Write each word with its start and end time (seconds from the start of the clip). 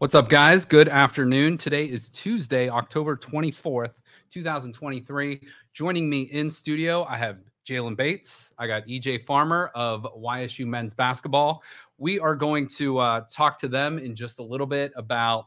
What's 0.00 0.14
up, 0.14 0.28
guys? 0.28 0.64
Good 0.64 0.88
afternoon. 0.88 1.58
Today 1.58 1.84
is 1.84 2.08
Tuesday, 2.10 2.68
October 2.68 3.16
24th, 3.16 3.94
2023. 4.30 5.40
Joining 5.72 6.08
me 6.08 6.22
in 6.22 6.48
studio, 6.48 7.02
I 7.02 7.16
have 7.16 7.38
Jalen 7.66 7.96
Bates. 7.96 8.52
I 8.58 8.68
got 8.68 8.86
EJ 8.86 9.26
Farmer 9.26 9.72
of 9.74 10.06
YSU 10.16 10.68
Men's 10.68 10.94
Basketball. 10.94 11.64
We 11.96 12.20
are 12.20 12.36
going 12.36 12.68
to 12.76 12.98
uh, 12.98 13.22
talk 13.28 13.58
to 13.58 13.66
them 13.66 13.98
in 13.98 14.14
just 14.14 14.38
a 14.38 14.42
little 14.42 14.68
bit 14.68 14.92
about 14.94 15.46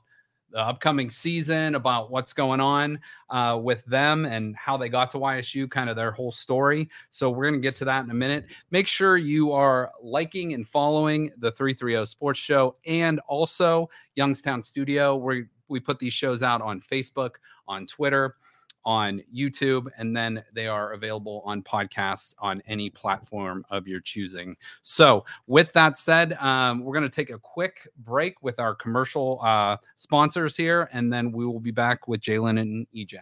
the 0.52 0.60
upcoming 0.60 1.10
season, 1.10 1.76
about 1.76 2.12
what's 2.12 2.34
going 2.34 2.60
on 2.60 3.00
uh, 3.30 3.60
with 3.62 3.84
them 3.86 4.26
and 4.26 4.56
how 4.56 4.78
they 4.78 4.90
got 4.90 5.10
to 5.12 5.18
YSU, 5.18 5.70
kind 5.70 5.90
of 5.90 5.96
their 5.96 6.12
whole 6.12 6.32
story. 6.32 6.90
So 7.10 7.30
we're 7.30 7.50
going 7.50 7.56
to 7.56 7.60
get 7.60 7.76
to 7.78 7.86
that 7.86 8.04
in 8.04 8.12
a 8.12 8.16
minute. 8.16 8.48
Make 8.70 8.88
sure 8.88 9.18
you 9.18 9.52
are 9.52 9.92
liking 10.02 10.54
and 10.54 10.68
following 10.68 11.32
the 11.38 11.52
330 11.52 12.06
Sports 12.06 12.40
Show 12.40 12.76
and 12.86 13.20
also 13.28 13.90
Youngstown 14.16 14.62
Studio, 14.62 15.16
where 15.16 15.50
we 15.68 15.80
put 15.80 16.00
these 16.00 16.14
shows 16.14 16.44
out 16.44 16.62
on 16.62 16.82
Facebook, 16.82 17.32
on 17.68 17.86
Twitter 17.88 18.36
on 18.86 19.22
YouTube, 19.34 19.88
and 19.98 20.16
then 20.16 20.44
they 20.54 20.68
are 20.68 20.94
available 20.94 21.42
on 21.46 21.62
podcasts 21.62 22.34
on 22.40 22.62
any 22.68 22.90
platform 22.90 23.66
of 23.70 23.88
your 23.88 24.00
choosing. 24.00 24.56
So, 24.82 25.26
with 25.48 25.72
that 25.74 25.98
said, 25.98 26.34
um, 26.34 26.84
we're 26.84 26.94
going 26.94 27.10
to 27.10 27.16
take 27.16 27.30
a 27.30 27.40
quick 27.40 27.88
break 28.00 28.42
with 28.42 28.60
our 28.60 28.76
commercial 28.76 29.40
uh, 29.44 29.78
sponsors 29.96 30.58
here, 30.58 30.90
and 30.92 31.12
then 31.12 31.32
we 31.32 31.46
will 31.46 31.60
be 31.60 31.72
back 31.72 32.08
with 32.08 32.22
Jalen 32.22 32.60
and 32.60 32.88
EJ. 32.96 33.20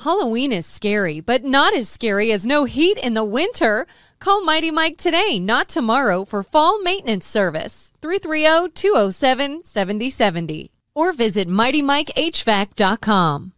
Halloween 0.00 0.52
is 0.52 0.64
scary, 0.64 1.18
but 1.18 1.42
not 1.42 1.74
as 1.74 1.88
scary 1.88 2.30
as 2.30 2.46
no 2.46 2.64
heat 2.64 2.98
in 2.98 3.14
the 3.14 3.24
winter. 3.24 3.84
Call 4.20 4.44
Mighty 4.44 4.70
Mike 4.70 4.96
today, 4.96 5.40
not 5.40 5.68
tomorrow, 5.68 6.24
for 6.24 6.44
fall 6.44 6.80
maintenance 6.82 7.26
service. 7.26 7.92
330 8.00 8.70
207 8.74 9.64
7070. 9.64 10.70
Or 10.94 11.12
visit 11.12 11.48
MightyMikeHVAC.com. 11.48 13.52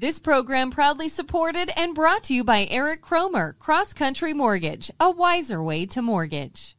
This 0.00 0.20
program 0.20 0.70
proudly 0.70 1.08
supported 1.08 1.72
and 1.76 1.92
brought 1.92 2.22
to 2.24 2.32
you 2.32 2.44
by 2.44 2.68
Eric 2.70 3.02
Cromer, 3.02 3.54
Cross 3.54 3.94
Country 3.94 4.32
Mortgage, 4.32 4.92
a 5.00 5.10
wiser 5.10 5.60
way 5.60 5.86
to 5.86 6.00
mortgage. 6.00 6.76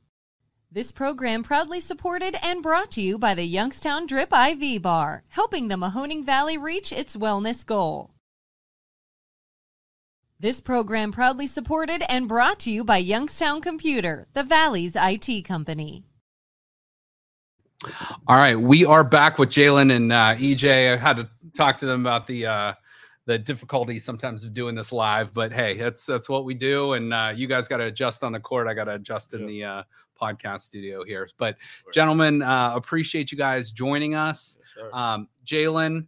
This 0.71 0.93
program 0.93 1.43
proudly 1.43 1.81
supported 1.81 2.37
and 2.41 2.63
brought 2.63 2.91
to 2.91 3.01
you 3.01 3.19
by 3.19 3.33
the 3.33 3.43
Youngstown 3.43 4.05
Drip 4.05 4.31
IV 4.31 4.81
Bar, 4.81 5.23
helping 5.27 5.67
the 5.67 5.75
Mahoning 5.75 6.25
Valley 6.25 6.57
reach 6.57 6.93
its 6.93 7.17
wellness 7.17 7.65
goal. 7.65 8.11
This 10.39 10.61
program 10.61 11.11
proudly 11.11 11.47
supported 11.47 12.01
and 12.09 12.25
brought 12.25 12.59
to 12.59 12.71
you 12.71 12.85
by 12.85 12.99
Youngstown 12.99 13.59
Computer, 13.59 14.27
the 14.33 14.43
Valley's 14.43 14.95
IT 14.95 15.43
company. 15.43 16.05
All 18.25 18.37
right, 18.37 18.57
we 18.57 18.85
are 18.85 19.03
back 19.03 19.37
with 19.37 19.49
Jalen 19.49 19.93
and 19.93 20.13
uh, 20.13 20.35
EJ. 20.35 20.93
I 20.93 20.95
had 20.95 21.17
to 21.17 21.29
talk 21.53 21.79
to 21.79 21.85
them 21.85 21.99
about 21.99 22.25
the 22.25 22.45
uh, 22.45 22.73
the 23.29 23.37
difficulty 23.37 23.99
sometimes 23.99 24.43
of 24.43 24.55
doing 24.55 24.73
this 24.73 24.91
live, 24.91 25.31
but 25.35 25.53
hey, 25.53 25.77
that's 25.77 26.03
that's 26.03 26.27
what 26.27 26.45
we 26.45 26.55
do. 26.55 26.93
And 26.93 27.13
uh, 27.13 27.31
you 27.35 27.45
guys 27.45 27.67
got 27.67 27.77
to 27.77 27.83
adjust 27.83 28.23
on 28.23 28.31
the 28.31 28.39
court. 28.39 28.65
I 28.65 28.73
got 28.73 28.85
to 28.85 28.95
adjust 28.95 29.35
in 29.35 29.45
the 29.45 29.63
uh, 29.63 29.83
podcast 30.19 30.61
studio 30.61 31.03
here. 31.03 31.29
But 31.37 31.55
gentlemen, 31.93 32.41
uh, 32.41 32.71
appreciate 32.73 33.31
you 33.31 33.37
guys 33.37 33.71
joining 33.71 34.15
us. 34.15 34.57
Yes, 34.75 34.89
um, 34.91 35.27
Jalen 35.45 36.07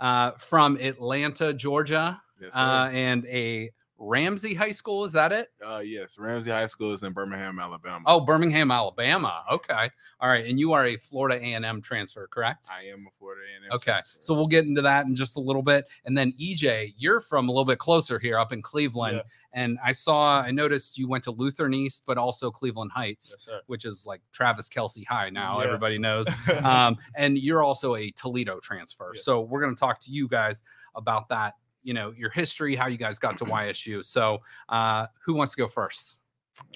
uh, 0.00 0.30
from 0.38 0.78
Atlanta, 0.78 1.52
Georgia, 1.52 2.18
Yes, 2.40 2.56
uh, 2.56 2.88
and 2.90 3.26
a 3.26 3.70
Ramsay 4.02 4.52
High 4.54 4.72
School. 4.72 5.04
Is 5.04 5.12
that 5.12 5.30
it? 5.30 5.50
Uh, 5.64 5.80
yes, 5.84 6.18
Ramsay 6.18 6.50
High 6.50 6.66
School 6.66 6.92
is 6.92 7.04
in 7.04 7.12
Birmingham, 7.12 7.60
Alabama. 7.60 8.02
Oh, 8.06 8.20
Birmingham, 8.20 8.72
Alabama. 8.72 9.44
Okay, 9.50 9.88
all 10.20 10.28
right. 10.28 10.44
And 10.44 10.58
you 10.58 10.72
are 10.72 10.86
a 10.86 10.96
Florida 10.96 11.36
A 11.36 11.54
and 11.54 11.64
M 11.64 11.80
transfer, 11.80 12.26
correct? 12.26 12.68
I 12.70 12.86
am 12.88 13.06
a 13.06 13.10
Florida 13.18 13.42
A&M. 13.42 13.72
Okay, 13.76 13.92
transfer. 13.92 14.16
so 14.20 14.34
we'll 14.34 14.48
get 14.48 14.64
into 14.64 14.82
that 14.82 15.06
in 15.06 15.14
just 15.14 15.36
a 15.36 15.40
little 15.40 15.62
bit. 15.62 15.86
And 16.04 16.18
then 16.18 16.32
EJ, 16.40 16.94
you're 16.98 17.20
from 17.20 17.48
a 17.48 17.52
little 17.52 17.64
bit 17.64 17.78
closer 17.78 18.18
here 18.18 18.38
up 18.38 18.52
in 18.52 18.60
Cleveland. 18.60 19.18
Yeah. 19.18 19.22
And 19.54 19.78
I 19.84 19.92
saw, 19.92 20.40
I 20.40 20.50
noticed 20.50 20.96
you 20.98 21.06
went 21.06 21.22
to 21.24 21.30
Lutheran 21.30 21.74
East, 21.74 22.02
but 22.06 22.16
also 22.18 22.50
Cleveland 22.50 22.90
Heights, 22.90 23.36
Yes, 23.46 23.60
which 23.66 23.84
is 23.84 24.04
like 24.06 24.20
Travis 24.32 24.68
Kelce 24.68 25.06
High 25.06 25.30
now, 25.30 25.60
Yeah. 25.60 25.66
everybody 25.66 25.98
knows. 25.98 26.26
um, 26.64 26.96
and 27.14 27.38
you're 27.38 27.62
also 27.62 27.94
a 27.96 28.10
Toledo 28.12 28.58
transfer. 28.60 29.12
Yeah. 29.14 29.20
So 29.22 29.42
we're 29.42 29.60
going 29.60 29.74
to 29.74 29.78
talk 29.78 29.98
to 30.00 30.10
you 30.10 30.26
guys 30.26 30.62
about 30.94 31.28
that, 31.28 31.54
you 31.82 31.94
know, 31.94 32.12
your 32.16 32.30
history, 32.30 32.74
how 32.76 32.86
you 32.88 32.96
guys 32.98 33.18
got 33.18 33.36
to 33.38 33.44
YSU. 33.44 34.04
So 34.04 34.38
uh, 34.68 35.06
who 35.24 35.34
wants 35.34 35.54
to 35.54 35.62
go 35.62 35.68
first? 35.68 36.16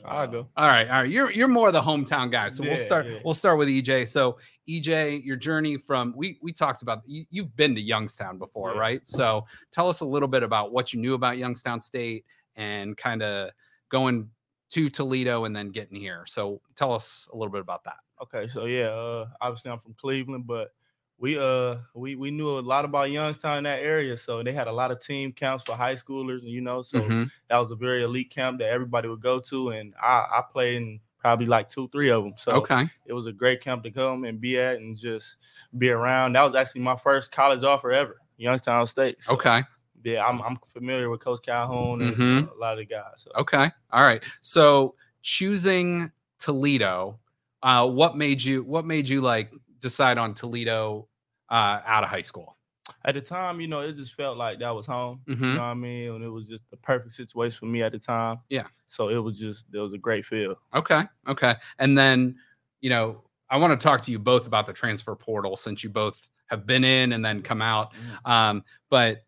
I'll 0.06 0.26
go. 0.26 0.48
All 0.56 0.66
right, 0.66 0.88
all 0.88 1.02
right. 1.02 1.10
You're 1.10 1.30
you're 1.30 1.48
more 1.48 1.70
the 1.70 1.82
hometown 1.82 2.32
guy, 2.32 2.48
so 2.48 2.62
we'll 2.62 2.78
start. 2.78 3.06
yeah. 3.06 3.18
We'll 3.24 3.34
start 3.34 3.58
with 3.58 3.68
EJ. 3.68 4.08
So 4.08 4.38
EJ, 4.68 5.22
your 5.22 5.36
journey 5.36 5.76
from 5.76 6.14
we 6.16 6.38
we 6.40 6.50
talked 6.52 6.80
about 6.80 7.02
you, 7.06 7.26
you've 7.30 7.54
been 7.56 7.74
to 7.74 7.80
Youngstown 7.80 8.38
before, 8.38 8.72
Yeah. 8.72 8.80
right? 8.80 9.00
So 9.06 9.44
tell 9.72 9.88
us 9.88 10.00
a 10.00 10.06
little 10.06 10.28
bit 10.28 10.42
about 10.42 10.72
what 10.72 10.94
you 10.94 11.00
knew 11.00 11.12
about 11.12 11.36
Youngstown 11.36 11.78
State 11.78 12.24
and 12.56 12.96
kind 12.96 13.22
of 13.22 13.50
going 13.90 14.30
to 14.70 14.88
Toledo 14.88 15.44
and 15.44 15.54
then 15.54 15.68
getting 15.68 16.00
here. 16.00 16.24
So 16.26 16.60
tell 16.74 16.92
us 16.94 17.28
a 17.32 17.36
little 17.36 17.52
bit 17.52 17.60
about 17.60 17.84
that. 17.84 17.98
Okay, 18.22 18.48
so 18.48 18.64
yeah, 18.64 18.86
uh, 18.86 19.28
obviously 19.42 19.70
I'm 19.70 19.78
from 19.78 19.92
Cleveland, 19.94 20.46
but 20.46 20.70
we 21.18 21.38
uh 21.38 21.76
we 21.94 22.14
we 22.16 22.30
knew 22.30 22.58
a 22.58 22.60
lot 22.60 22.84
about 22.84 23.10
Youngstown 23.10 23.58
in 23.58 23.64
that 23.64 23.80
area, 23.80 24.16
so 24.16 24.42
they 24.42 24.52
had 24.52 24.68
a 24.68 24.72
lot 24.72 24.90
of 24.90 25.00
team 25.00 25.32
camps 25.32 25.64
for 25.64 25.74
high 25.76 25.94
schoolers, 25.94 26.40
and 26.40 26.48
you 26.50 26.60
know, 26.60 26.82
so 26.82 27.00
Mhm. 27.00 27.30
that 27.48 27.56
was 27.58 27.70
a 27.70 27.76
very 27.76 28.02
elite 28.02 28.30
camp 28.30 28.58
that 28.58 28.68
everybody 28.70 29.08
would 29.08 29.20
go 29.22 29.40
to, 29.40 29.70
and 29.70 29.94
I 30.00 30.26
I 30.30 30.42
played 30.50 30.76
in 30.76 31.00
probably 31.18 31.46
like 31.46 31.68
two 31.68 31.88
three 31.88 32.10
of 32.10 32.22
them. 32.24 32.34
So 32.36 32.52
Okay. 32.52 32.86
it 33.06 33.12
was 33.12 33.26
a 33.26 33.32
great 33.32 33.60
camp 33.60 33.82
to 33.84 33.90
come 33.90 34.24
and 34.24 34.40
be 34.40 34.58
at 34.58 34.76
and 34.76 34.96
just 34.96 35.36
be 35.78 35.90
around. 35.90 36.34
That 36.34 36.42
was 36.42 36.54
actually 36.54 36.82
my 36.82 36.96
first 36.96 37.32
college 37.32 37.62
offer 37.64 37.92
ever, 37.92 38.20
Youngstown 38.36 38.86
State. 38.86 39.22
So, 39.24 39.34
Okay. 39.34 39.62
yeah, 40.04 40.24
I'm 40.24 40.40
I'm 40.42 40.58
familiar 40.72 41.08
with 41.10 41.20
Coach 41.20 41.40
Calhoun 41.42 42.02
and 42.02 42.16
Mhm. 42.16 42.48
uh, 42.48 42.54
a 42.54 42.58
lot 42.58 42.72
of 42.74 42.78
the 42.78 42.84
guys. 42.86 43.04
So. 43.16 43.30
Okay. 43.36 43.70
All 43.90 44.04
right. 44.04 44.22
So 44.42 44.94
choosing 45.22 46.12
Toledo, 46.38 47.18
uh, 47.62 47.88
what 47.88 48.16
made 48.16 48.42
you 48.42 48.62
what 48.62 48.84
made 48.84 49.08
you 49.08 49.20
like 49.20 49.50
decide 49.86 50.18
on 50.18 50.34
Toledo 50.34 51.08
uh, 51.50 51.80
out 51.86 52.04
of 52.04 52.10
high 52.10 52.22
school? 52.22 52.56
at 53.04 53.14
the 53.14 53.20
time, 53.20 53.60
you 53.60 53.66
know, 53.66 53.80
it 53.80 53.96
just 53.96 54.14
felt 54.14 54.38
like 54.38 54.60
that 54.60 54.70
was 54.70 54.86
home. 54.86 55.20
Mhm. 55.26 55.40
You 55.40 55.46
know 55.54 55.58
what 55.58 55.64
I 55.66 55.74
mean? 55.74 56.10
And 56.12 56.24
it 56.24 56.28
was 56.28 56.46
just 56.48 56.62
the 56.70 56.76
perfect 56.76 57.14
situation 57.14 57.58
for 57.58 57.66
me 57.66 57.82
at 57.82 57.90
the 57.90 57.98
time. 57.98 58.38
Yeah. 58.48 58.68
So 58.86 59.08
it 59.08 59.16
was 59.16 59.38
just 59.38 59.66
it 59.72 59.78
was 59.78 59.92
a 59.92 59.98
great 59.98 60.24
feel. 60.24 60.54
Okay. 60.72 61.02
Okay. 61.26 61.56
And 61.80 61.98
then, 61.98 62.36
you 62.80 62.90
know, 62.90 63.24
I 63.50 63.56
want 63.56 63.78
to 63.78 63.82
talk 63.82 64.02
to 64.02 64.12
you 64.12 64.20
both 64.20 64.46
about 64.46 64.68
the 64.68 64.72
transfer 64.72 65.16
portal 65.16 65.56
since 65.56 65.82
you 65.82 65.90
both 65.90 66.28
have 66.46 66.64
been 66.64 66.84
in 66.84 67.12
and 67.12 67.24
then 67.24 67.42
come 67.42 67.60
out. 67.60 67.92
Um, 68.24 68.62
but 68.88 69.24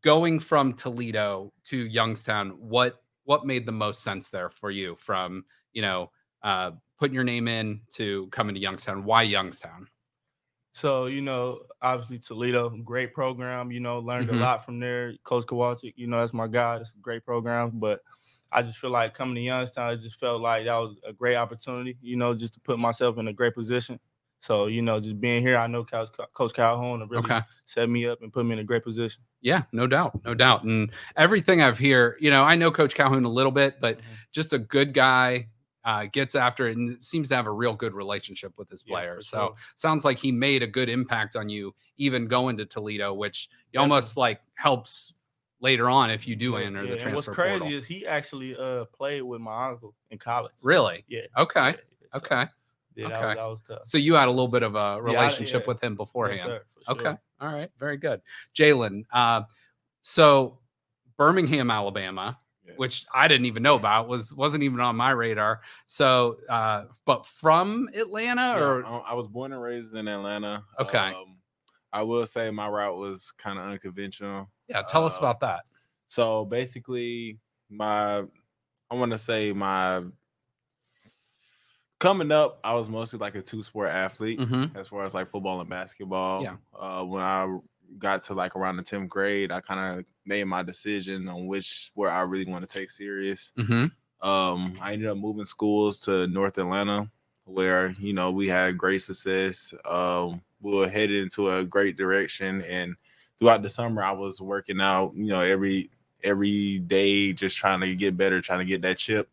going 0.00 0.40
from 0.40 0.72
Toledo 0.74 1.52
to 1.64 1.76
Youngstown, 1.76 2.50
what 2.58 3.02
what 3.24 3.46
made 3.46 3.64
the 3.64 3.72
most 3.72 4.02
sense 4.02 4.28
there 4.28 4.50
for 4.50 4.72
you 4.72 4.96
from, 4.96 5.44
you 5.72 5.82
know, 5.82 6.10
uh 6.42 6.72
putting 7.00 7.14
your 7.14 7.24
name 7.24 7.48
in 7.48 7.80
to 7.94 8.28
coming 8.28 8.54
to 8.54 8.60
Youngstown? 8.60 9.04
Why 9.04 9.22
Youngstown? 9.22 9.88
So, 10.72 11.06
you 11.06 11.20
know, 11.20 11.62
obviously 11.82 12.18
Toledo, 12.20 12.70
great 12.84 13.12
program, 13.12 13.72
you 13.72 13.80
know, 13.80 13.98
learned 13.98 14.28
Mhm. 14.28 14.34
a 14.34 14.36
lot 14.36 14.64
from 14.64 14.78
there. 14.78 15.14
Coach 15.24 15.46
Kowalczyk, 15.46 15.94
you 15.96 16.06
know, 16.06 16.20
that's 16.20 16.32
my 16.32 16.46
guy. 16.46 16.76
It's 16.76 16.92
a 16.94 16.98
great 16.98 17.24
program. 17.24 17.80
But 17.80 18.02
I 18.52 18.62
just 18.62 18.78
feel 18.78 18.90
like 18.90 19.14
coming 19.14 19.34
to 19.34 19.40
Youngstown, 19.40 19.92
it 19.94 19.98
just 19.98 20.20
felt 20.20 20.40
like 20.40 20.66
that 20.66 20.76
was 20.76 20.96
a 21.04 21.12
great 21.12 21.36
opportunity, 21.36 21.98
you 22.00 22.16
know, 22.16 22.34
just 22.34 22.54
to 22.54 22.60
put 22.60 22.78
myself 22.78 23.18
in 23.18 23.26
a 23.28 23.32
great 23.32 23.54
position. 23.54 23.98
So, 24.40 24.66
you 24.66 24.80
know, 24.80 25.00
just 25.00 25.20
being 25.20 25.42
here, 25.42 25.56
I 25.58 25.66
know 25.66 25.84
Coach, 25.84 26.10
Coach 26.34 26.54
Calhoun 26.54 27.06
really 27.08 27.22
Okay. 27.24 27.40
set 27.66 27.88
me 27.90 28.06
up 28.06 28.22
and 28.22 28.32
put 28.32 28.46
me 28.46 28.52
in 28.54 28.58
a 28.60 28.64
great 28.64 28.84
position. 28.84 29.22
Yeah, 29.42 29.64
no 29.72 29.86
doubt, 29.86 30.24
no 30.24 30.34
doubt. 30.34 30.64
And 30.64 30.90
everything 31.16 31.60
I've 31.62 31.78
heard, 31.78 32.16
you 32.20 32.30
know, 32.30 32.44
I 32.44 32.54
know 32.56 32.70
Coach 32.70 32.94
Calhoun 32.94 33.24
a 33.24 33.28
little 33.28 33.52
bit, 33.52 33.80
but 33.80 33.98
Mhm. 33.98 34.04
just 34.32 34.52
a 34.52 34.58
good 34.58 34.94
guy, 34.94 35.48
uh, 35.84 36.06
gets 36.12 36.34
after 36.34 36.68
it 36.68 36.76
and 36.76 37.02
seems 37.02 37.28
to 37.28 37.36
have 37.36 37.46
a 37.46 37.52
real 37.52 37.74
good 37.74 37.94
relationship 37.94 38.52
with 38.58 38.68
his 38.68 38.84
Yeah, 38.86 38.94
players. 38.94 39.28
so 39.28 39.38
sure. 39.38 39.54
sounds 39.76 40.04
like 40.04 40.18
he 40.18 40.30
made 40.32 40.62
a 40.62 40.66
good 40.66 40.88
impact 40.88 41.36
on 41.36 41.48
you, 41.48 41.74
even 41.96 42.26
going 42.26 42.56
to 42.58 42.66
Toledo, 42.66 43.14
which 43.14 43.48
Definitely. 43.72 43.78
almost 43.80 44.16
like 44.16 44.40
helps 44.54 45.14
later 45.60 45.88
on 45.90 46.10
if 46.10 46.26
you 46.26 46.36
do 46.36 46.52
Yeah, 46.52 46.66
enter 46.66 46.84
yeah, 46.84 46.90
the 46.90 46.96
transfer 46.96 47.14
what's 47.16 47.28
crazy 47.28 47.58
portal. 47.58 47.76
is 47.76 47.86
he 47.86 48.06
actually 48.06 48.56
uh 48.56 48.84
played 48.96 49.22
with 49.22 49.40
my 49.40 49.68
uncle 49.68 49.94
in 50.10 50.18
college. 50.18 50.52
Really? 50.62 51.04
Yeah. 51.08 51.20
Okay. 51.38 51.70
yeah, 51.70 51.76
so, 52.12 52.18
Okay. 52.18 52.44
Yeah, 52.96 53.08
that, 53.08 53.20
was, 53.22 53.36
that 53.36 53.44
was 53.44 53.60
tough. 53.62 53.78
So 53.84 53.98
you 53.98 54.14
had 54.14 54.28
a 54.28 54.30
little 54.30 54.48
bit 54.48 54.62
of 54.62 54.74
a 54.74 55.00
relationship 55.00 55.62
yeah. 55.62 55.68
with 55.68 55.82
him 55.82 55.94
beforehand. 55.94 56.60
for 56.84 56.92
Okay. 56.92 57.14
All 57.40 57.54
right. 57.54 57.70
Very 57.78 57.96
good. 57.96 58.20
Jalen. 58.54 59.04
Uh, 59.12 59.42
so 60.02 60.58
Birmingham, 61.16 61.70
Alabama, 61.70 62.36
Yeah. 62.38 62.46
Which 62.76 63.06
I 63.14 63.28
didn't 63.28 63.46
even 63.46 63.62
know 63.62 63.76
about, 63.76 64.08
was 64.08 64.32
wasn't 64.34 64.62
even 64.62 64.80
on 64.80 64.96
my 64.96 65.10
radar. 65.10 65.60
So, 65.86 66.38
uh, 66.48 66.84
but 67.04 67.26
from 67.26 67.88
Atlanta, 67.94 68.58
or 68.60 68.84
I, 68.84 68.98
I 68.98 69.14
was 69.14 69.26
born 69.28 69.52
and 69.52 69.60
raised 69.62 69.94
in 69.94 70.08
Atlanta. 70.08 70.64
Okay. 70.78 70.98
Um, 70.98 71.36
I 71.92 72.02
will 72.02 72.26
say 72.26 72.50
my 72.50 72.68
route 72.68 72.96
was 72.96 73.32
kind 73.32 73.58
of 73.58 73.64
unconventional. 73.66 74.48
yeah, 74.68 74.82
tell 74.82 75.04
us 75.04 75.16
uh, 75.16 75.20
about 75.20 75.40
that. 75.40 75.62
So 76.08 76.44
basically, 76.44 77.38
my 77.68 78.18
I 78.90 78.94
want 78.94 79.12
to 79.12 79.18
say 79.18 79.52
my 79.52 80.02
coming 81.98 82.32
up, 82.32 82.60
I 82.64 82.74
was 82.74 82.88
mostly 82.88 83.18
like 83.18 83.34
a 83.34 83.42
two 83.42 83.62
sport 83.62 83.90
athlete 83.90 84.40
Mhm. 84.40 84.74
as 84.74 84.88
far 84.88 85.04
as 85.04 85.14
like 85.14 85.28
football 85.28 85.60
and 85.60 85.68
basketball. 85.68 86.42
Yeah. 86.42 86.56
Uh, 86.78 87.04
when 87.04 87.22
I 87.22 87.58
got 87.98 88.22
to 88.24 88.34
like 88.34 88.56
around 88.56 88.76
the 88.76 88.82
10th 88.82 89.08
grade, 89.08 89.52
I 89.52 89.60
kind 89.60 90.00
of 90.00 90.04
made 90.24 90.44
my 90.44 90.62
decision 90.62 91.28
on 91.28 91.46
which 91.46 91.86
sport 91.86 92.10
I 92.10 92.20
really 92.22 92.46
want 92.50 92.68
to 92.68 92.70
take 92.72 92.90
serious. 92.90 93.52
hmm 93.56 93.86
Um, 94.20 94.78
I 94.82 94.92
ended 94.92 95.08
up 95.08 95.18
moving 95.18 95.44
schools 95.46 96.00
to 96.00 96.26
North 96.26 96.58
Atlanta, 96.58 97.10
where 97.44 97.90
you 97.98 98.12
know 98.12 98.30
we 98.30 98.48
had 98.48 98.78
great 98.78 99.02
success. 99.02 99.74
Um, 99.84 100.42
we 100.60 100.74
were 100.76 100.88
headed 100.88 101.22
into 101.22 101.50
a 101.50 101.64
great 101.64 101.96
direction, 101.96 102.62
and 102.62 102.96
throughout 103.38 103.62
the 103.62 103.70
summer, 103.70 104.02
I 104.02 104.12
was 104.12 104.40
working 104.40 104.80
out. 104.80 105.12
You 105.16 105.26
know, 105.28 105.40
every 105.40 105.90
every 106.22 106.80
day, 106.80 107.32
just 107.32 107.56
trying 107.56 107.80
to 107.80 107.94
get 107.96 108.16
better, 108.16 108.40
trying 108.42 108.58
to 108.60 108.66
get 108.66 108.82
that 108.82 108.98
chip. 108.98 109.30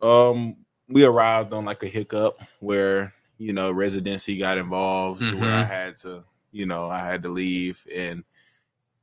Um, 0.00 0.64
we 0.88 1.04
arrived 1.04 1.52
on 1.52 1.64
like 1.64 1.82
a 1.82 1.86
hiccup 1.86 2.40
where 2.60 3.14
you 3.38 3.52
know 3.52 3.70
residency 3.72 4.38
got 4.38 4.58
involved, 4.58 5.32
where 5.32 5.54
I 5.54 5.64
Mhm. 5.64 5.66
had 5.66 5.96
to, 5.98 6.24
you 6.52 6.66
know, 6.66 6.88
I 6.88 6.98
had 6.98 7.22
to 7.24 7.28
leave 7.28 7.84
and. 7.94 8.24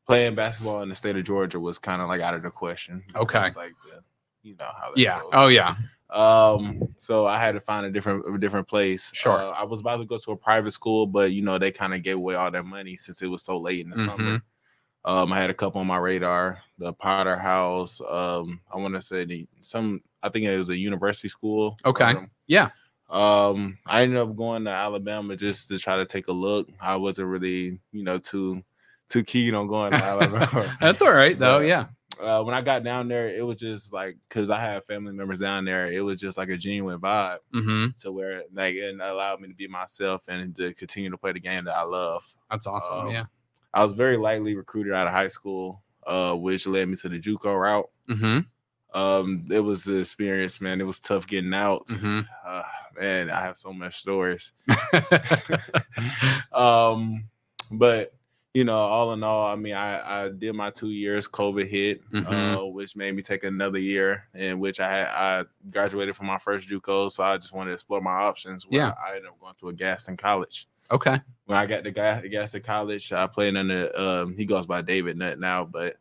Playing 0.07 0.35
basketball 0.35 0.83
in 0.83 0.88
the 0.88 0.95
state 0.95 1.17
of 1.17 1.25
Georgia 1.25 1.59
was 1.59 1.77
kind 1.77 2.01
of 2.01 2.07
like 2.07 2.21
out 2.21 2.33
of 2.33 2.41
the 2.41 2.49
question. 2.49 3.03
Okay. 3.13 3.39
like 3.57 3.73
the, 3.91 4.01
you 4.41 4.55
know 4.55 4.69
how 4.79 4.94
Yeah. 4.95 5.19
goes. 5.19 5.29
Oh 5.33 5.47
yeah. 5.47 5.75
Um, 6.09 6.79
so 6.97 7.27
I 7.27 7.38
had 7.38 7.55
to 7.55 7.59
find 7.59 7.85
a 7.85 7.91
different 7.91 8.23
a 8.33 8.38
different 8.38 8.69
place. 8.69 9.11
Sure. 9.13 9.33
Uh, 9.33 9.49
I 9.49 9.65
was 9.65 9.81
about 9.81 9.97
to 9.97 10.05
go 10.05 10.17
to 10.17 10.31
a 10.31 10.38
private 10.38 10.71
school, 10.71 11.07
but 11.07 11.33
you 11.33 11.41
know, 11.41 11.57
they 11.57 11.71
kind 11.71 11.94
of 11.94 12.03
gave 12.03 12.15
away 12.15 12.35
all 12.35 12.49
their 12.49 12.63
money 12.63 12.95
since 12.95 13.21
it 13.21 13.27
was 13.27 13.44
so 13.44 13.57
late 13.57 13.81
in 13.81 13.89
the 13.89 13.97
Mm-hmm. 13.97 14.05
summer. 14.07 14.41
Um, 15.03 15.33
I 15.33 15.39
had 15.41 15.50
a 15.50 15.53
couple 15.53 15.81
on 15.81 15.88
my 15.88 15.97
radar, 15.97 16.61
the 16.77 16.93
Potter 16.93 17.35
House. 17.35 18.00
Um, 18.09 18.61
I 18.73 18.77
want 18.77 18.93
to 18.95 19.01
say 19.01 19.25
the 19.25 19.45
some 19.59 20.01
I 20.23 20.29
think 20.29 20.45
it 20.45 20.57
was 20.57 20.69
a 20.69 20.77
university 20.79 21.27
school. 21.27 21.77
Okay. 21.83 22.15
Yeah. 22.47 22.69
Um, 23.09 23.77
I 23.86 24.04
ended 24.04 24.18
up 24.18 24.36
going 24.36 24.65
to 24.65 24.71
Alabama 24.71 25.36
just 25.36 25.69
to 25.69 25.80
try 25.80 25.95
to 25.98 26.06
take 26.06 26.27
a 26.27 26.33
look. 26.33 26.68
I 26.80 26.95
wasn't 26.98 27.30
really, 27.30 27.80
you 27.92 28.04
know, 28.04 28.18
too 28.18 28.63
too 29.09 29.24
keen 29.24 29.56
on 29.56 29.68
going 29.68 29.94
to 29.94 30.04
Alabama. 30.04 30.75
That's 30.81 31.01
all 31.01 31.12
right 31.13 31.38
though. 31.39 31.59
But- 31.59 31.68
Yeah. 31.68 31.86
uh, 32.19 32.44
when 32.44 32.54
I 32.54 32.62
got 32.62 32.83
down 32.83 33.07
there, 33.07 33.30
it 33.30 33.45
was 33.45 33.56
just 33.57 33.94
like 33.94 34.18
because 34.27 34.50
I 34.50 34.59
had 34.59 34.83
family 34.86 35.13
members 35.13 35.39
down 35.39 35.63
there, 35.63 35.92
it 35.92 36.04
was 36.04 36.19
just 36.19 36.38
like 36.38 36.50
a 36.50 36.57
genuine 36.57 37.00
vibe 37.00 37.38
hmm 37.54 37.88
to 38.01 38.12
where 38.12 38.44
like 38.54 38.75
it 38.75 39.00
allowed 39.00 39.39
me 39.39 39.48
to 39.48 39.53
be 39.56 39.68
myself 39.68 40.24
and 40.27 40.53
to 40.57 40.74
continue 40.74 41.10
to 41.10 41.18
play 41.18 41.31
the 41.31 41.39
game 41.39 41.63
that 41.65 41.77
I 41.77 41.83
love. 41.83 42.25
That's 42.51 42.68
awesome. 42.68 43.07
Um, 43.07 43.13
yeah. 43.13 43.24
I 43.74 43.83
was 43.86 43.94
very 43.94 44.18
lightly 44.18 44.56
recruited 44.56 44.94
out 44.94 45.07
of 45.07 45.13
high 45.13 45.27
school, 45.30 45.81
uh, 46.06 46.33
which 46.33 46.68
led 46.68 46.89
me 46.89 46.95
to 46.98 47.07
the 47.10 47.19
JUCO 47.19 47.57
route. 47.62 47.89
hmm 48.10 48.39
Um, 48.94 49.48
it 49.51 49.60
was 49.60 49.83
the 49.83 49.98
experience, 50.00 50.60
man. 50.60 50.81
It 50.81 50.86
was 50.88 51.00
tough 51.00 51.27
getting 51.27 51.53
out. 51.53 51.88
hmm 51.89 52.21
Uh, 52.45 52.63
man, 52.99 53.29
I 53.29 53.41
have 53.41 53.57
so 53.57 53.71
much 53.73 53.97
stories. 53.99 54.53
um, 56.53 57.25
but 57.71 58.13
you 58.53 58.63
know, 58.63 58.75
all 58.77 59.13
in 59.13 59.23
all, 59.23 59.45
I 59.45 59.55
mean, 59.55 59.75
I, 59.75 60.23
I 60.25 60.29
did 60.29 60.55
my 60.55 60.71
two 60.71 60.89
years. 60.89 61.27
COVID 61.27 61.67
hit, 61.67 62.09
Mhm. 62.09 62.25
uh, 62.57 62.65
which 62.65 62.95
made 62.95 63.15
me 63.15 63.21
take 63.21 63.44
another 63.44 63.77
year, 63.77 64.23
in 64.33 64.57
which 64.59 64.79
I 64.79 64.89
had 64.89 65.07
I 65.09 65.45
graduated 65.71 66.15
from 66.15 66.25
my 66.25 66.39
first 66.39 66.67
JUCO, 66.67 67.11
so 67.11 67.23
I 67.23 67.38
just 67.38 67.53
wanted 67.53 67.69
to 67.71 67.73
explore 67.75 68.01
my 68.01 68.13
options. 68.13 68.65
where 68.65 68.79
Yeah. 68.81 68.94
I 69.05 69.15
ended 69.15 69.27
up 69.29 69.39
going 69.39 69.53
to 69.59 69.69
a 69.69 69.73
Gaston 69.73 70.17
College. 70.17 70.67
okay. 70.89 71.21
When 71.45 71.57
I 71.57 71.65
got 71.67 71.83
to 71.83 71.91
Ga- 71.91 72.27
Gaston 72.29 72.61
College, 72.63 73.11
I 73.13 73.27
played 73.27 73.55
under 73.55 73.91
um, 73.95 74.35
he 74.35 74.45
goes 74.45 74.65
by 74.65 74.81
David 74.81 75.17
Nutt 75.17 75.39
now, 75.39 75.63
but 75.63 75.97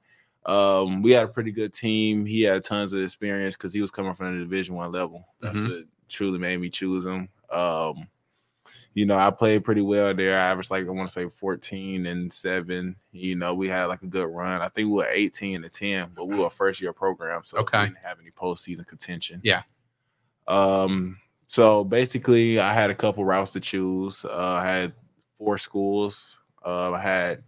um, 0.46 1.02
we 1.02 1.10
had 1.10 1.24
a 1.24 1.28
pretty 1.28 1.50
good 1.52 1.74
team. 1.74 2.24
He 2.24 2.42
had 2.42 2.64
tons 2.64 2.92
of 2.94 3.02
experience 3.02 3.54
because 3.56 3.74
he 3.74 3.82
was 3.82 3.90
coming 3.90 4.14
from 4.14 4.32
the 4.38 4.44
Division 4.44 4.76
One 4.76 4.92
level. 4.92 5.26
That's 5.40 5.58
Mhm. 5.58 5.68
what 5.68 5.84
truly 6.08 6.38
made 6.38 6.60
me 6.60 6.68
choose 6.70 7.04
him. 7.04 7.28
Um, 7.50 8.08
you 8.94 9.04
know, 9.06 9.16
I 9.16 9.30
played 9.30 9.62
pretty 9.64 9.82
well 9.82 10.14
there. 10.14 10.38
I 10.38 10.50
averaged 10.50 10.70
like 10.70 10.86
I 10.86 10.90
want 10.90 11.08
to 11.08 11.12
say 11.12 11.28
14 11.28 12.06
and 12.06 12.32
seven. 12.32 12.96
You 13.12 13.36
know, 13.36 13.52
we 13.54 13.68
had 13.68 13.84
like 13.86 14.02
a 14.02 14.06
good 14.06 14.26
run. 14.28 14.62
I 14.62 14.68
think 14.68 14.88
we 14.88 14.94
were 14.94 15.08
18 15.10 15.62
and 15.64 15.72
10, 15.72 16.12
but 16.16 16.26
we 16.26 16.36
were 16.38 16.46
a 16.46 16.50
first 16.50 16.80
year 16.80 16.92
program, 16.94 17.42
so 17.44 17.58
Okay. 17.58 17.78
we 17.80 17.84
didn't 17.88 17.98
have 17.98 18.18
any 18.20 18.30
postseason 18.30 18.86
contention. 18.86 19.40
Yeah. 19.44 19.62
Um. 20.48 21.18
So 21.48 21.84
basically, 21.84 22.58
I 22.58 22.72
had 22.72 22.90
a 22.90 22.94
couple 22.94 23.24
routes 23.24 23.52
to 23.52 23.60
choose. 23.60 24.24
Uh, 24.24 24.60
I 24.62 24.66
had 24.66 24.92
four 25.38 25.58
schools. 25.58 26.38
Uh, 26.64 26.92
I 26.92 27.00
had 27.00 27.44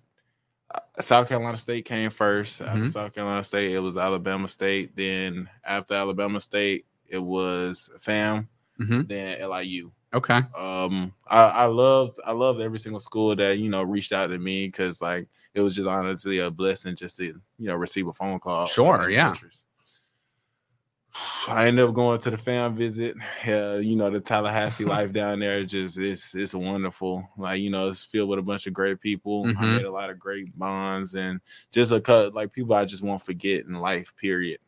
uh, 0.72 0.80
South 1.00 1.28
Carolina 1.28 1.56
State 1.56 1.84
came 1.84 2.10
1st 2.10 2.60
After 2.66 2.80
Mhm. 2.82 2.92
South 2.92 3.12
Carolina 3.14 3.42
State, 3.42 3.72
it 3.74 3.80
was 3.80 3.96
Alabama 3.96 4.46
State. 4.46 4.94
Then 4.94 5.48
after 5.64 5.94
Alabama 5.94 6.38
State, 6.40 6.86
it 7.08 7.18
was 7.18 7.90
FAM. 7.98 8.48
hmm 8.76 9.02
Then 9.02 9.40
LIU. 9.40 9.90
Okay. 10.14 10.40
Um, 10.56 11.12
I, 11.26 11.42
I 11.42 11.64
loved 11.66 12.18
I 12.24 12.32
loved 12.32 12.60
every 12.60 12.78
single 12.78 13.00
school 13.00 13.36
that 13.36 13.58
you 13.58 13.68
know 13.68 13.82
reached 13.82 14.12
out 14.12 14.28
to 14.28 14.38
me 14.38 14.66
because 14.68 15.02
like 15.02 15.28
it 15.54 15.60
was 15.60 15.74
just 15.74 15.88
honestly 15.88 16.38
a 16.38 16.50
blessing 16.50 16.96
just 16.96 17.16
to 17.18 17.24
you 17.24 17.66
know 17.66 17.74
receive 17.74 18.06
a 18.08 18.12
phone 18.12 18.38
call. 18.38 18.66
Sure, 18.66 19.10
yeah. 19.10 19.30
interest. 19.30 19.66
I 21.48 21.66
ended 21.66 21.84
up 21.88 21.94
going 21.94 22.20
to 22.20 22.30
the 22.30 22.36
fam 22.36 22.74
visit. 22.76 23.16
Uh, 23.46 23.78
you 23.82 23.96
know, 23.96 24.10
the 24.10 24.20
Tallahassee 24.20 24.84
life 24.96 25.12
down 25.12 25.40
there 25.40 25.64
just 25.64 25.98
it's 25.98 26.34
it's 26.34 26.54
wonderful. 26.54 27.26
Like 27.36 27.60
you 27.60 27.70
know, 27.70 27.88
it's 27.88 28.04
filled 28.04 28.28
with 28.28 28.38
a 28.38 28.42
bunch 28.42 28.66
of 28.66 28.72
great 28.74 29.00
people. 29.00 29.44
I 29.46 29.64
Mhm. 29.64 29.76
made 29.76 29.84
a 29.84 29.90
lot 29.90 30.10
of 30.10 30.18
great 30.18 30.56
bonds 30.58 31.14
and 31.14 31.40
just 31.72 31.92
a 31.92 32.00
cut 32.00 32.34
like 32.34 32.52
people 32.52 32.74
I 32.74 32.84
just 32.84 33.02
won't 33.02 33.22
forget 33.22 33.64
in 33.64 33.74
life. 33.74 34.12
Period. 34.16 34.60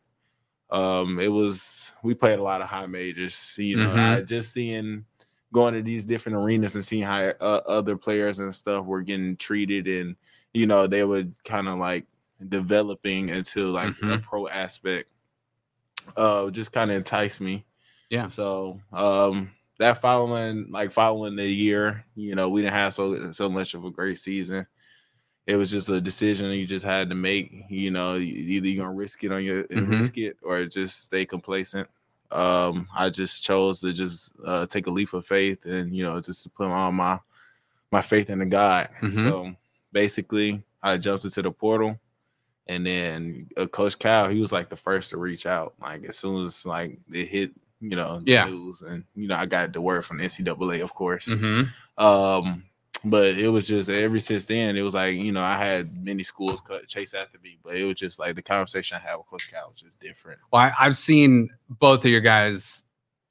Um, 0.71 1.19
it 1.19 1.27
was 1.29 1.93
we 2.03 2.13
played 2.15 2.39
a 2.39 2.43
lot 2.43 2.61
of 2.61 2.69
high 2.69 2.85
majors. 2.87 3.55
You 3.57 3.77
know, 3.77 3.91
Mhm. 3.91 4.17
I 4.17 4.21
just 4.21 4.53
seeing 4.53 5.05
going 5.53 5.73
to 5.73 5.81
these 5.83 6.05
different 6.05 6.37
arenas 6.37 6.75
and 6.75 6.85
seeing 6.85 7.03
how 7.03 7.21
uh, 7.21 7.61
other 7.67 7.97
players 7.97 8.39
and 8.39 8.55
stuff 8.55 8.85
were 8.85 9.01
getting 9.01 9.35
treated 9.37 9.87
and 9.87 10.15
you 10.53 10.65
know 10.65 10.87
they 10.87 11.03
were 11.03 11.25
kind 11.43 11.67
of 11.67 11.77
like 11.77 12.05
developing 12.49 13.29
into 13.29 13.67
like 13.67 13.93
a 14.09 14.17
Mhm. 14.17 14.23
pro 14.23 14.47
aspect 14.47 15.09
uh 16.17 16.49
just 16.51 16.71
kind 16.71 16.91
of 16.91 16.97
enticed 16.97 17.39
me 17.41 17.65
Yeah. 18.09 18.27
so 18.27 18.81
um 18.93 19.51
that 19.79 20.01
following 20.01 20.71
like 20.71 20.91
following 20.91 21.35
the 21.35 21.47
year 21.47 22.05
you 22.15 22.35
know 22.35 22.49
we 22.49 22.61
didn't 22.61 22.73
have 22.73 22.93
so 22.93 23.31
so 23.31 23.49
much 23.49 23.73
of 23.73 23.85
a 23.85 23.91
great 23.91 24.17
season 24.19 24.67
it 25.47 25.55
was 25.55 25.71
just 25.71 25.89
a 25.89 25.99
decision 25.99 26.51
you 26.51 26.65
just 26.67 26.85
had 26.85 27.09
to 27.09 27.15
make 27.15 27.51
you 27.69 27.91
know 27.91 28.17
either 28.17 28.67
you're 28.67 28.83
gonna 28.85 28.95
risk 28.95 29.23
it 29.23 29.31
on 29.31 29.43
your 29.43 29.63
Mhm. 29.65 29.89
risk 29.99 30.17
it 30.17 30.37
or 30.43 30.65
just 30.65 31.03
stay 31.03 31.25
complacent 31.25 31.87
um 32.31 32.87
i 32.95 33.09
just 33.09 33.43
chose 33.43 33.79
to 33.81 33.91
just 33.91 34.31
uh 34.45 34.65
take 34.67 34.87
a 34.87 34.91
leap 34.91 35.13
of 35.13 35.25
faith 35.25 35.65
and 35.65 35.93
you 35.95 36.03
know 36.03 36.19
just 36.21 36.43
to 36.43 36.49
put 36.49 36.67
all 36.67 36.91
my 36.91 37.19
my 37.91 38.01
faith 38.01 38.29
in 38.29 38.39
the 38.39 38.45
god 38.45 38.89
Mhm. 39.01 39.13
so 39.23 39.53
basically 39.91 40.61
i 40.83 40.97
jumped 40.97 41.25
into 41.25 41.41
the 41.41 41.51
portal 41.51 41.99
and 42.67 42.85
then 42.85 43.49
uh, 43.57 43.65
coach 43.67 43.97
cal 43.99 44.29
he 44.29 44.39
was 44.39 44.51
like 44.53 44.69
the 44.69 44.77
first 44.77 45.09
to 45.09 45.17
reach 45.17 45.45
out 45.45 45.73
like 45.81 46.05
as 46.05 46.15
soon 46.17 46.45
as 46.45 46.65
like 46.65 46.97
it 47.11 47.27
hit 47.27 47.51
you 47.81 47.95
know 47.97 48.19
the 48.19 48.31
Yeah. 48.31 48.45
news 48.45 48.81
and 48.83 49.03
you 49.15 49.27
know 49.27 49.35
i 49.35 49.45
got 49.45 49.73
the 49.73 49.81
word 49.81 50.05
from 50.05 50.19
the 50.19 50.25
ncaa 50.25 50.81
of 50.83 50.93
course 50.93 51.27
hmm 51.27 51.63
um 51.97 52.63
but 53.05 53.37
it 53.37 53.47
was 53.49 53.65
just 53.65 53.89
ever 53.89 54.19
since 54.19 54.45
then 54.45 54.77
it 54.77 54.81
was 54.81 54.93
like 54.93 55.15
you 55.15 55.31
know 55.31 55.41
i 55.41 55.55
had 55.57 56.05
many 56.05 56.23
schools 56.23 56.61
chase 56.87 57.13
after 57.13 57.39
me 57.39 57.57
but 57.63 57.75
it 57.75 57.83
was 57.83 57.95
just 57.95 58.19
like 58.19 58.35
the 58.35 58.41
conversation 58.41 58.95
i 58.95 58.99
had 58.99 59.15
with 59.15 59.27
coach 59.27 59.49
cal 59.49 59.69
was 59.71 59.81
just 59.81 59.99
different 59.99 60.39
Well, 60.51 60.61
I, 60.61 60.73
I've 60.79 60.97
seen 60.97 61.49
both 61.67 62.05
of 62.05 62.11
your 62.11 62.21
guys' 62.21 62.83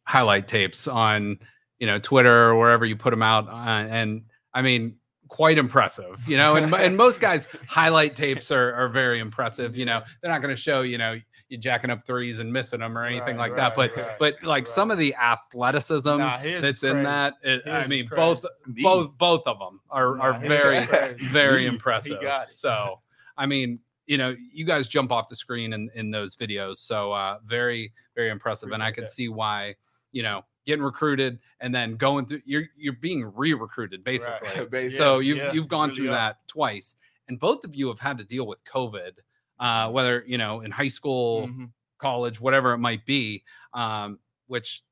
highlight 0.04 0.48
tapes 0.48 0.88
on 0.88 1.38
you 1.78 1.86
know 1.86 1.98
Twitter 1.98 2.50
or 2.50 2.58
wherever 2.58 2.84
you 2.84 2.96
put 2.96 3.10
them 3.10 3.22
out, 3.22 3.48
uh, 3.48 3.88
and 3.88 4.22
I 4.54 4.62
mean, 4.62 4.96
quite 5.28 5.58
impressive. 5.58 6.20
You 6.28 6.36
know, 6.36 6.56
and 6.56 6.72
and 6.74 6.96
most 6.96 7.20
guys' 7.20 7.46
highlight 7.68 8.14
tapes 8.14 8.50
are 8.52 8.74
are 8.74 8.88
very 8.88 9.18
impressive. 9.18 9.76
You 9.76 9.86
know, 9.86 10.02
they're 10.20 10.30
not 10.30 10.42
going 10.42 10.54
to 10.54 10.60
show 10.60 10.82
you 10.82 10.98
know 10.98 11.18
jacking 11.58 11.90
up 11.90 12.06
threes 12.06 12.38
and 12.38 12.52
missing 12.52 12.80
them 12.80 12.96
or 12.96 13.04
anything 13.04 13.36
Right, 13.36 13.50
like 13.50 13.56
that. 13.56 13.74
But 13.74 13.96
right, 13.96 14.06
right, 14.06 14.16
but 14.18 14.42
like 14.44 14.66
some 14.66 14.90
of 14.90 14.98
the 14.98 15.14
athleticism 15.16 16.18
Nah, 16.18 16.38
that's 16.42 16.78
is 16.78 16.84
in 16.84 17.02
that, 17.04 17.34
it, 17.42 17.62
I 17.68 17.86
mean, 17.86 18.06
crazy. 18.06 18.16
both 18.20 18.44
Me. 18.66 18.82
both 18.82 19.18
both 19.18 19.46
of 19.46 19.58
them 19.58 19.80
are 19.90 20.16
Nah, 20.16 20.22
are 20.24 20.38
very 20.38 20.86
very 21.32 21.66
impressive. 21.72 22.18
So, 22.48 23.00
I 23.36 23.46
mean, 23.46 23.80
you 24.06 24.18
know, 24.18 24.34
you 24.52 24.64
guys 24.64 24.86
jump 24.88 25.12
off 25.12 25.28
the 25.28 25.36
screen 25.36 25.72
in 25.72 25.90
in 25.94 26.10
those 26.10 26.36
videos. 26.36 26.78
So, 26.78 27.12
uh, 27.12 27.38
very 27.44 27.92
very 28.14 28.30
impressive, 28.30 28.70
and 28.72 28.82
I 28.82 28.90
can 28.92 29.04
that. 29.04 29.10
see 29.10 29.28
why. 29.28 29.74
You 30.12 30.24
know, 30.24 30.44
getting 30.66 30.82
recruited 30.82 31.38
and 31.60 31.72
then 31.72 31.94
going 31.94 32.26
through 32.26 32.42
you're 32.44 32.64
you're 32.76 32.94
being 32.94 33.32
re-recruited 33.36 34.02
basically. 34.02 34.48
Basically. 34.70 34.90
So 34.90 35.20
Yeah, 35.20 35.28
you've 35.28 35.38
yeah, 35.38 35.52
you've 35.52 35.68
gone 35.68 35.90
really 35.90 35.96
through 36.00 36.08
are. 36.08 36.12
that 36.16 36.48
twice, 36.48 36.96
and 37.28 37.38
both 37.38 37.62
of 37.62 37.76
you 37.76 37.86
have 37.86 38.00
had 38.00 38.18
to 38.18 38.24
deal 38.24 38.44
with 38.44 38.58
COVID, 38.64 39.12
uh, 39.60 39.88
whether 39.90 40.24
you 40.26 40.38
know 40.38 40.60
in 40.62 40.72
high 40.72 40.88
school, 40.88 41.46
Mhm. 41.46 41.70
college, 41.98 42.40
whatever 42.40 42.72
it 42.72 42.78
might 42.78 43.04
be, 43.06 43.44
um, 43.74 44.18
which 44.48 44.82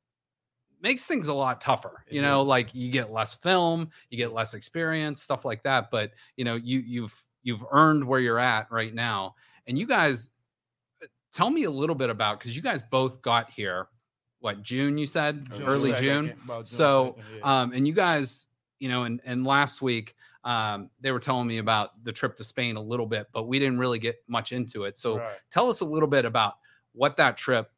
makes 0.81 1.07
things 1.07 1.27
a 1.27 1.35
lot 1.35 1.61
tougher. 1.61 2.05
You 2.09 2.23
know, 2.23 2.43
like 2.43 2.75
you 2.75 2.91
get 2.93 3.11
less 3.11 3.35
film, 3.35 3.89
you 4.11 4.17
get 4.19 4.33
less 4.33 4.55
experience, 4.55 5.23
stuff 5.23 5.45
like 5.45 5.63
that. 5.65 5.91
But 5.91 6.13
you 6.37 6.45
know, 6.45 6.55
you 6.55 6.79
you've 6.81 7.25
you've 7.43 7.65
earned 7.73 8.05
where 8.05 8.21
you're 8.21 8.39
at 8.39 8.71
right 8.71 8.95
now, 8.95 9.35
and 9.67 9.77
you 9.79 9.87
guys 9.87 10.29
uh, 11.03 11.07
tell 11.33 11.51
me 11.51 11.65
a 11.65 11.71
little 11.71 11.97
bit 11.97 12.11
about 12.11 12.39
because 12.39 12.55
you 12.55 12.63
guys 12.63 12.83
both 12.83 13.23
got 13.23 13.51
here 13.51 13.89
what 14.41 14.63
June 14.63 14.99
you 14.99 15.07
said 15.07 15.51
June 15.53 15.67
early 15.67 15.91
2nd, 15.93 16.03
June. 16.03 16.33
about 16.45 16.59
June 16.59 16.67
So, 16.67 17.17
2nd, 17.19 17.25
yeah. 17.39 17.61
Um, 17.63 17.73
and 17.73 17.87
you 17.89 17.93
guys, 17.95 18.47
you 18.79 18.89
know, 18.89 19.03
and 19.05 19.21
and 19.25 19.45
last 19.47 19.81
week 19.83 20.15
um, 20.45 20.91
they 21.01 21.11
were 21.13 21.19
telling 21.21 21.47
me 21.47 21.59
about 21.59 22.03
the 22.05 22.13
trip 22.13 22.37
to 22.37 22.45
Spain 22.45 22.77
a 22.77 22.81
little 22.83 23.07
bit, 23.07 23.29
but 23.33 23.45
we 23.45 23.59
didn't 23.59 23.79
really 23.79 23.99
get 23.99 24.17
much 24.29 24.53
into 24.53 24.85
it. 24.85 24.97
So 24.99 25.19
Right. 25.19 25.39
tell 25.51 25.69
us 25.69 25.81
a 25.81 25.85
little 25.85 26.09
bit 26.09 26.25
about 26.25 26.55
what 26.93 27.17
that 27.17 27.37
trip 27.37 27.71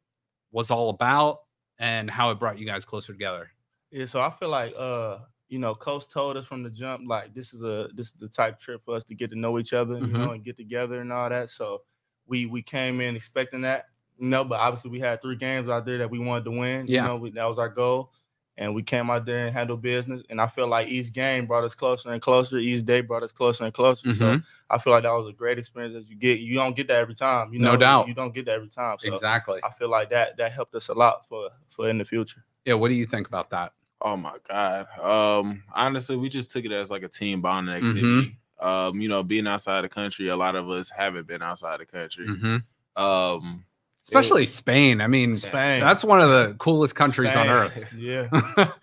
was 0.51 0.71
all 0.71 0.89
about 0.89 1.39
and 1.79 2.09
how 2.09 2.29
it 2.31 2.35
brought 2.39 2.59
you 2.59 2.65
guys 2.65 2.85
closer 2.85 3.13
together. 3.13 3.51
Yeah, 3.91 4.05
so 4.05 4.21
I 4.21 4.29
feel 4.29 4.49
like 4.49 4.73
uh, 4.77 5.19
you 5.49 5.59
know, 5.59 5.75
coach 5.75 6.07
told 6.07 6.37
us 6.37 6.45
from 6.45 6.63
the 6.63 6.69
jump, 6.69 7.03
like 7.07 7.33
this 7.33 7.53
is 7.53 7.61
a 7.63 7.89
this 7.93 8.07
is 8.07 8.13
the 8.13 8.29
type 8.29 8.55
of 8.55 8.59
trip 8.61 8.81
for 8.85 8.95
us 8.95 9.03
to 9.05 9.15
get 9.15 9.29
to 9.31 9.35
know 9.39 9.59
each 9.59 9.73
other, 9.73 9.95
Mhm. 9.95 10.07
you 10.07 10.13
know, 10.13 10.31
and 10.31 10.43
get 10.45 10.55
together 10.57 11.01
and 11.01 11.11
all 11.11 11.29
that. 11.29 11.49
So 11.49 11.83
we 12.25 12.45
we 12.45 12.61
came 12.61 13.01
in 13.01 13.15
expecting 13.15 13.61
that, 13.61 13.87
you 14.17 14.27
know, 14.29 14.45
but 14.45 14.59
obviously 14.59 14.91
we 14.91 14.99
had 14.99 15.21
three 15.21 15.35
games 15.35 15.67
out 15.67 15.85
there 15.85 15.97
that 15.97 16.09
we 16.09 16.19
wanted 16.19 16.45
to 16.45 16.51
win. 16.51 16.85
Yeah. 16.87 17.01
You 17.01 17.07
know, 17.07 17.15
we, 17.17 17.31
that 17.31 17.43
was 17.45 17.57
our 17.59 17.67
goal. 17.69 18.13
And 18.57 18.75
we 18.75 18.83
came 18.83 19.09
out 19.09 19.25
there 19.25 19.47
and 19.47 19.55
handled 19.55 19.81
business. 19.81 20.21
And 20.29 20.39
I 20.41 20.45
feel 20.47 20.67
like 20.67 20.87
each 20.89 21.13
game 21.13 21.45
brought 21.47 21.63
us 21.63 21.73
closer 21.73 22.11
and 22.11 22.21
closer. 22.21 22.57
Each 22.57 22.85
day 22.85 23.01
brought 23.01 23.23
us 23.23 23.31
closer 23.31 23.63
and 23.63 23.73
closer. 23.73 24.13
So 24.13 24.25
Mhm. 24.25 24.43
I 24.69 24.77
feel 24.77 24.91
like 24.93 25.03
that 25.03 25.13
was 25.13 25.29
a 25.29 25.33
great 25.33 25.57
experience 25.57 25.95
that 25.95 26.07
you 26.07 26.15
get. 26.15 26.39
You 26.39 26.55
don't 26.55 26.75
get 26.75 26.87
that 26.89 26.97
every 26.97 27.15
time. 27.15 27.53
You 27.53 27.59
No 27.59 27.77
doubt. 27.77 28.07
You 28.07 28.13
don't 28.13 28.33
get 28.33 28.45
that 28.45 28.55
every 28.55 28.67
time. 28.69 28.97
So 28.99 29.07
exactly. 29.11 29.61
I 29.63 29.69
feel 29.71 29.89
like 29.89 30.09
that 30.09 30.37
that 30.37 30.51
helped 30.51 30.75
us 30.75 30.89
a 30.89 30.93
lot 30.93 31.27
for 31.27 31.49
for 31.69 31.89
in 31.89 31.97
the 31.97 32.05
future. 32.05 32.43
Yeah. 32.65 32.73
What 32.75 32.89
do 32.89 32.93
you 32.95 33.05
think 33.05 33.27
about 33.27 33.49
that? 33.51 33.71
Oh 34.01 34.17
my 34.17 34.35
god. 34.49 34.87
Um, 34.99 35.63
honestly, 35.73 36.17
we 36.17 36.27
just 36.27 36.51
took 36.51 36.65
it 36.65 36.71
as 36.71 36.91
like 36.91 37.03
a 37.03 37.07
team 37.07 37.41
bonding 37.41 37.73
Mhm. 37.75 37.87
activity. 37.87 38.37
Um, 38.59 39.01
you 39.01 39.09
know, 39.09 39.23
being 39.23 39.47
outside 39.47 39.81
the 39.81 39.89
country, 39.89 40.27
a 40.27 40.35
lot 40.35 40.55
of 40.55 40.69
us 40.69 40.89
haven't 40.89 41.25
been 41.25 41.41
outside 41.41 41.79
the 41.79 41.85
country. 41.85 42.27
hmm 42.27 42.57
Um, 42.95 43.63
Especially 44.03 44.47
Spain. 44.47 44.99
I 44.99 45.07
mean, 45.07 45.37
Spain. 45.37 45.79
that's 45.79 46.03
one 46.03 46.21
of 46.21 46.29
the 46.29 46.55
coolest 46.57 46.95
countries 46.95 47.35
on 47.35 47.47
earth. 47.49 47.85
Yeah. 47.95 48.27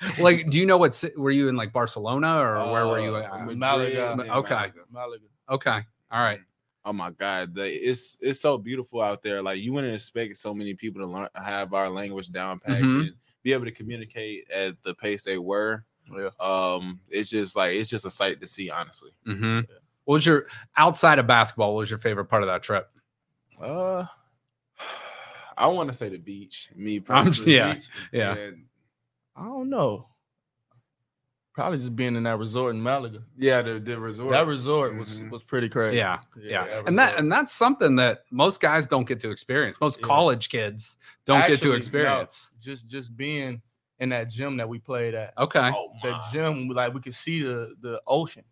like, 0.19 0.49
do 0.51 0.59
you 0.59 0.67
know 0.67 0.79
what? 0.79 1.03
Were 1.17 1.31
you 1.33 1.49
in 1.49 1.57
like 1.57 1.73
Barcelona 1.73 2.39
or 2.39 2.73
where 2.73 2.87
were 2.87 3.01
you? 3.01 3.17
uh, 3.17 3.23
At? 3.23 3.47
Madrid 3.47 3.59
Malaga. 3.59 4.33
Okay. 4.37 4.55
Malaga. 4.55 4.73
Malaga. 4.93 5.25
Okay. 5.51 5.81
All 6.13 6.23
right. 6.23 6.41
Oh 6.85 6.93
my 6.93 7.11
god, 7.11 7.55
the, 7.55 7.67
it's 7.67 8.17
it's 8.21 8.41
so 8.41 8.57
beautiful 8.57 9.03
out 9.03 9.23
there. 9.23 9.43
Like 9.43 9.59
you 9.59 9.73
wouldn't 9.75 9.93
expect 9.93 10.37
so 10.39 10.55
many 10.55 10.73
people 10.73 11.03
to 11.03 11.07
learn 11.07 11.29
have 11.35 11.75
our 11.75 11.89
language 11.91 12.31
down 12.31 12.61
packed 12.61 12.83
Mhm. 12.83 13.01
and 13.01 13.13
be 13.43 13.53
able 13.53 13.65
to 13.67 13.73
communicate 13.73 14.49
at 14.51 14.77
the 14.85 14.95
pace 14.95 15.23
they 15.23 15.37
were. 15.39 15.85
Yeah. 16.11 16.31
Um, 16.41 17.01
it's 17.11 17.29
just 17.29 17.57
like 17.57 17.75
it's 17.75 17.91
just 17.91 18.07
a 18.07 18.11
sight 18.11 18.41
to 18.41 18.47
see, 18.47 18.71
honestly. 18.71 19.11
hmm 19.27 19.61
What 20.05 20.15
was 20.15 20.25
your 20.27 20.47
outside 20.79 21.19
of 21.19 21.27
basketball? 21.27 21.75
What 21.75 21.81
was 21.81 21.91
your 21.91 21.99
favorite 21.99 22.27
part 22.27 22.43
of 22.43 22.47
that 22.49 22.63
trip? 22.63 22.89
Uh, 23.61 24.07
I 25.59 25.67
want 25.67 25.89
to 25.91 25.95
say 25.95 26.09
the 26.09 26.19
beach. 26.19 26.71
Me 26.77 26.95
I'm- 27.09 27.27
personally, 27.27 27.57
yeah, 27.57 27.75
beach, 27.75 27.89
yeah. 28.13 28.35
and- 28.37 28.65
I 29.37 29.45
don't 29.45 29.69
know. 29.71 30.09
Probably 31.55 31.79
just 31.79 31.97
being 31.97 32.15
in 32.15 32.23
that 32.23 32.39
resort 32.39 32.73
in 32.75 32.81
Malaga. 32.83 33.25
yeah. 33.37 33.63
The 33.63 33.81
the 33.81 33.99
resort. 33.99 34.31
That 34.31 34.47
resort 34.47 34.95
was 34.97 35.09
Mhm. 35.11 35.31
was 35.31 35.43
pretty 35.43 35.69
crazy. 35.69 35.97
Yeah, 35.97 36.21
Yeah, 36.41 36.67
that 36.67 36.87
and 36.87 36.99
that 36.99 37.19
and 37.19 37.33
that's 37.33 37.53
something 37.53 37.97
that 37.97 38.23
most 38.31 38.61
guys 38.61 38.87
don't 38.87 39.09
get 39.09 39.19
to 39.21 39.31
experience. 39.31 39.81
Most 39.81 39.99
Yeah. 39.99 40.07
college 40.07 40.51
kids 40.51 40.99
don't 41.25 41.41
get 41.41 41.51
Actually, 41.53 41.59
to 41.63 41.69
no, 41.71 41.75
experience. 41.75 42.51
just 42.61 42.89
just 42.89 43.17
being 43.17 43.61
in 43.99 44.09
that 44.11 44.31
gym 44.31 44.57
that 44.59 44.69
we 44.69 44.79
played 44.79 45.15
at. 45.15 45.33
Okay. 45.37 45.73
Oh 45.75 45.93
The 46.05 46.13
my. 46.13 46.29
gym, 46.33 46.69
like 46.69 46.95
we 46.95 47.01
could 47.01 47.15
see 47.15 47.43
the 47.43 47.75
the 47.81 48.01
ocean. 48.07 48.45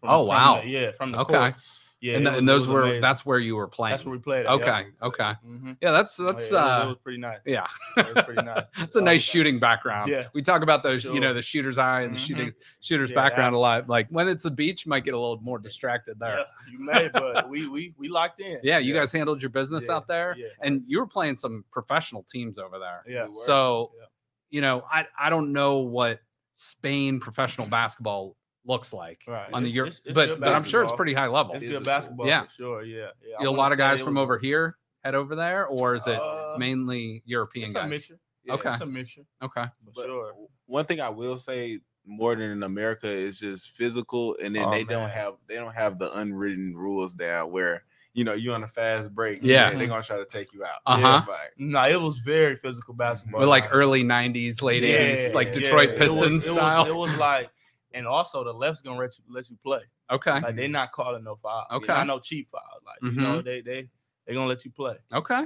from- 0.00 0.10
Oh, 0.10 0.20
from 0.22 0.28
wow. 0.28 0.60
the- 0.62 0.68
yeah, 0.68 0.90
from 0.92 1.12
the 1.12 1.18
Okay. 1.18 1.34
courts. 1.34 1.87
Yeah, 2.00 2.14
and, 2.16 2.26
was- 2.26 2.38
and 2.38 2.48
those 2.48 2.68
were 2.68 2.82
amazing. 2.82 3.00
that's 3.00 3.26
where 3.26 3.40
you 3.40 3.56
were 3.56 3.66
playing. 3.66 3.92
that's 3.92 4.04
where 4.04 4.12
we 4.12 4.18
played. 4.20 4.46
Okay. 4.46 4.86
Okay. 5.02 5.32
hmm 5.44 5.72
Yeah, 5.80 5.90
that's 5.90 6.16
that's 6.16 6.30
it, 6.30 6.34
was, 6.34 6.52
uh 6.52 6.80
it 6.84 6.88
was 6.88 6.96
pretty 7.02 7.18
nice. 7.18 7.40
yeah. 7.44 7.66
It 7.96 8.14
was 8.14 8.24
pretty 8.24 8.42
nice. 8.42 8.64
That's 8.78 8.94
a 8.94 9.00
Oh, 9.00 9.02
nice 9.04 9.22
shooting 9.22 9.58
background. 9.58 10.08
Yeah. 10.08 10.28
We 10.32 10.40
talk 10.42 10.62
about 10.62 10.84
those, 10.84 11.02
you 11.02 11.18
know, 11.18 11.34
the 11.34 11.42
shooter's 11.42 11.76
eye 11.76 12.02
and 12.02 12.14
the 12.14 12.18
Mhm. 12.18 12.26
shooting 12.26 12.52
shooter's 12.80 13.10
Yeah, 13.10 13.16
background 13.16 13.54
that- 13.54 13.58
a 13.58 13.60
lot. 13.60 13.88
Like 13.88 14.06
when 14.10 14.28
it's 14.28 14.44
a 14.44 14.50
beach, 14.50 14.86
you 14.86 14.90
might 14.90 15.02
get 15.04 15.14
a 15.14 15.18
little 15.18 15.40
more 15.42 15.58
distracted 15.58 16.20
there. 16.20 16.38
Yeah, 16.38 16.44
you 16.70 16.78
may, 16.84 17.08
but 17.08 17.48
we 17.48 17.66
we 17.68 17.94
we 17.98 18.08
locked 18.08 18.40
in. 18.40 18.60
Yeah, 18.62 18.78
you 18.78 18.94
guys 18.94 19.10
handled 19.10 19.42
your 19.42 19.50
business 19.50 19.86
Yeah, 19.88 19.96
out 19.96 20.06
there, 20.06 20.36
yeah. 20.38 20.46
and 20.62 20.84
you 20.86 21.00
were 21.00 21.06
playing 21.06 21.36
some 21.36 21.64
professional 21.72 22.22
teams 22.30 22.58
over 22.60 22.78
there. 22.78 23.02
Yeah. 23.08 23.26
We. 23.26 23.34
So, 23.44 23.90
Yeah. 23.98 24.06
you 24.50 24.60
know, 24.60 24.84
I 24.90 25.04
I 25.18 25.30
don't 25.30 25.52
know 25.52 25.78
what 25.78 26.20
Spain 26.54 27.18
professional 27.18 27.66
basketball 27.78 28.36
looks 28.68 28.92
like 28.92 29.22
Right. 29.26 29.50
on 29.52 29.62
the 29.62 29.68
It's- 29.68 29.74
Europe, 29.74 29.88
it's- 29.88 30.02
it's 30.04 30.14
but 30.14 30.38
but 30.40 30.54
I'm 30.54 30.62
sure 30.64 30.82
it's 30.84 30.92
pretty 30.92 31.14
high 31.14 31.26
level. 31.26 31.54
It's 31.54 31.64
It's 31.64 31.72
good 31.72 31.84
basketball. 31.84 32.26
yeah. 32.26 32.44
for 32.44 32.50
sure. 32.50 32.82
Yeah, 32.84 33.08
yeah. 33.26 33.36
I 33.40 33.44
a 33.44 33.46
wanna 33.46 33.58
lot 33.58 33.72
of 33.72 33.78
guys 33.78 34.00
from 34.00 34.14
was- 34.14 34.22
over 34.22 34.38
here 34.38 34.76
head 35.04 35.14
over 35.14 35.34
there, 35.34 35.66
or 35.66 35.94
is 35.94 36.06
it 36.06 36.20
Uh, 36.20 36.56
mainly 36.58 37.22
European 37.24 37.64
It's 37.64 37.72
a 37.72 37.78
guys? 37.80 37.90
mixture. 37.90 38.18
Yeah. 38.44 38.54
Okay. 38.54 38.70
It's 38.72 38.80
a 38.82 38.86
mixture. 38.86 39.22
Okay. 39.42 39.64
But 39.94 40.04
sure. 40.06 40.32
One 40.66 40.84
thing 40.84 41.00
I 41.00 41.08
will 41.08 41.38
say 41.38 41.80
more 42.04 42.34
than 42.34 42.50
in 42.50 42.62
America 42.62 43.06
is 43.08 43.38
just 43.38 43.70
physical, 43.70 44.36
and 44.42 44.54
then 44.56 44.64
Oh, 44.64 44.70
they 44.70 44.84
don't 44.84 45.08
have 45.10 45.34
they 45.46 45.56
don't 45.56 45.74
have 45.74 45.98
the 45.98 46.10
unwritten 46.18 46.74
rules 46.76 47.14
down 47.14 47.50
where 47.52 47.84
you 48.14 48.24
know 48.24 48.32
you 48.32 48.52
on 48.54 48.64
a 48.64 48.68
fast 48.68 49.14
break. 49.14 49.40
Yeah. 49.42 49.70
they're 49.70 49.86
gonna 49.86 50.02
try 50.02 50.16
to 50.16 50.24
take 50.24 50.52
you 50.52 50.64
out. 50.64 50.80
Uh 50.86 50.96
huh. 50.98 51.22
Like, 51.28 51.52
No, 51.58 51.84
it 51.86 52.00
was 52.00 52.16
very 52.18 52.56
physical 52.56 52.94
basketball. 52.94 53.40
With 53.40 53.48
like 53.50 53.64
Like, 53.64 53.74
early 53.74 54.02
'90s, 54.02 54.62
late 54.62 54.82
Yeah, 54.82 54.96
'80s, 55.12 55.34
like 55.34 55.52
Detroit 55.52 55.90
yeah. 55.90 55.94
it 55.94 55.98
was- 56.00 56.12
Pistons 56.16 56.46
it 56.46 56.50
was, 56.52 56.56
style. 56.58 56.86
It 56.86 56.94
was 56.96 57.14
like, 57.16 57.50
and 57.92 58.06
also 58.06 58.44
the 58.44 58.52
left's 58.52 58.80
gonna 58.82 58.98
let 58.98 59.16
you 59.18 59.24
let 59.28 59.48
you 59.50 59.56
play. 59.62 59.80
okay. 60.10 60.40
Like 60.40 60.56
they're 60.56 60.68
not 60.68 60.92
calling 60.92 61.24
no 61.24 61.36
foul. 61.36 61.66
Okay. 61.72 61.86
Not 61.92 62.06
no 62.06 62.18
cheap 62.18 62.48
foul. 62.48 62.62
Like 62.86 63.12
you 63.14 63.20
know, 63.20 63.40
they 63.42 63.60
they 63.60 63.88
they 64.26 64.34
gonna 64.34 64.46
let 64.46 64.64
you 64.64 64.70
play. 64.70 64.96
Okay. 65.12 65.44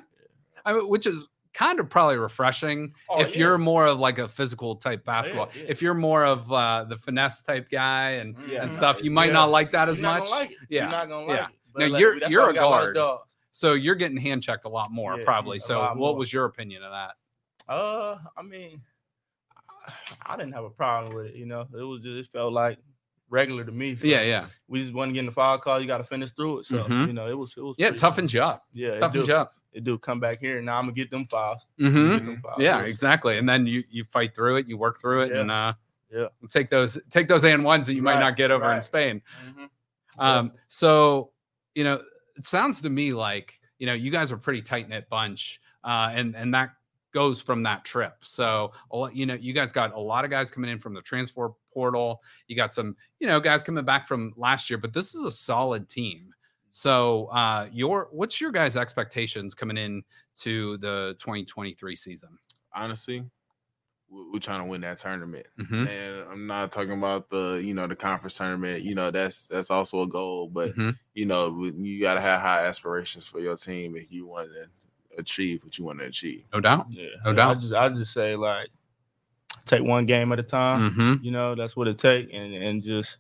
I 0.64 0.72
mean, 0.72 0.88
which 0.88 1.06
is 1.06 1.26
kind 1.54 1.78
of 1.80 1.88
probably 1.90 2.16
refreshing 2.16 2.94
Oh, 3.10 3.20
if 3.20 3.32
yeah. 3.34 3.40
you're 3.40 3.58
more 3.58 3.86
of 3.86 3.98
like 3.98 4.18
a 4.18 4.26
physical 4.26 4.74
type 4.76 5.04
basketball. 5.04 5.50
yeah. 5.54 5.64
If 5.68 5.82
you're 5.82 5.92
more 5.94 6.24
of 6.24 6.50
uh, 6.50 6.84
the 6.88 6.96
finesse 6.96 7.42
type 7.42 7.68
guy 7.70 8.12
and, 8.12 8.34
Yeah, 8.48 8.62
and 8.62 8.70
no, 8.70 8.76
stuff, 8.76 9.02
you 9.04 9.10
might 9.10 9.26
yeah. 9.26 9.32
not 9.32 9.50
like 9.50 9.70
that 9.72 9.88
as 9.90 10.00
much. 10.00 10.30
like. 10.30 10.54
Yeah, 10.70 10.82
You're 10.82 10.90
not 10.90 11.08
gonna 11.08 11.26
yeah. 11.32 11.46
it. 11.48 11.90
Now, 11.90 11.98
you're- 11.98 12.20
that's 12.20 12.30
you're 12.32 12.44
a 12.44 12.48
we 12.48 12.54
got 12.54 12.70
lot 12.70 12.78
of 12.78 12.84
guard. 12.84 12.94
dogs. 12.96 13.22
So 13.50 13.74
you're 13.74 13.94
getting 13.96 14.16
hand 14.16 14.42
checked 14.42 14.64
a 14.64 14.68
lot 14.70 14.90
more, 14.90 15.18
Yeah, 15.18 15.24
probably. 15.24 15.58
a 15.58 15.60
So 15.60 15.80
what 15.80 15.96
more. 15.96 16.16
was 16.16 16.32
your 16.32 16.46
opinion 16.46 16.82
of 16.84 16.92
that? 16.92 17.70
Uh, 17.72 18.16
I 18.36 18.42
mean, 18.42 18.80
I- 20.26 20.36
didn't 20.36 20.52
have 20.52 20.64
a 20.64 20.70
problem 20.70 21.14
with 21.14 21.26
it. 21.26 21.34
You 21.34 21.46
know, 21.46 21.66
it 21.76 21.82
was 21.82 22.02
just 22.02 22.16
it 22.28 22.32
felt 22.32 22.52
like 22.52 22.78
regular 23.30 23.64
to 23.64 23.72
me. 23.72 23.96
So 23.96 24.06
yeah, 24.06 24.22
yeah, 24.22 24.46
We 24.68 24.80
just 24.80 24.92
wasn't 24.92 25.14
getting 25.14 25.26
the 25.30 25.32
file 25.34 25.58
call. 25.58 25.80
You 25.80 25.86
got 25.86 25.98
to 25.98 26.04
finish 26.04 26.30
through 26.32 26.60
it. 26.60 26.66
So 26.66 26.84
Mhm. 26.84 27.06
you 27.06 27.12
know, 27.12 27.28
it 27.28 27.36
was 27.38 27.54
it 27.56 27.62
was 27.62 27.76
yeah. 27.78 27.90
you 27.90 28.42
up. 28.42 28.64
Yeah, 28.72 28.88
it 28.90 29.00
Toughens 29.00 29.12
do. 29.12 29.24
you 29.26 29.34
up. 29.34 29.52
It 29.72 29.84
do 29.84 29.96
come 29.98 30.20
back 30.20 30.38
here. 30.38 30.58
And 30.58 30.66
now 30.66 30.76
I'm 30.78 30.84
gonna 30.84 30.92
get 30.92 31.10
them 31.10 31.24
fouls. 31.26 31.66
hmm 31.78 32.12
Get 32.12 32.24
them 32.26 32.36
fouls. 32.42 32.56
Yeah, 32.60 32.78
was- 32.82 32.88
exactly. 32.90 33.38
And 33.38 33.48
then 33.48 33.66
you 33.66 33.84
you 33.90 34.04
fight 34.04 34.34
through 34.34 34.56
it, 34.56 34.66
you 34.68 34.76
work 34.76 35.00
through 35.00 35.22
it, 35.22 35.32
Yeah. 35.32 35.40
and 35.40 35.50
uh, 35.50 35.72
Yeah. 36.12 36.26
take 36.50 36.68
those 36.68 36.98
take 37.08 37.26
those 37.28 37.44
and 37.44 37.64
ones 37.64 37.86
that 37.86 37.94
you 37.94 38.02
might 38.02 38.20
not 38.20 38.36
get 38.36 38.50
over 38.50 38.64
in 38.66 38.70
right. 38.72 38.82
Spain. 38.82 39.22
Mhm. 39.46 39.68
Um, 40.18 40.52
so 40.68 41.30
you 41.74 41.84
know, 41.84 42.02
it 42.36 42.46
sounds 42.46 42.82
to 42.82 42.90
me 42.90 43.12
like 43.14 43.58
you 43.78 43.86
know 43.86 43.94
you 43.94 44.10
guys 44.10 44.30
are 44.30 44.36
pretty 44.36 44.60
tight 44.60 44.90
knit 44.90 45.08
bunch, 45.08 45.58
uh, 45.84 46.10
and 46.12 46.36
and 46.36 46.52
that 46.52 46.74
goes 47.12 47.40
from 47.42 47.62
that 47.64 47.84
trip. 47.84 48.16
So 48.20 48.72
you 49.12 49.26
know, 49.26 49.34
you 49.34 49.52
guys 49.52 49.72
got 49.72 49.94
a 49.94 50.00
lot 50.00 50.24
of 50.24 50.30
guys 50.30 50.50
coming 50.50 50.70
in 50.70 50.78
from 50.78 50.94
the 50.94 51.02
transfer 51.02 51.50
portal. 51.72 52.20
You 52.48 52.56
got 52.56 52.74
some 52.74 52.96
you 53.20 53.26
know 53.26 53.40
guys 53.40 53.62
coming 53.62 53.84
back 53.84 54.06
from 54.08 54.32
last 54.36 54.68
year, 54.70 54.78
but 54.78 54.92
this 54.92 55.14
is 55.14 55.24
a 55.24 55.30
solid 55.30 55.88
team. 55.88 56.32
So 56.70 57.26
uh, 57.26 57.68
your 57.70 58.08
what's 58.12 58.40
your 58.40 58.50
guys' 58.50 58.76
expectations 58.76 59.54
coming 59.54 59.76
in 59.76 60.02
to 60.36 60.78
the 60.78 61.14
2023 61.18 61.94
season? 61.96 62.38
honestly, 62.74 63.20
we- 64.08 64.30
we're 64.32 64.38
trying 64.38 64.60
to 64.64 64.70
win 64.70 64.80
that 64.82 64.96
tournament. 64.98 65.46
Mhm, 65.58 65.86
And 65.88 66.30
I'm 66.30 66.46
not 66.46 66.72
talking 66.72 66.92
about 66.92 67.28
the 67.30 67.60
you 67.62 67.74
know 67.74 67.86
the 67.86 67.96
conference 67.96 68.34
tournament. 68.34 68.82
You 68.82 68.94
know 68.94 69.10
that's 69.10 69.48
that's 69.48 69.70
also 69.70 70.02
a 70.02 70.08
goal, 70.08 70.48
but 70.48 70.74
mhm. 70.74 70.96
you 71.14 71.26
know 71.26 71.62
you 71.64 72.00
got 72.00 72.14
to 72.14 72.20
have 72.20 72.40
high 72.40 72.64
aspirations 72.66 73.26
for 73.26 73.40
your 73.40 73.56
team 73.56 73.96
if 73.96 74.10
you 74.10 74.26
want 74.26 74.48
to 74.48 74.66
achieve 75.18 75.62
what 75.64 75.78
you 75.78 75.84
want 75.84 75.98
to 76.00 76.06
achieve. 76.06 76.44
no 76.52 76.60
doubt. 76.60 76.86
Yeah, 76.90 77.08
No 77.24 77.30
yeah, 77.30 77.36
doubt. 77.36 77.56
I 77.56 77.60
just 77.60 77.72
I 77.72 77.88
just 77.90 78.12
say 78.12 78.36
like 78.36 78.68
take 79.66 79.82
one 79.82 80.06
game 80.06 80.32
at 80.32 80.38
a 80.38 80.42
time. 80.42 80.90
hmm 80.90 81.14
You 81.24 81.30
know, 81.30 81.54
that's 81.54 81.76
what 81.76 81.88
it 81.88 81.98
take, 81.98 82.30
and 82.32 82.54
and 82.54 82.82
just 82.82 83.18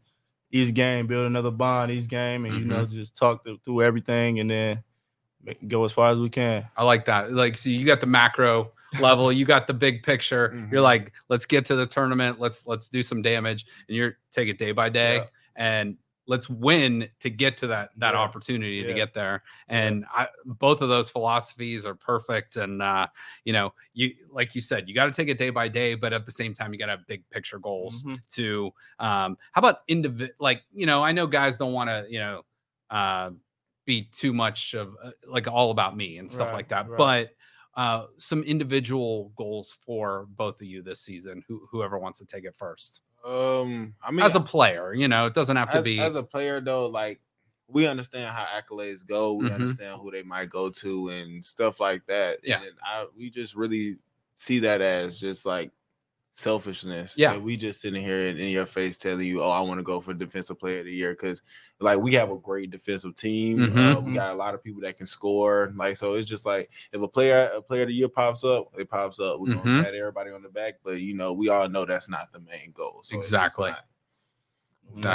each 0.50 0.74
game 0.74 1.06
build 1.06 1.26
another 1.26 1.50
bond 1.50 1.90
each 1.90 2.08
game, 2.08 2.44
and 2.46 2.56
you 2.56 2.64
know 2.64 2.84
Mm-hmm. 2.84 2.92
just 2.96 3.16
talk 3.16 3.44
th- 3.44 3.58
through 3.64 3.82
everything, 3.82 4.40
and 4.40 4.50
then 4.50 4.82
go 5.68 5.84
as 5.84 5.92
far 5.92 6.10
as 6.10 6.18
we 6.18 6.28
can. 6.30 6.64
I 6.76 6.84
like 6.84 7.04
that. 7.06 7.32
Like, 7.32 7.56
so 7.56 7.68
you 7.70 7.84
got 7.84 8.00
the 8.00 8.06
macro 8.06 8.70
level, 9.00 9.32
you 9.32 9.44
got 9.44 9.66
the 9.66 9.74
big 9.74 10.02
picture. 10.02 10.52
You're 10.70 10.80
Mhm. 10.80 10.84
like, 10.84 11.12
let's 11.28 11.46
get 11.46 11.64
to 11.66 11.74
the 11.76 11.86
tournament. 11.86 12.38
Let's 12.40 12.66
let's 12.66 12.88
do 12.88 13.02
some 13.02 13.22
damage, 13.22 13.66
and 13.88 13.96
you're 13.96 14.18
take 14.30 14.48
it 14.48 14.58
day 14.58 14.72
by 14.72 14.88
day, 14.88 15.16
Yeah. 15.16 15.24
and 15.56 15.96
let's 16.32 16.48
win 16.48 17.06
to 17.20 17.28
get 17.28 17.58
to 17.58 17.66
that 17.66 17.90
that 17.98 18.14
Yeah. 18.14 18.20
opportunity 18.20 18.82
to 18.82 18.94
get 18.94 19.12
there. 19.12 19.42
And 19.68 20.06
I, 20.10 20.28
both 20.46 20.80
of 20.80 20.88
those 20.88 21.10
philosophies 21.10 21.84
are 21.84 21.94
perfect. 21.94 22.56
And 22.56 22.80
uh, 22.80 23.06
you 23.44 23.52
know, 23.52 23.74
you 23.92 24.14
like 24.30 24.54
you 24.54 24.62
said, 24.62 24.88
you 24.88 24.94
got 24.94 25.04
to 25.06 25.12
take 25.12 25.28
it 25.28 25.38
day 25.38 25.50
by 25.50 25.68
day, 25.68 25.94
but 25.94 26.14
at 26.14 26.24
the 26.24 26.32
same 26.32 26.54
time, 26.54 26.72
you 26.72 26.78
got 26.78 26.86
to 26.86 26.92
have 26.92 27.06
big 27.06 27.28
picture 27.30 27.58
goals 27.58 28.02
Mhm. 28.06 28.18
to 28.30 28.70
um 28.98 29.36
how 29.52 29.58
about 29.58 29.80
individual 29.88 30.30
like 30.40 30.62
you 30.72 30.86
know 30.86 31.02
i 31.02 31.12
know 31.12 31.26
guys 31.26 31.58
don't 31.58 31.72
want 31.74 31.88
to 31.90 32.06
you 32.08 32.18
know 32.18 32.42
uh 32.90 33.30
be 33.84 34.08
too 34.12 34.32
much 34.32 34.74
of 34.74 34.94
uh, 35.04 35.10
like 35.26 35.46
all 35.46 35.70
about 35.70 35.96
me 35.96 36.18
and 36.18 36.30
stuff 36.30 36.48
Right, 36.48 36.56
like 36.56 36.68
that 36.68 36.88
right. 36.88 36.98
but 36.98 37.30
uh, 37.74 38.06
some 38.18 38.42
individual 38.42 39.32
goals 39.36 39.76
for 39.84 40.26
both 40.36 40.60
of 40.60 40.66
you 40.66 40.82
this 40.82 41.00
season. 41.00 41.42
Who, 41.48 41.66
whoever 41.70 41.98
wants 41.98 42.18
to 42.18 42.26
take 42.26 42.44
it 42.44 42.54
first. 42.54 43.00
Um, 43.24 43.94
I 44.02 44.10
mean, 44.10 44.20
as 44.20 44.34
a 44.34 44.40
player, 44.40 44.92
you 44.94 45.08
know, 45.08 45.26
it 45.26 45.34
doesn't 45.34 45.56
have 45.56 45.70
to 45.70 45.78
as, 45.78 45.84
be 45.84 45.98
as 46.00 46.16
a 46.16 46.22
player 46.22 46.60
though. 46.60 46.86
Like 46.86 47.20
we 47.68 47.86
understand 47.86 48.30
how 48.34 48.44
accolades 48.44 49.06
go. 49.06 49.34
We 49.34 49.48
Mhm. 49.48 49.54
understand 49.54 50.00
who 50.00 50.10
they 50.10 50.22
might 50.22 50.50
go 50.50 50.70
to 50.70 51.08
and 51.10 51.44
stuff 51.44 51.80
like 51.80 52.06
that. 52.06 52.38
Yeah. 52.42 52.62
and 52.62 52.72
I 52.82 53.06
we 53.16 53.30
just 53.30 53.54
really 53.54 53.98
see 54.34 54.58
that 54.60 54.80
as 54.80 55.18
just 55.18 55.46
like 55.46 55.72
selfishness. 56.32 57.16
Yeah. 57.16 57.32
that 57.34 57.42
we 57.42 57.56
just 57.56 57.80
sitting 57.80 58.02
here 58.02 58.16
in, 58.18 58.38
in 58.38 58.48
your 58.48 58.66
face 58.66 58.98
telling 58.98 59.26
you, 59.26 59.42
"Oh, 59.42 59.50
I 59.50 59.60
want 59.60 59.78
to 59.78 59.84
go 59.84 60.00
for 60.00 60.12
defensive 60.14 60.58
player 60.58 60.80
of 60.80 60.86
the 60.86 60.92
year," 60.92 61.12
because 61.12 61.42
like 61.80 61.98
we 62.00 62.14
have 62.14 62.30
a 62.30 62.36
great 62.36 62.70
defensive 62.70 63.14
team. 63.16 63.62
Uh, 63.62 63.66
Mhm. 63.66 64.02
we 64.04 64.14
got 64.14 64.32
a 64.32 64.36
lot 64.36 64.54
of 64.54 64.64
people 64.64 64.80
that 64.82 64.96
can 64.98 65.06
score. 65.06 65.72
Like 65.76 65.96
so, 65.96 66.14
it's 66.14 66.28
just 66.28 66.46
like 66.46 66.70
if 66.92 67.00
a 67.00 67.06
player 67.08 67.50
a 67.54 67.62
player 67.62 67.82
of 67.82 67.88
the 67.88 67.94
year 67.94 68.08
pops 68.08 68.42
up, 68.44 68.68
it 68.78 68.88
pops 68.90 69.20
up. 69.20 69.38
We're 69.40 69.54
Mhm. 69.54 69.62
gonna 69.64 69.82
pat 69.84 69.94
everybody 69.94 70.30
on 70.30 70.42
the 70.42 70.48
back, 70.48 70.74
but 70.82 71.00
you 71.00 71.14
know 71.14 71.32
we 71.32 71.48
all 71.50 71.68
know 71.68 71.84
that's 71.84 72.08
not 72.08 72.32
the 72.32 72.40
main 72.40 72.72
goal. 72.72 73.00
So 73.04 73.18
it's 73.18 73.28
just 73.30 73.32
Exactly. 73.32 73.70
not- 73.70 73.86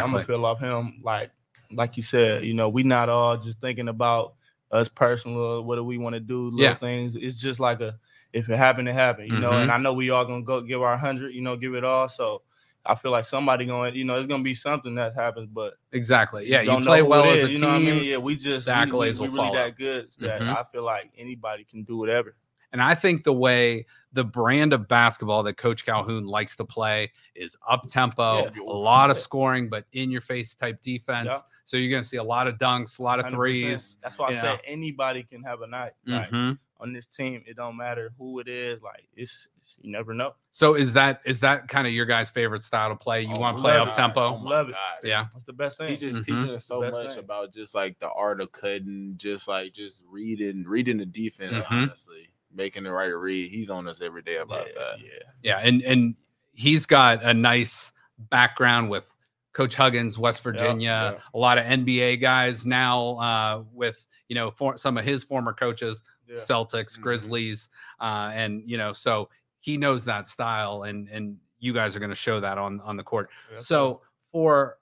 I'm 0.04 0.12
gonna 0.12 0.24
feel 0.24 0.46
off 0.46 0.60
him 0.60 1.02
like 1.04 1.32
like 1.72 1.98
you 1.98 2.04
said, 2.04 2.46
you 2.46 2.54
know, 2.54 2.70
we 2.70 2.82
not 2.84 3.10
all 3.10 3.36
just 3.36 3.60
thinking 3.60 3.90
about 3.90 4.36
us 4.72 4.88
personal, 4.88 5.66
what 5.66 5.76
do 5.76 5.84
we 5.84 5.98
want 5.98 6.14
to 6.14 6.20
do, 6.22 6.46
little 6.46 6.60
Yeah. 6.62 6.76
things. 6.76 7.18
It's 7.18 7.42
just 7.42 7.60
like 7.60 7.82
a 7.82 8.00
if 8.38 8.50
it 8.50 8.58
happened, 8.58 8.88
it 8.90 8.94
happened, 8.94 9.30
you 9.32 9.40
know. 9.40 9.52
Mhm. 9.52 9.64
And 9.64 9.72
I 9.72 9.78
know 9.78 9.94
we 9.94 10.10
all 10.10 10.26
gonna 10.26 10.42
go 10.44 10.62
give 10.62 10.82
our 10.82 10.98
hundred, 10.98 11.34
you 11.34 11.42
know, 11.42 11.56
give 11.56 11.74
it 11.76 11.84
all. 11.84 12.08
So 12.10 12.42
I 12.86 12.96
feel 12.96 13.12
like 13.12 13.26
somebody 13.26 13.66
going, 13.66 13.96
you 13.96 14.06
know, 14.06 14.16
it's 14.16 14.28
gonna 14.28 14.44
be 14.44 14.54
something 14.54 14.96
that 14.96 15.14
happens, 15.16 15.50
but 15.52 15.74
exactly. 15.92 16.48
Yeah, 16.48 16.62
you 16.62 16.80
play 16.82 17.02
well 17.02 17.26
as 17.26 17.44
a 17.44 17.46
is, 17.46 17.50
you 17.52 17.58
team. 17.58 17.62
know 17.62 17.68
what 17.68 17.76
I 17.76 17.80
mean? 17.80 18.04
Yeah, 18.04 18.18
we 18.18 18.36
just 18.36 18.66
the 18.66 18.72
we, 18.74 18.80
we, 18.80 18.86
accolades 18.86 19.20
we 19.20 19.26
really 19.28 19.38
follow. 19.38 19.56
that 19.56 19.76
good 19.78 20.12
that 20.20 20.42
Mhm. 20.42 20.56
I 20.56 20.64
feel 20.72 20.84
like 20.84 21.12
anybody 21.18 21.64
can 21.66 21.84
do 21.84 21.98
whatever. 21.98 22.36
And 22.74 22.82
I 22.82 22.96
think 22.96 23.24
the 23.24 23.32
way 23.34 23.86
the 24.12 24.24
brand 24.26 24.74
of 24.74 24.88
basketball 24.90 25.42
that 25.44 25.56
Coach 25.58 25.86
Calhoun 25.86 26.26
likes 26.26 26.56
to 26.58 26.66
play 26.66 27.12
is 27.34 27.56
up 27.68 27.88
tempo, 27.88 28.44
Yeah. 28.44 28.62
a 28.62 28.64
lot 28.64 29.10
of 29.10 29.16
scoring, 29.18 29.70
but 29.70 29.86
in 29.94 30.12
your 30.12 30.20
face 30.22 30.54
type 30.54 30.82
defense. 30.82 31.30
Yeah. 31.32 31.40
So 31.64 31.78
you're 31.78 31.90
going 31.92 32.04
to 32.04 32.08
see 32.08 32.18
a 32.18 32.24
lot 32.24 32.48
of 32.48 32.58
dunks, 32.58 33.00
a 33.00 33.04
lot 33.04 33.20
of 33.20 33.26
100%. 33.26 33.36
threes. 33.36 34.00
That's 34.04 34.18
why 34.18 34.30
I 34.30 34.42
know. 34.42 34.58
anybody 34.66 35.24
can 35.24 35.44
have 35.44 35.62
a 35.62 35.68
night. 35.68 35.92
Mhm. 36.08 36.58
On 36.80 36.94
this 36.94 37.06
team, 37.08 37.44
it 37.48 37.56
don't 37.56 37.76
matter 37.78 38.12
who 38.18 38.40
it 38.40 38.48
is. 38.48 38.82
Like 38.82 39.08
it's, 39.16 39.48
it's 39.58 39.80
you 39.82 39.92
never 39.92 40.14
know. 40.14 40.34
So 40.52 40.76
is 40.76 40.94
that 40.94 41.22
is 41.26 41.40
that 41.42 41.68
kind 41.68 41.88
of 41.88 41.94
your 41.94 42.06
guys' 42.06 42.30
favorite 42.30 42.62
style 42.64 42.90
to 42.90 42.96
play? 42.96 43.22
You 43.24 43.34
Oh, 43.36 43.40
want 43.40 43.58
to 43.58 43.62
play 43.62 43.76
up 43.78 43.94
tempo? 43.94 44.36
Oh 44.36 44.42
Love 44.44 44.70
it. 44.70 44.74
God. 44.74 45.08
Yeah. 45.08 45.26
That's 45.34 45.46
the 45.46 45.54
best 45.54 45.78
thing. 45.78 45.90
He 45.90 45.98
just 45.98 46.20
Mhm. 46.20 46.26
teaching 46.26 46.50
us 46.52 46.66
so 46.66 46.82
much 46.82 47.10
thing. 47.10 47.20
about 47.20 47.54
just 47.54 47.74
like 47.76 47.98
the 48.00 48.10
art 48.12 48.42
of 48.42 48.52
cutting, 48.52 49.16
just 49.18 49.48
like 49.48 49.74
just 49.74 50.04
reading, 50.10 50.64
reading 50.66 50.98
the 50.98 51.06
defense. 51.06 51.52
Mhm. 51.54 51.66
Honestly, 51.72 52.30
making 52.54 52.84
the 52.84 52.92
right 52.92 53.08
read. 53.08 53.50
He's 53.52 53.70
on 53.70 53.88
us 53.88 54.02
every 54.02 54.22
day 54.22 54.36
yeah, 54.36 54.42
about 54.42 54.68
that. 54.76 55.00
yeah. 55.00 55.10
Yeah, 55.44 55.58
and 55.60 55.82
and 55.84 56.16
he's 56.54 56.86
got 56.86 57.24
a 57.24 57.34
nice 57.34 57.92
background 58.30 58.90
with 58.90 59.12
Coach 59.54 59.76
Huggins, 59.76 60.18
West 60.20 60.44
Virginia. 60.44 61.16
yeah. 61.16 61.22
A 61.34 61.38
lot 61.38 61.58
of 61.58 61.66
NBA 61.66 62.18
guys 62.22 62.66
now 62.66 63.18
uh, 63.18 63.64
with 63.74 64.06
you 64.28 64.36
know 64.36 64.52
for 64.52 64.78
some 64.78 64.98
of 64.98 65.06
his 65.06 65.24
former 65.24 65.54
coaches, 65.54 66.04
Yeah. 66.28 66.36
Celtics, 66.36 66.98
Mhm. 66.98 67.02
Grizzlies, 67.02 67.70
uh, 68.00 68.32
and 68.34 68.64
you 68.70 68.78
know 68.78 68.94
so 68.94 69.30
he 69.60 69.78
knows 69.78 70.06
that 70.06 70.28
style, 70.28 70.84
and 70.84 71.08
and 71.10 71.38
you 71.60 71.74
guys 71.74 71.96
are 71.96 72.00
going 72.00 72.10
to 72.10 72.16
show 72.16 72.40
that 72.40 72.58
on 72.58 72.80
on 72.82 72.98
the 72.98 73.04
court. 73.04 73.30
Yeah, 73.52 73.58
So 73.58 74.02
for 74.22 74.80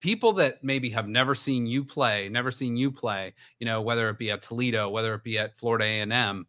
people 0.00 0.32
that 0.34 0.62
maybe 0.62 0.90
have 0.90 1.08
never 1.08 1.34
seen 1.34 1.66
you 1.66 1.84
play, 1.84 2.28
never 2.28 2.50
seen 2.50 2.76
you 2.76 2.90
play, 2.90 3.34
you 3.58 3.64
know, 3.66 3.82
whether 3.82 4.08
it 4.10 4.18
be 4.18 4.30
at 4.30 4.42
Toledo, 4.42 4.88
whether 4.88 5.14
it 5.14 5.24
be 5.24 5.38
at 5.38 5.56
Florida 5.56 5.84
A&M, 5.84 6.46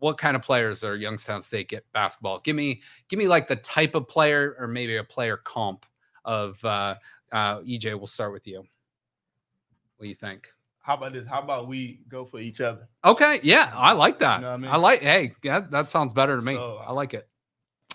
what 0.00 0.18
kind 0.18 0.34
of 0.36 0.42
players 0.42 0.82
are 0.84 0.96
Youngstown 0.96 1.42
State 1.42 1.68
get 1.68 1.90
basketball? 1.92 2.40
Give 2.40 2.56
me 2.56 2.82
give 3.08 3.18
me 3.18 3.28
like 3.28 3.48
the 3.48 3.56
type 3.56 3.94
of 3.94 4.08
player 4.08 4.56
or 4.58 4.66
maybe 4.66 4.96
a 4.96 5.04
player 5.04 5.36
comp 5.36 5.86
of 6.24 6.64
uh 6.64 6.96
uh 7.32 7.58
EJ, 7.60 7.96
we'll 7.96 8.06
start 8.06 8.32
with 8.32 8.46
you. 8.46 8.58
What 8.58 10.02
do 10.04 10.08
you 10.08 10.14
think? 10.14 10.52
How 10.88 10.94
about 10.94 11.12
this? 11.12 11.28
How 11.28 11.42
about 11.42 11.68
we 11.68 12.00
go 12.08 12.24
for 12.24 12.40
each 12.40 12.62
other? 12.62 12.88
Okay, 13.04 13.40
yeah, 13.42 13.70
I 13.74 13.92
like 13.92 14.18
that. 14.20 14.40
know 14.40 14.48
what 14.48 14.54
I 14.54 14.56
mean? 14.56 14.70
I 14.70 14.76
like 14.78 15.02
hey, 15.02 15.34
yeah, 15.44 15.60
that 15.70 15.90
sounds 15.90 16.14
better 16.14 16.34
to 16.34 16.42
me. 16.42 16.54
So, 16.54 16.78
I 16.78 16.92
like 16.92 17.12
it. 17.12 17.28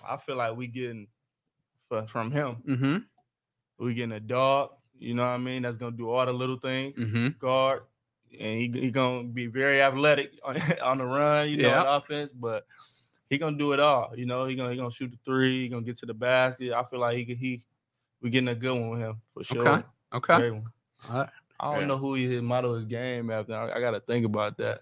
I 0.08 0.16
feel 0.16 0.36
like 0.36 0.56
we 0.56 0.68
getting 0.68 1.08
from 2.06 2.30
him. 2.30 2.56
Mm-hmm. 2.68 2.96
We 3.84 3.94
getting 3.94 4.12
a 4.12 4.20
dog. 4.20 4.70
You 4.96 5.14
know 5.14 5.22
what 5.24 5.30
I 5.30 5.38
mean? 5.38 5.62
That's 5.62 5.76
gonna 5.76 5.96
do 5.96 6.08
all 6.08 6.24
the 6.24 6.32
little 6.32 6.56
things. 6.56 6.96
Mm-hmm. 6.96 7.28
Guard, 7.40 7.82
and 8.38 8.60
he, 8.60 8.80
he 8.80 8.90
gonna 8.92 9.24
be 9.24 9.48
very 9.48 9.82
athletic 9.82 10.38
on, 10.44 10.62
on 10.80 10.98
the 10.98 11.04
run. 11.04 11.48
You 11.48 11.56
know, 11.56 11.68
Yeah. 11.70 11.82
on 11.82 12.00
offense, 12.00 12.30
but 12.30 12.64
he 13.28 13.38
gonna 13.38 13.58
do 13.58 13.72
it 13.72 13.80
all. 13.80 14.12
You 14.16 14.26
know, 14.26 14.46
he 14.46 14.54
gonna 14.54 14.70
he 14.70 14.76
gonna 14.76 14.92
shoot 14.92 15.10
the 15.10 15.18
three. 15.24 15.62
He 15.62 15.68
gonna 15.68 15.82
get 15.82 15.96
to 15.98 16.06
the 16.06 16.14
basket. 16.14 16.72
I 16.72 16.84
feel 16.84 17.00
like 17.00 17.16
he 17.16 17.34
he 17.34 17.64
we 18.22 18.30
getting 18.30 18.46
a 18.50 18.54
good 18.54 18.72
one 18.80 18.90
with 18.90 19.00
him 19.00 19.20
for 19.32 19.42
sure. 19.42 19.68
Okay. 19.68 19.84
Okay. 20.14 20.38
Great 20.38 20.52
one. 20.52 20.72
All 21.10 21.16
right. 21.18 21.28
I 21.64 21.72
don't 21.72 21.80
Yeah. 21.82 21.86
know 21.88 21.98
who 21.98 22.14
he 22.14 22.24
his 22.30 22.42
model 22.42 22.74
his 22.74 22.84
game 22.84 23.30
after. 23.30 23.54
I, 23.54 23.72
I 23.76 23.80
gotta 23.80 24.00
think 24.00 24.26
about 24.26 24.56
that. 24.58 24.80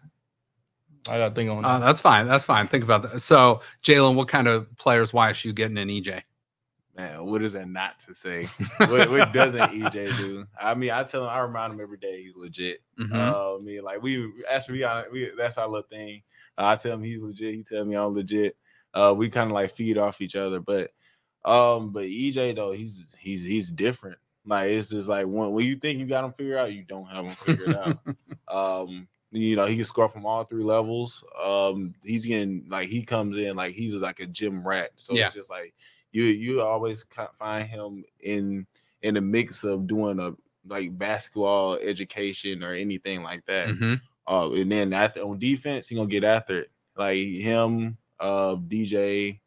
I 1.09 1.19
gotta 1.19 1.35
think 1.35 1.51
on 1.51 1.65
Uh, 1.65 1.79
that. 1.79 1.87
that's 1.87 2.01
fine. 2.01 2.27
That's 2.29 2.45
fine. 2.45 2.69
Think 2.69 2.85
about 2.85 3.03
that. 3.11 3.21
So, 3.21 3.61
Jalen, 3.85 4.15
what 4.15 4.29
kind 4.29 4.49
of 4.49 4.75
players 4.77 5.13
YSU 5.13 5.55
getting 5.55 5.77
in 5.79 5.89
EJ? 5.89 6.23
Man, 6.97 7.25
what 7.25 7.43
is 7.43 7.55
that 7.55 7.69
not 7.69 7.99
to 8.01 8.15
say? 8.15 8.45
what, 8.77 9.09
what 9.11 9.33
doesn't 9.33 9.61
EJ 9.71 10.17
do? 10.19 10.47
I 10.61 10.75
mean, 10.75 10.91
I 10.91 11.03
tell 11.05 11.23
him, 11.25 11.31
I 11.31 11.39
remind 11.41 11.73
him 11.73 11.81
every 11.81 11.97
day 11.99 12.23
he's 12.23 12.37
legit. 12.37 12.83
Mhm. 13.01 13.15
Uh, 13.15 13.57
I 13.57 13.59
mean, 13.61 13.83
like 13.83 14.03
we 14.03 14.31
actually 14.51 14.85
we, 15.11 15.21
we 15.21 15.33
that's 15.37 15.57
our 15.59 15.67
little 15.69 15.89
thing. 15.89 16.23
Uh, 16.59 16.67
I 16.67 16.77
tell 16.77 16.93
him 16.95 17.03
he's 17.03 17.23
legit. 17.23 17.55
He 17.55 17.63
tell 17.63 17.85
me 17.85 17.97
I'm 17.97 18.13
legit. 18.13 18.57
Uh, 18.93 19.15
we 19.17 19.31
kind 19.31 19.51
of 19.51 19.55
like 19.55 19.73
feed 19.73 19.97
off 19.97 20.21
each 20.21 20.37
other, 20.37 20.61
but 20.61 20.91
um, 21.47 21.91
but 21.93 22.05
EJ 22.05 22.55
though 22.57 22.73
he's 22.73 23.15
he's 23.19 23.43
he's 23.45 23.71
different. 23.71 24.19
Like 24.45 24.71
it's 24.71 24.89
just 24.91 25.09
like 25.09 25.27
when 25.27 25.53
when 25.53 25.65
you 25.67 25.77
think 25.77 25.99
you 26.01 26.07
got 26.07 26.25
him 26.25 26.33
figured 26.33 26.59
out, 26.59 26.73
you 26.73 26.83
don't 26.85 27.07
have 27.07 27.25
him 27.25 27.37
figured 27.37 27.75
out. 27.75 27.99
Um, 28.49 29.09
you 29.31 29.57
know, 29.57 29.65
he 29.65 29.77
can 29.77 29.85
score 29.85 30.09
from 30.09 30.27
all 30.27 30.45
three 30.45 30.63
levels. 30.65 31.25
Um, 31.43 31.95
he's 32.05 32.27
getting 32.27 32.67
like 32.69 32.89
he 32.89 33.03
comes 33.03 33.39
in 33.39 33.57
like 33.57 33.75
he's 33.75 33.95
like 33.95 34.21
a 34.21 34.27
gym 34.27 34.67
rat. 34.67 34.91
So 34.97 35.15
Yeah. 35.17 35.27
it's 35.27 35.35
just 35.35 35.49
like 35.51 35.75
you 36.11 36.25
you 36.25 36.61
always 36.61 37.05
find 37.39 37.67
him 37.69 38.05
in 38.21 38.67
in 39.01 39.15
the 39.15 39.21
mix 39.23 39.65
of 39.65 39.87
doing 39.87 40.19
a 40.19 40.33
like 40.67 40.97
basketball 40.99 41.75
education 41.77 42.63
or 42.63 42.73
anything 42.73 43.23
like 43.23 43.47
that. 43.47 43.69
Mhm. 43.71 44.01
Uh, 44.27 44.51
and 44.53 44.71
then 44.71 44.93
after 44.93 45.21
on 45.23 45.39
defense, 45.39 45.89
he 45.89 45.97
gonna 45.97 46.09
get 46.09 46.25
after 46.25 46.61
it. 46.63 46.69
Like 46.97 47.19
him, 47.19 47.99
uh, 48.21 48.57
DJ. 48.57 49.41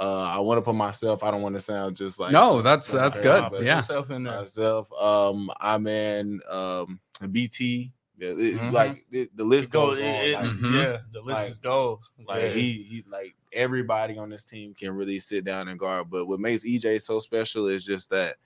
Uh, 0.00 0.22
I 0.22 0.38
want 0.38 0.58
to 0.58 0.62
put 0.62 0.74
myself. 0.76 1.22
I 1.24 1.30
don't 1.32 1.42
want 1.42 1.56
to 1.56 1.60
sound 1.60 1.96
just 1.96 2.20
like 2.20 2.30
No, 2.32 2.62
that's- 2.62 2.86
some 2.86 2.98
that's 3.00 3.18
crazy, 3.18 3.40
good. 3.40 3.50
but 3.50 3.62
Yeah. 3.64 3.76
yourself 3.76 4.10
in 4.10 4.22
there. 4.22 4.40
myself. 4.40 4.92
Um, 4.92 5.50
I'm 5.60 5.86
in 5.88 6.40
um 6.48 7.00
BT. 7.32 7.92
Yeah, 8.16 8.30
it- 8.30 8.56
Mhm. 8.60 8.72
Like 8.72 9.06
it, 9.10 9.36
the 9.36 9.44
list 9.44 9.68
It 9.68 9.72
goes, 9.72 9.98
goes 9.98 9.98
it- 10.00 10.04
on. 10.04 10.24
it- 10.24 10.34
like, 10.34 10.56
Mhm. 10.60 10.74
Yeah, 10.82 10.98
the 11.12 11.20
list 11.20 11.38
like- 11.38 11.48
just 11.48 11.62
goes. 11.62 11.98
like 12.26 12.42
Yeah. 12.42 12.48
he 12.50 12.72
he 12.82 13.04
like 13.08 13.34
everybody 13.52 14.18
on 14.18 14.28
this 14.30 14.44
team 14.44 14.74
can 14.74 14.92
really 14.92 15.18
sit 15.18 15.44
down 15.44 15.68
and 15.68 15.78
guard. 15.78 16.10
But 16.10 16.26
what 16.26 16.38
makes 16.40 16.64
EJ 16.64 16.98
so 16.98 17.18
special 17.20 17.66
is 17.68 17.84
just 17.84 18.10
that 18.10 18.36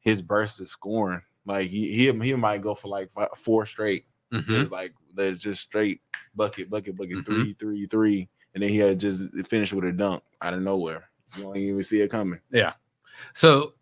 his 0.00 0.22
burst 0.22 0.60
is 0.60 0.70
scoring. 0.70 1.20
Like 1.46 1.68
he 1.68 1.90
he, 1.92 2.10
he 2.12 2.34
might 2.34 2.62
go 2.62 2.74
for 2.74 2.88
like 2.88 3.12
fi- 3.12 3.28
four 3.36 3.66
straight. 3.66 4.06
Mhm. 4.32 4.46
Just 4.46 4.72
like 4.72 4.94
there's 5.14 5.38
just 5.38 5.60
straight 5.62 6.00
bucket, 6.34 6.68
bucket, 6.70 6.96
bucket, 6.96 7.18
Mhm. 7.18 7.26
three, 7.26 7.52
three, 7.54 7.86
three, 7.86 8.28
and 8.54 8.62
then 8.62 8.70
he 8.70 8.78
had 8.78 8.98
just 8.98 9.28
finished 9.48 9.72
with 9.72 9.84
a 9.84 9.92
dunk 9.92 10.22
out 10.40 10.54
of 10.54 10.62
nowhere. 10.62 11.08
You 11.36 11.44
don't 11.44 11.56
even 11.56 11.82
see 11.82 12.00
it 12.00 12.10
coming. 12.10 12.40
Yeah. 12.50 12.74
So, 13.32 13.74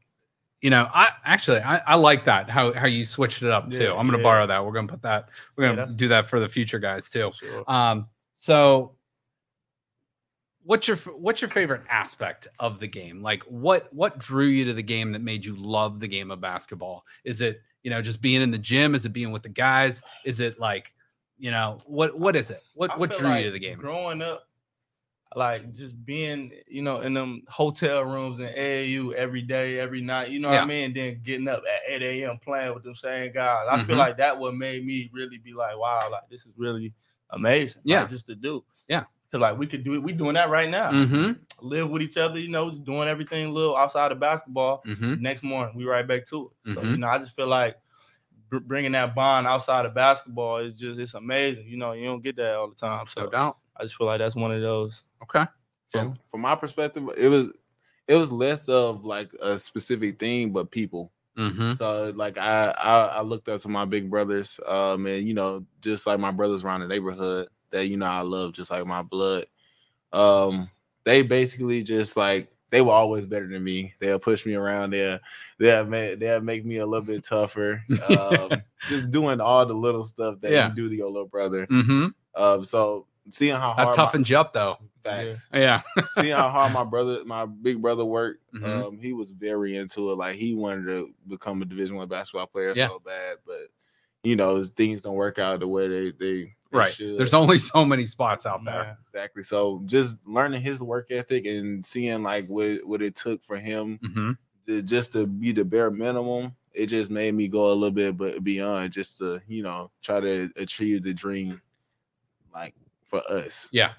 you 0.61 0.71
know, 0.71 0.89
I 0.93 1.11
actually 1.25 1.61
I, 1.61 1.79
I 1.87 1.95
like 1.97 2.25
that 2.25 2.49
how 2.49 2.73
how 2.73 2.87
you 2.87 3.05
switched 3.05 3.43
it 3.43 3.51
up 3.51 3.71
too. 3.71 3.85
Yeah, 3.85 3.95
I'm 3.95 4.07
gonna 4.07 4.19
yeah. 4.19 4.23
borrow 4.25 4.47
that. 4.47 4.65
We're 4.65 4.73
gonna 4.73 4.89
put 4.89 5.03
that. 5.03 5.29
We're 5.57 5.65
gonna 5.65 5.77
that's- 5.77 5.95
do 5.95 6.09
that 6.09 6.27
for 6.27 6.41
the 6.41 6.49
future 6.49 6.79
guys 6.79 7.11
too. 7.11 7.33
Sure. 7.35 7.71
Um, 7.71 8.09
so 8.35 8.95
what's 10.65 10.87
your 10.87 10.97
what's 10.97 11.41
your 11.41 11.51
favorite 11.51 11.83
aspect 11.89 12.49
of 12.59 12.81
the 12.81 12.87
game? 12.87 13.23
Like 13.23 13.43
what 13.45 13.93
what 13.93 14.19
drew 14.19 14.47
you 14.47 14.65
to 14.67 14.73
the 14.73 14.83
game 14.83 15.13
that 15.13 15.23
made 15.23 15.45
you 15.45 15.57
love 15.57 16.01
the 16.01 16.09
game 16.09 16.31
of 16.31 16.41
basketball? 16.41 17.05
Is 17.25 17.41
it, 17.41 17.61
you 17.83 17.91
know, 17.91 18.01
just 18.01 18.21
being 18.21 18.41
in 18.41 18.51
the 18.51 18.59
gym? 18.59 18.95
Is 18.95 19.05
it 19.05 19.13
being 19.13 19.33
with 19.33 19.43
the 19.43 19.49
guys? 19.49 20.03
Is 20.25 20.41
it 20.41 20.61
like, 20.61 20.95
you 21.39 21.51
know, 21.51 21.79
what 21.87 22.19
what 22.19 22.37
is 22.37 22.51
it? 22.51 22.63
What 22.75 22.93
I 22.93 22.97
what 22.97 23.17
drew 23.17 23.29
like 23.29 23.41
you 23.41 23.47
to 23.47 23.53
the 23.53 23.59
game? 23.59 23.79
Growing 23.79 24.23
up, 24.23 24.49
like 25.37 25.73
just 25.73 26.05
being, 26.05 26.53
you 26.69 26.83
know, 26.83 27.01
in 27.01 27.15
them 27.15 27.43
hotel 27.49 28.05
rooms 28.05 28.39
in 28.41 28.47
AAU 28.49 29.15
every 29.15 29.43
day, 29.43 29.79
every 29.79 30.01
night, 30.01 30.31
you 30.31 30.41
know 30.41 30.51
what 30.51 30.61
I 30.61 30.65
mean? 30.65 30.87
And 30.87 30.95
then 30.97 31.21
getting 31.25 31.49
up 31.49 31.63
at 31.67 31.91
8 31.91 32.03
a.m. 32.03 32.39
playing 32.45 32.75
with 32.75 32.83
them 32.85 32.95
same 32.95 33.33
guys. 33.33 33.67
I 33.71 33.79
Mhm. 33.79 33.87
feel 33.87 33.97
like 33.97 34.17
that 34.19 34.39
what 34.39 34.55
made 34.55 34.85
me 34.85 35.11
really 35.13 35.39
be 35.39 35.53
like, 35.53 35.77
wow, 35.79 36.09
like 36.11 36.29
this 36.31 36.45
is 36.47 36.53
really 36.57 36.93
amazing. 37.31 37.81
like, 37.85 37.91
Yeah. 37.91 38.07
just 38.07 38.27
to 38.27 38.35
do. 38.35 38.63
Yeah. 38.89 39.05
Cause 39.31 39.41
like 39.41 39.57
we 39.57 39.67
could 39.67 39.83
do 39.85 39.95
it, 39.95 40.03
we 40.03 40.13
doing 40.13 40.35
that 40.35 40.51
right 40.51 40.69
now. 40.69 40.91
Mm-hmm. 40.93 41.33
Live 41.67 41.89
with 41.89 42.03
each 42.03 42.19
other, 42.19 42.39
you 42.39 42.49
know, 42.51 42.69
just 42.69 42.85
doing 42.85 43.09
everything 43.09 43.47
a 43.47 43.51
little 43.51 43.75
outside 43.75 44.13
of 44.13 44.21
basketball. 44.21 44.83
Mm-hmm. 44.87 45.23
Next 45.23 45.43
morning, 45.43 45.75
we 45.75 45.85
right 45.87 46.07
back 46.07 46.27
to 46.27 46.53
it. 46.67 46.75
So 46.75 46.81
Mhm. 46.83 46.91
you 46.91 46.97
know, 46.99 47.09
I 47.09 47.17
just 47.17 47.35
feel 47.35 47.47
like 47.47 47.77
br- 48.51 48.59
bringing 48.59 48.93
that 48.93 49.15
bond 49.15 49.47
outside 49.47 49.87
of 49.87 49.95
basketball 49.95 50.59
is 50.59 50.79
just 50.79 51.01
it's 51.01 51.15
amazing. 51.15 51.67
You 51.67 51.79
know, 51.79 51.93
you 51.93 52.05
don't 52.05 52.23
get 52.23 52.37
that 52.37 52.55
all 52.57 52.69
the 52.69 52.75
time. 52.75 53.07
So 53.07 53.23
No 53.23 53.31
doubt. 53.31 53.57
I 53.75 53.85
just 53.85 53.97
feel 53.97 54.07
like 54.07 54.19
that's 54.19 54.37
one 54.37 54.53
of 54.53 54.61
those. 54.61 55.03
Okay. 55.23 55.45
From 55.91 56.19
from 56.31 56.41
my 56.41 56.55
perspective, 56.55 57.09
it 57.17 57.29
was 57.29 57.53
it 58.09 58.15
was 58.15 58.33
less 58.33 58.69
of 58.69 59.05
like 59.05 59.31
a 59.41 59.59
specific 59.59 60.19
thing, 60.19 60.53
but 60.53 60.71
people. 60.71 61.13
Mm-hmm. 61.39 61.75
So 61.75 62.13
like 62.17 62.39
I, 62.39 62.71
I 62.71 63.05
I 63.07 63.21
looked 63.23 63.49
up 63.49 63.61
to 63.63 63.69
my 63.69 63.85
big 63.85 64.11
brothers, 64.11 64.59
um, 64.67 65.07
and 65.07 65.27
you 65.27 65.35
know, 65.35 65.65
just 65.81 66.07
like 66.07 66.19
my 66.19 66.31
brothers 66.31 66.65
around 66.65 66.81
the 66.81 66.89
neighborhood 66.89 67.49
that 67.71 67.89
you 67.89 67.97
know 67.97 68.07
I 68.07 68.21
love 68.21 68.53
just 68.53 68.71
like 68.71 68.87
my 68.87 69.03
blood. 69.03 69.47
Um, 70.13 70.69
they 71.05 71.23
basically 71.23 71.83
just 71.83 72.17
like 72.17 72.49
they 72.71 72.81
were 72.81 72.93
always 72.93 73.27
better 73.27 73.47
than 73.49 73.63
me. 73.63 73.93
They'll 74.01 74.19
push 74.19 74.47
me 74.47 74.55
around 74.55 74.93
there. 74.93 75.21
They'll 75.59 75.85
make 75.87 76.19
they'll 76.19 76.41
make 76.41 76.65
me 76.65 76.79
a 76.79 76.87
little 76.87 77.07
bit 77.07 77.25
tougher. 77.25 77.83
Um, 78.09 78.51
just 78.89 79.11
doing 79.11 79.41
all 79.41 79.65
the 79.67 79.75
little 79.75 80.05
stuff 80.05 80.41
that 80.41 80.51
Yeah. 80.53 80.69
you 80.69 80.75
do 80.75 80.89
to 80.89 80.95
your 80.97 81.11
little 81.11 81.29
brother. 81.29 81.67
Mm-hmm. 81.67 82.07
Um, 82.35 82.65
so 82.65 83.07
seeing 83.31 83.55
how 83.55 83.75
That 83.75 83.85
hard 83.85 83.95
toughened 83.97 84.29
you 84.29 84.39
up 84.39 84.53
though. 84.53 84.79
My, 85.05 85.11
facts, 85.11 85.49
Yeah. 85.53 85.83
seeing 86.09 86.35
how 86.35 86.49
hard 86.51 86.73
my 86.73 86.85
brother, 86.85 87.25
my 87.25 87.47
big 87.47 87.81
brother 87.83 88.05
worked, 88.05 88.43
Mhm. 88.55 88.65
um, 88.87 88.99
he 88.99 89.13
was 89.13 89.31
very 89.31 89.77
into 89.77 90.11
it. 90.11 90.15
Like 90.17 90.35
he 90.37 90.55
wanted 90.55 90.87
to 90.87 91.15
become 91.29 91.63
a 91.63 91.65
Division 91.65 91.97
One 91.97 92.09
basketball 92.09 92.47
player 92.47 92.73
Yeah. 92.77 92.89
so 92.89 92.99
bad, 93.05 93.37
but 93.47 93.69
you 94.25 94.37
know 94.37 94.63
things 94.65 95.03
don't 95.03 95.15
work 95.17 95.39
out 95.39 95.61
the 95.61 95.67
way 95.69 95.89
they 95.89 96.11
they, 96.13 96.43
they 96.43 96.55
right. 96.71 96.93
should. 96.93 97.19
There's 97.19 97.35
only 97.35 97.59
so 97.59 97.85
many 97.85 98.05
spots 98.07 98.47
out 98.47 98.65
there. 98.65 98.85
Man. 98.85 98.97
exactly. 99.09 99.43
So 99.43 99.83
just 99.87 100.19
learning 100.27 100.63
his 100.63 100.81
work 100.81 101.11
ethic 101.11 101.45
and 101.47 101.85
seeing 101.85 102.23
like 102.23 102.47
what 102.47 102.85
what 102.87 103.03
it 103.03 103.15
took 103.17 103.43
for 103.45 103.57
him 103.57 103.99
Mm-hmm. 104.03 104.31
to, 104.69 104.83
just 104.83 105.13
to 105.15 105.27
be 105.27 105.53
the 105.53 105.65
bare 105.65 105.91
minimum. 105.91 106.55
It 106.75 106.87
just 106.87 107.11
made 107.11 107.35
me 107.35 107.49
go 107.49 107.71
a 107.71 107.75
little 107.75 107.91
bit 107.91 108.17
but 108.17 108.43
beyond 108.43 108.93
just 108.93 109.19
to 109.19 109.43
you 109.49 109.63
know 109.63 109.91
try 110.01 110.21
to 110.21 110.49
achieve 110.57 111.03
the 111.03 111.13
dream, 111.13 111.61
like 112.55 112.75
for 113.07 113.21
us. 113.29 113.69
Yeah. 113.73 113.93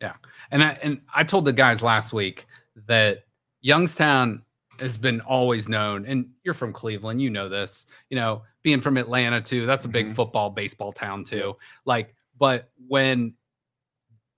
Yeah. 0.00 0.14
And 0.50 0.62
I 0.62 0.78
and 0.82 1.00
I 1.14 1.24
told 1.24 1.44
the 1.44 1.52
guys 1.52 1.82
last 1.82 2.12
week 2.12 2.46
that 2.86 3.24
Youngstown 3.60 4.42
has 4.80 4.96
been 4.96 5.20
always 5.22 5.68
known, 5.68 6.06
and 6.06 6.30
you're 6.44 6.54
from 6.54 6.72
Cleveland, 6.72 7.20
you 7.20 7.30
know 7.30 7.48
this, 7.48 7.84
you 8.10 8.16
know, 8.16 8.42
being 8.62 8.80
from 8.80 8.96
Atlanta 8.96 9.40
too, 9.40 9.66
that's 9.66 9.84
a 9.84 9.88
big 9.88 10.10
Mhm. 10.10 10.14
football, 10.14 10.50
baseball 10.50 10.92
town 10.92 11.24
too. 11.24 11.56
Like, 11.84 12.14
but 12.38 12.70
when 12.86 13.34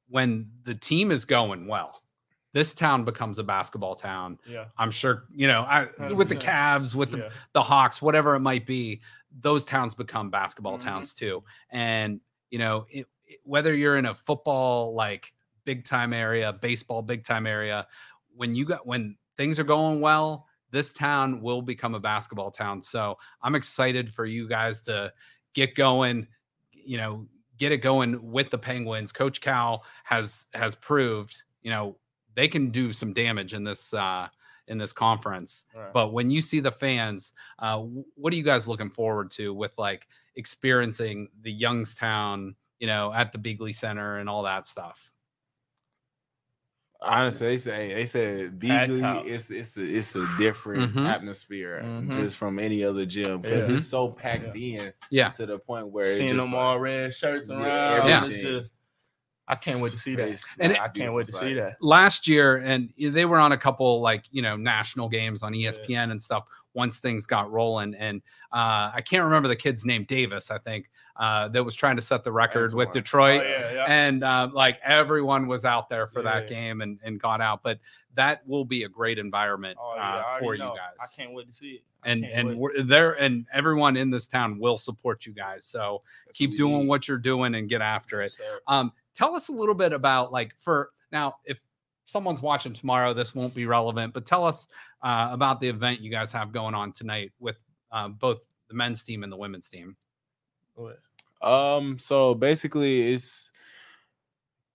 when 0.09 0.51
the 0.64 0.75
team 0.75 1.11
is 1.11 1.25
going 1.25 1.66
well, 1.66 2.03
this 2.53 2.75
town 2.75 3.05
becomes 3.05 3.38
a 3.38 3.44
basketball 3.44 3.94
town. 3.94 4.38
Yeah. 4.46 4.64
I'm 4.77 4.90
sure, 4.90 5.25
you 5.33 5.46
know, 5.46 5.62
I 5.62 5.85
with 6.12 6.29
the 6.29 6.35
100%. 6.35 6.40
Cavs, 6.42 6.94
with 6.94 7.12
the 7.12 7.18
yeah. 7.18 7.31
the 7.53 7.62
Hawks, 7.62 8.03
whatever 8.03 8.35
it 8.35 8.40
might 8.40 8.66
be, 8.66 9.01
those 9.40 9.64
towns 9.64 9.94
become 9.94 10.31
basketball 10.31 10.79
Mhm. 10.79 10.83
towns 10.83 11.14
too. 11.14 11.44
And 11.70 12.20
you 12.51 12.59
know, 12.59 12.87
it, 12.90 13.07
it- 13.27 13.40
whether 13.44 13.73
you're 13.75 13.96
in 13.99 14.07
a 14.07 14.14
football 14.14 14.94
like 14.94 15.33
big 15.70 15.85
time 15.85 16.12
area, 16.12 16.52
baseball 16.52 17.00
big 17.00 17.22
time 17.22 17.46
area, 17.46 17.87
when 18.35 18.56
you 18.56 18.64
got 18.64 18.85
when 18.85 19.16
things 19.37 19.61
are 19.61 19.64
going 19.64 20.00
well, 20.00 20.46
this 20.72 20.92
town 20.92 21.40
will 21.40 21.62
become 21.62 21.94
a 21.94 22.00
basketball 22.00 22.50
town. 22.50 22.83
So 22.83 23.16
I'm 23.40 23.54
excited 23.54 24.12
for 24.12 24.26
you 24.26 24.48
guys 24.48 24.83
to 24.83 25.12
get 25.54 25.76
going. 25.76 26.26
You 26.72 26.96
know, 26.96 27.28
get 27.56 27.70
it 27.70 27.78
going 27.78 28.33
with 28.33 28.50
the 28.50 28.59
Penguins. 28.59 29.12
Coach 29.12 29.40
Cal 29.40 29.85
has 30.02 30.46
has 30.54 30.74
proved, 30.74 31.40
you 31.62 31.70
know, 31.70 31.96
they 32.35 32.48
can 32.48 32.70
do 32.70 32.92
some 32.92 33.12
damage 33.12 33.54
in 33.54 33.62
this 33.62 33.94
uh 33.94 34.26
in 34.66 34.76
this 34.76 34.92
conference. 34.92 35.66
Right. 35.76 35.92
But 35.92 36.12
when 36.12 36.30
you 36.30 36.42
see 36.42 36.59
the 36.59 36.72
fans, 36.72 37.33
uh, 37.61 37.78
what 38.16 38.33
are 38.33 38.37
you 38.37 38.42
guys 38.42 38.66
looking 38.66 38.90
forward 38.90 39.30
to 39.33 39.54
with 39.54 39.74
like 39.78 40.09
experiencing 40.35 41.28
the 41.42 41.52
Youngstown, 41.52 42.56
you 42.80 42.88
know, 42.88 43.12
at 43.12 43.30
the 43.30 43.38
Beeghly 43.38 43.74
Center 43.74 44.18
and 44.18 44.28
all 44.28 44.42
that 44.42 44.66
stuff? 44.66 45.10
Honestly, 47.02 47.46
they 47.48 47.56
say 47.56 47.94
they 47.94 48.04
said 48.06 48.60
Packed 48.60 48.90
Beeghly 48.92 49.00
house. 49.00 49.24
it's 49.26 49.50
it's 49.50 49.76
a, 49.78 49.82
it's 49.82 50.14
a 50.16 50.28
different 50.36 50.94
Mhm. 50.94 51.06
atmosphere 51.06 51.80
Mhm. 51.82 52.12
just 52.12 52.36
from 52.36 52.58
any 52.58 52.84
other 52.84 53.06
gym 53.06 53.40
because 53.40 53.70
Yeah. 53.70 53.76
it's 53.76 53.86
so 53.86 54.10
packed 54.10 54.54
in 54.54 54.92
Yeah. 55.10 55.30
to 55.30 55.46
the 55.46 55.58
point 55.58 55.88
where 55.88 56.14
Seeing 56.14 56.28
just 56.28 56.36
them 56.40 56.52
like, 56.52 56.60
all 56.60 56.78
red 56.78 57.14
shirts 57.14 57.48
around. 57.48 57.62
Yeah. 58.06 58.26
It's 58.26 58.42
just, 58.42 58.72
I 59.48 59.54
can't 59.54 59.80
wait 59.80 59.92
to 59.92 59.98
see 59.98 60.14
that. 60.14 60.28
And 60.60 60.72
it's 60.72 60.80
I 60.80 60.84
a 60.86 60.90
can't 60.90 61.14
wait 61.14 61.24
to 61.26 61.32
beautiful 61.32 61.48
see 61.48 61.54
that. 61.54 61.76
Last 61.80 62.28
year, 62.28 62.58
and 62.58 62.92
they 62.98 63.24
were 63.24 63.38
on 63.38 63.52
a 63.52 63.58
couple 63.58 64.02
like 64.02 64.24
you 64.30 64.42
know 64.42 64.56
national 64.56 65.08
games 65.08 65.42
on 65.42 65.54
ESPN 65.54 66.10
and 66.10 66.22
stuff. 66.22 66.44
Once 66.74 66.98
things 66.98 67.26
got 67.26 67.50
rolling, 67.50 67.94
and 67.94 68.20
uh, 68.52 68.92
I 68.94 69.02
can't 69.04 69.24
remember 69.24 69.48
the 69.48 69.56
kid's 69.56 69.86
name, 69.86 70.04
Davis, 70.04 70.50
I 70.50 70.58
think, 70.58 70.89
uh, 71.16 71.49
that 71.49 71.64
was 71.64 71.75
trying 71.75 71.96
to 71.96 72.03
set 72.03 72.25
the 72.25 72.33
record 72.33 72.73
with. 72.75 72.90
Detroit. 72.92 73.42
Oh, 73.44 73.49
yeah, 73.49 73.73
yeah. 73.73 73.85
and 73.88 74.23
uh, 74.25 74.49
like 74.53 74.79
everyone 74.85 75.46
was 75.46 75.64
out 75.64 75.88
there 75.88 76.07
for 76.07 76.23
that 76.23 76.44
Yeah. 76.44 76.49
game 76.49 76.81
and, 76.81 76.99
and 77.05 77.20
got 77.20 77.40
out 77.40 77.62
but 77.62 77.79
that 78.14 78.46
will 78.46 78.64
be 78.64 78.83
a 78.85 78.88
great 78.88 79.18
environment 79.18 79.79
Oh, 79.81 79.96
uh, 79.99 80.38
for 80.38 80.55
you 80.55 80.61
know. 80.61 80.75
guys 80.75 80.96
I 81.01 81.07
can't 81.20 81.33
wait 81.35 81.46
to 81.49 81.53
see 81.53 81.70
it. 81.73 81.83
I 82.05 82.09
and 82.11 82.25
and 82.25 82.49
wait. 82.49 82.57
we're 82.59 82.83
there 82.83 83.12
and 83.20 83.46
everyone 83.53 83.96
in 83.96 84.11
this 84.11 84.27
town 84.27 84.59
will 84.59 84.77
support 84.79 85.27
you 85.27 85.33
guys 85.33 85.64
so 85.64 86.03
That's 86.27 86.37
keep 86.38 86.51
we 86.51 86.57
doing 86.57 86.81
need. 86.81 86.88
what 86.88 87.07
you're 87.09 87.18
doing 87.18 87.55
and 87.55 87.68
get 87.68 87.83
after 87.83 88.23
it 88.23 88.33
So, 88.33 88.42
um 88.66 88.92
tell 89.14 89.35
us 89.37 89.49
a 89.49 89.53
little 89.53 89.75
bit 89.75 89.92
about 89.92 90.33
like 90.33 90.55
for 90.59 90.90
now 91.12 91.37
if 91.44 91.61
someone's 92.07 92.40
watching 92.42 92.73
tomorrow 92.73 93.12
this 93.14 93.35
won't 93.35 93.55
be 93.55 93.66
relevant 93.66 94.12
but 94.14 94.27
tell 94.27 94.44
us 94.44 94.66
uh, 95.03 95.29
about 95.31 95.61
the 95.61 95.68
event 95.68 96.01
you 96.01 96.11
guys 96.11 96.33
have 96.33 96.53
going 96.53 96.75
on 96.75 96.92
tonight 96.92 97.31
with 97.38 97.57
uh, 97.92 98.09
both 98.09 98.44
the 98.68 98.75
men's 98.75 99.03
team 99.05 99.23
and 99.25 99.33
the 99.33 99.37
women's 99.37 99.68
team. 99.68 99.96
Um, 101.43 101.99
so 101.99 102.35
basically, 102.35 103.12
it's 103.12 103.51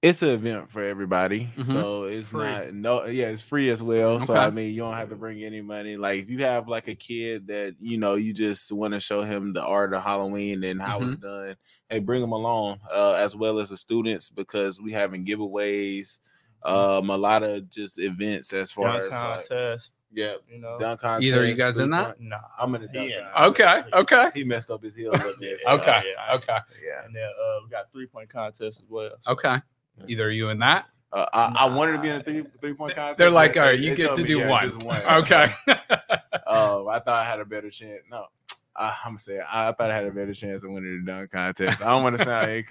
it's 0.02 0.22
an 0.22 0.30
event 0.30 0.70
for 0.70 0.84
everybody. 0.84 1.50
Mhm. 1.58 1.66
So 1.66 2.04
it's 2.04 2.30
Free. 2.30 2.44
not 2.44 2.74
no, 2.74 3.06
yeah, 3.06 3.30
it's 3.30 3.42
free 3.42 3.70
as 3.70 3.82
well. 3.82 4.20
So 4.20 4.36
I 4.36 4.52
mean, 4.52 4.72
you 4.74 4.82
don't 4.82 4.94
have 4.94 5.10
to 5.10 5.16
bring 5.16 5.44
any 5.44 5.62
money. 5.62 5.98
Like 5.98 6.22
if 6.22 6.30
you 6.30 6.40
have 6.40 6.68
like 6.68 6.88
a 6.88 6.96
kid 6.96 7.48
that 7.48 7.76
you 7.80 7.98
know 7.98 8.14
you 8.16 8.34
just 8.34 8.72
want 8.72 8.94
to 8.94 9.00
show 9.00 9.22
him 9.24 9.54
the 9.54 9.64
art 9.64 9.94
of 9.94 10.04
Halloween 10.04 10.64
and 10.64 10.82
how 10.82 11.00
Mm-hmm. 11.00 11.08
it's 11.08 11.16
done, 11.16 11.56
hey, 11.90 12.00
bring 12.00 12.22
them 12.22 12.34
along, 12.34 12.80
uh, 12.92 13.14
as 13.18 13.36
well 13.36 13.58
as 13.60 13.70
the 13.70 13.78
students 13.78 14.30
because 14.30 14.80
we 14.80 14.92
having 14.92 15.26
giveaways, 15.26 16.20
um, 16.64 17.10
a 17.10 17.18
lot 17.18 17.42
of 17.44 17.70
just 17.70 17.98
events 18.00 18.54
as 18.54 18.72
far 18.72 19.02
as 19.02 19.20
like, 19.22 19.50
contest, 19.50 19.92
yeah, 20.16 20.34
you 20.52 20.60
know. 20.60 20.78
dunk 20.80 21.02
contest. 21.02 21.24
Either 21.32 21.46
you 21.46 21.54
guys 21.56 21.78
in 21.78 21.90
that? 21.92 22.18
three-point- 22.18 22.30
Nah. 22.30 22.38
I'm 22.60 22.74
in 22.76 22.82
the 22.82 22.88
dunk. 22.88 23.10
Yeah. 23.12 23.30
contest. 23.34 23.62
okay 23.94 23.98
okay 24.22 24.32
He 24.34 24.44
messed 24.44 24.72
up 24.72 24.82
his 24.84 24.96
heel 24.96 25.12
a 25.12 25.18
little 25.18 25.34
bit. 25.40 25.60
so, 25.62 25.72
okay 25.74 26.02
yeah. 26.06 26.36
okay 26.36 26.58
Yeah. 26.84 27.06
And 27.06 27.16
then 27.16 27.24
uh, 27.24 27.60
we 27.64 27.70
got 27.70 27.92
three 27.92 28.08
point 28.08 28.30
contest 28.30 28.80
as 28.82 28.90
well. 28.90 29.12
so- 29.22 29.32
okay 29.34 29.58
either 30.08 30.32
you 30.32 30.50
and 30.50 30.62
that 30.62 30.86
Uh, 31.12 31.26
I, 31.34 31.66
I 31.66 31.66
wanted 31.76 31.94
to 31.94 32.00
be 32.00 32.10
in 32.10 32.16
a 32.18 32.24
three 32.24 32.44
three 32.60 32.74
point 32.74 32.96
contest. 32.96 33.18
They're 33.18 33.30
like, 33.30 33.56
all 33.56 33.64
right, 33.64 33.80
you 33.80 33.96
get 33.96 34.16
to 34.16 34.22
me, 34.24 34.28
do 34.28 34.40
yeah, 34.40 34.50
one. 34.50 34.70
one. 34.80 35.02
Okay. 35.24 35.54
Oh, 36.48 36.88
I 36.96 37.00
thought 37.00 37.24
I 37.24 37.24
had 37.24 37.40
a 37.40 37.46
better 37.46 37.70
chance. 37.70 38.02
No, 38.12 38.26
I, 38.78 38.90
I'm 39.06 39.12
gonna 39.12 39.20
say. 39.20 39.40
I, 39.40 39.70
I 39.70 39.72
thought 39.72 39.90
I 39.92 39.96
had 39.96 40.06
a 40.06 40.12
better 40.12 40.34
chance 40.34 40.64
of 40.64 40.72
winning 40.72 41.04
the 41.06 41.12
dunk 41.12 41.32
contest. 41.32 41.82
I 41.82 41.86
don't 41.86 42.04
want 42.04 42.18
to 42.18 42.26
sound. 42.26 42.48
I 42.48 42.62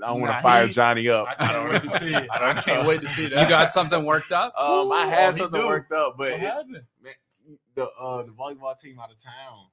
don't 0.00 0.20
want 0.20 0.24
to 0.30 0.32
Nah, 0.32 0.40
fire 0.40 0.66
he- 0.66 0.72
Johnny 0.72 1.08
up. 1.08 1.26
I 1.28 1.34
can't 1.46 1.70
wait 1.70 1.82
to 1.82 1.90
see 1.98 2.14
it. 2.14 2.28
I 2.32 2.38
don't 2.38 2.58
I 2.58 2.60
can't 2.62 2.86
wait 2.86 3.02
to 3.02 3.08
see 3.08 3.28
that. 3.28 3.42
you 3.42 3.48
got 3.48 3.72
something 3.72 4.04
worked 4.04 4.32
up? 4.32 4.54
Um, 4.58 4.90
I 4.92 5.06
Ooh, 5.06 5.10
had 5.10 5.32
he 5.34 5.38
something 5.40 5.60
do. 5.60 5.66
worked 5.66 5.92
up, 5.92 6.16
but 6.16 6.32
What 6.32 6.40
it, 6.42 6.66
man, 7.02 7.14
the 7.74 7.84
uh 8.00 8.22
the 8.22 8.32
volleyball 8.32 8.78
team 8.78 8.98
out 8.98 9.10
of 9.10 9.18
town. 9.22 9.66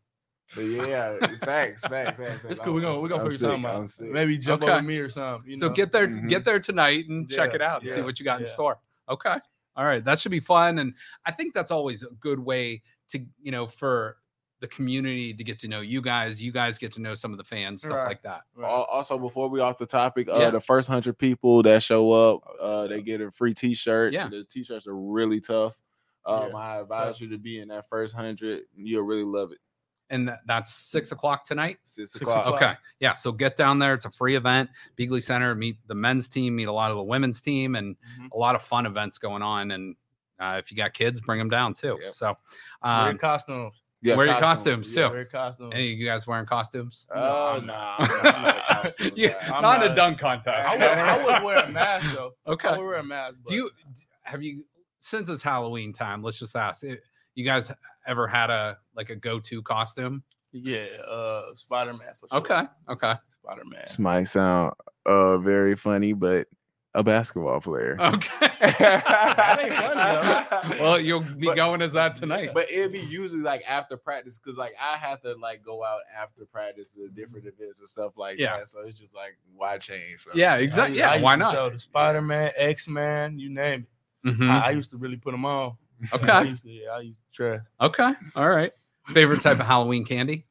But 0.55 0.61
yeah, 0.61 1.17
thanks, 1.43 1.81
facts, 1.83 2.19
facts. 2.19 2.43
It's 2.49 2.59
cool. 2.59 2.73
We're 2.73 2.81
gonna 2.81 2.99
we're 2.99 3.07
gonna 3.07 3.23
I'm 3.23 3.29
figure 3.29 3.47
something 3.49 3.65
out. 3.65 4.11
Maybe 4.13 4.37
jump 4.37 4.63
Okay. 4.63 4.71
over 4.71 4.81
me 4.81 4.97
or 4.97 5.07
something. 5.09 5.49
You 5.51 5.57
so 5.57 5.67
know? 5.67 5.73
get 5.73 5.91
there 5.91 6.07
Mhm. 6.07 6.27
get 6.27 6.43
there 6.43 6.59
tonight 6.59 7.07
and 7.07 7.29
check 7.29 7.53
it 7.53 7.61
out 7.61 7.81
and 7.83 7.89
see 7.91 8.01
what 8.01 8.19
you 8.19 8.25
got 8.25 8.39
in 8.39 8.45
store. 8.47 8.79
Okay. 9.09 9.35
All 9.75 9.85
right. 9.85 10.03
That 10.03 10.19
should 10.19 10.31
be 10.31 10.39
fun. 10.39 10.79
And 10.79 10.93
I 11.25 11.31
think 11.31 11.53
that's 11.53 11.71
always 11.71 12.03
a 12.03 12.07
good 12.19 12.39
way 12.39 12.81
to, 13.09 13.19
you 13.41 13.51
know, 13.51 13.65
for 13.67 14.17
the 14.59 14.67
community 14.67 15.33
to 15.33 15.43
get 15.43 15.57
to 15.59 15.67
know 15.67 15.81
you 15.81 16.01
guys. 16.01 16.41
You 16.41 16.51
guys 16.51 16.77
get 16.77 16.91
to 16.93 17.01
know 17.01 17.13
some 17.13 17.31
of 17.31 17.37
the 17.37 17.43
fans, 17.43 17.81
stuff 17.81 17.93
Right. 17.93 18.07
like 18.07 18.21
that. 18.23 18.41
Right. 18.55 18.67
Also, 18.67 19.17
before 19.17 19.47
we 19.47 19.59
off 19.61 19.77
the 19.77 19.85
topic, 19.85 20.27
uh, 20.29 20.37
Yeah. 20.39 20.49
the 20.49 20.59
first 20.61 20.87
hundred 20.89 21.17
people 21.17 21.63
that 21.63 21.81
show 21.83 22.11
up, 22.11 22.41
Oh, 22.59 22.83
uh, 22.83 22.87
they 22.87 23.01
get 23.01 23.21
a 23.21 23.31
free 23.31 23.53
T-shirt. 23.53 24.11
Yeah. 24.13 24.27
the 24.27 24.43
T-shirts 24.43 24.85
are 24.87 24.95
really 24.95 25.39
tough. 25.39 25.77
Um, 26.25 26.49
Yeah, 26.49 26.57
I 26.57 26.79
advise 26.81 27.05
tough. 27.15 27.21
you 27.21 27.29
to 27.29 27.37
be 27.37 27.59
in 27.59 27.69
that 27.69 27.87
first 27.89 28.13
hundred. 28.13 28.63
You'll 28.75 29.05
really 29.05 29.23
love 29.23 29.51
it. 29.53 29.59
And 30.11 30.35
that's 30.47 30.73
six 30.73 31.11
o'clock 31.11 31.45
tonight. 31.45 31.77
Six, 31.83 32.13
Six 32.13 32.21
o'clock. 32.23 32.45
o'clock. 32.47 32.61
Okay. 32.61 32.73
Yeah. 32.99 33.13
So 33.13 33.31
get 33.31 33.55
down 33.55 33.77
there. 33.79 33.93
It's 33.93 34.05
a 34.05 34.11
free 34.11 34.35
event. 34.35 34.69
Beeghly 34.97 35.21
Center, 35.21 35.53
meet 35.55 35.77
the 35.87 35.93
men's 35.95 36.27
team, 36.27 36.55
meet 36.55 36.67
a 36.67 36.71
lot 36.73 36.89
of 36.91 36.97
the 36.97 37.03
women's 37.03 37.39
team, 37.39 37.75
and 37.75 37.95
Mhm. 38.19 38.29
a 38.33 38.37
lot 38.37 38.55
of 38.55 38.61
fun 38.63 38.85
events 38.87 39.19
going 39.19 39.43
on. 39.43 39.71
And 39.71 39.95
uh, 40.39 40.55
if 40.57 40.71
you 40.71 40.77
got 40.77 40.93
kids, 40.93 41.21
bring 41.21 41.37
them 41.37 41.49
down 41.49 41.73
too. 41.75 41.97
Yep. 42.01 42.11
So, 42.11 42.35
um, 42.81 43.17
costumes. 43.19 43.81
Yeah, 44.01 44.15
Wear 44.15 44.27
your 44.27 44.39
costumes, 44.39 44.95
yeah. 44.95 45.03
too. 45.03 45.09
Wear 45.09 45.17
your 45.19 45.25
costumes. 45.25 45.71
any 45.75 45.91
of 45.93 45.99
you 45.99 46.05
guys 46.07 46.25
wearing 46.25 46.45
costumes? 46.45 47.05
Oh, 47.13 47.57
No, 47.59 47.65
nah, 47.65 47.95
I'm 47.97 48.09
I'm 48.11 48.23
not, 48.23 48.35
I'm 48.35 48.41
not 48.43 48.57
a 48.57 48.73
costume 48.81 49.11
yeah, 49.15 49.47
not, 49.49 49.61
not 49.61 49.83
a 49.85 49.91
a- 49.91 49.95
dunk 49.95 50.19
contest. 50.19 50.69
I 50.69 50.73
would, 50.75 50.83
I 50.83 51.23
would 51.39 51.43
wear 51.43 51.57
a 51.65 51.69
mask 51.71 52.15
though. 52.15 52.31
Okay. 52.47 52.67
I 52.69 52.77
would 52.77 52.85
wear 52.85 52.95
a 52.99 53.03
mask. 53.03 53.35
Do 53.45 53.55
you 53.55 53.69
have 54.23 54.41
you 54.41 54.63
since 54.99 55.29
it's 55.29 55.43
Halloween 55.43 55.91
time? 55.93 56.23
Let's 56.23 56.39
just 56.39 56.55
ask. 56.55 56.83
eh, 56.85 56.95
You 57.35 57.43
guys 57.43 57.71
ever 58.07 58.25
had 58.27 58.49
a 58.49 58.77
like 58.95 59.09
a 59.09 59.15
go-to 59.15 59.61
costume? 59.63 60.23
Yeah, 60.53 60.85
uh, 61.09 61.41
Spider 61.55 61.91
Man. 61.93 62.01
Sure. 62.31 62.39
Okay, 62.39 62.61
okay. 62.89 63.13
Spider 63.43 63.65
Man. 63.65 63.81
This 63.83 63.99
might 63.99 64.23
sound 64.25 64.73
uh 65.05 65.37
very 65.39 65.75
funny, 65.75 66.13
but 66.13 66.47
A 66.95 67.03
basketball 67.03 67.61
player. 67.61 67.97
Okay. 67.99 68.29
That 68.59 69.59
ain't 69.61 69.73
funny, 69.73 70.75
though. 70.77 70.83
well, 70.83 70.99
you'll 70.99 71.21
be 71.21 71.45
But- 71.47 71.55
going 71.55 71.81
as 71.81 71.93
that 71.93 72.15
tonight. 72.15 72.49
But 72.53 72.69
it'd 72.71 72.91
be 72.91 72.99
usually 72.99 73.41
like 73.41 73.63
after 73.67 73.95
practice 73.97 74.37
because 74.37 74.57
like 74.57 74.73
I 74.81 74.97
have 74.97 75.21
to 75.21 75.35
like 75.35 75.63
go 75.63 75.83
out 75.83 76.01
after 76.19 76.45
practice 76.45 76.89
to 76.91 77.07
different 77.09 77.45
events 77.45 77.79
and 77.79 77.87
stuff 77.87 78.13
like 78.17 78.37
Yeah. 78.39 78.57
that. 78.57 78.69
So 78.69 78.79
it's 78.81 78.99
just 78.99 79.13
like 79.15 79.37
why 79.55 79.77
change? 79.77 80.21
from- 80.21 80.37
yeah, 80.37 80.55
exactly. 80.55 81.01
I 81.01 81.05
Yeah, 81.07 81.13
used 81.13 81.23
why 81.23 81.35
not? 81.35 81.53
go 81.53 81.69
to 81.69 81.79
Spider 81.79 82.21
Man, 82.21 82.51
X 82.55 82.87
Man, 82.87 83.37
you 83.39 83.49
name 83.49 83.85
it. 84.25 84.29
Mhm. 84.37 84.49
I, 84.49 84.67
I 84.67 84.69
used 84.71 84.89
to 84.91 84.97
really 84.97 85.17
put 85.17 85.31
them 85.31 85.45
on. 85.45 85.77
I 86.11 86.15
Okay. 86.15 86.49
used 86.49 86.63
to, 86.63 86.69
yeah, 86.69 86.89
I 86.89 86.99
used 87.01 87.19
to 87.19 87.31
try. 87.31 87.85
Okay. 87.85 88.11
All 88.35 88.49
right. 88.49 88.71
Favorite 89.13 89.41
type 89.41 89.59
of 89.59 89.65
Halloween 89.65 90.05
candy? 90.05 90.45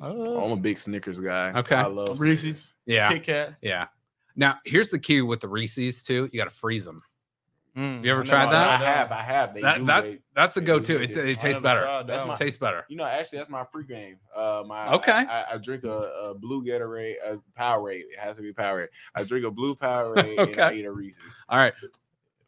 Uh, 0.00 0.38
I'm 0.44 0.52
a 0.52 0.56
big 0.56 0.78
Snickers 0.78 1.18
guy. 1.18 1.52
Okay. 1.56 1.74
I 1.74 1.86
love 1.86 2.20
Reese's. 2.20 2.42
Snickers. 2.42 2.74
Yeah. 2.86 3.12
Kit 3.12 3.22
Kat. 3.24 3.54
Yeah. 3.62 3.86
Now, 4.38 4.58
here's 4.64 4.88
the 4.88 4.98
key 4.98 5.20
with 5.20 5.40
the 5.40 5.48
Reese's 5.48 6.02
too. 6.02 6.30
You 6.32 6.38
got 6.38 6.44
to 6.50 6.56
freeze 6.56 6.84
them. 6.84 7.02
Mm, 7.76 8.02
You 8.04 8.10
ever 8.12 8.22
I 8.22 8.24
tried 8.24 8.38
never 8.46 8.52
that? 8.52 8.80
I 8.80 8.84
have, 8.84 9.12
I 9.12 9.20
have. 9.22 9.54
They 9.54 9.60
That 9.60 9.78
do. 9.78 9.84
that 9.86 10.00
they- 10.04 10.18
that's 10.34 10.54
the 10.54 10.60
go-to. 10.60 10.98
they 10.98 11.04
It, 11.04 11.14
do. 11.14 11.20
it 11.20 11.38
tastes 11.38 11.60
better. 11.60 11.82
tried 11.82 12.06
That's 12.06 12.20
that 12.22 12.26
my- 12.26 12.28
one. 12.30 12.38
tastes 12.38 12.58
better. 12.58 12.84
You 12.88 12.96
know, 12.96 13.04
actually, 13.04 13.38
that's 13.38 13.50
my 13.50 13.62
pregame. 13.64 14.14
Uh, 14.34 14.62
my 14.66 14.92
Okay. 14.94 15.12
I, 15.12 15.24
I, 15.42 15.54
I 15.54 15.58
drink 15.58 15.84
a, 15.84 15.90
a 15.90 16.34
blue 16.34 16.64
Gatorade, 16.64 17.16
a 17.24 17.38
Powerade. 17.60 18.04
It 18.12 18.18
has 18.18 18.36
to 18.36 18.42
be 18.42 18.52
Powerade. 18.52 18.88
I 19.14 19.22
drink 19.24 19.44
a 19.44 19.50
blue 19.50 19.74
Powerade 19.76 20.38
and 20.52 20.60
I 20.60 20.72
eat 20.74 20.84
a 20.86 20.90
Reese's. 20.92 21.20
All 21.48 21.58
right. 21.58 21.74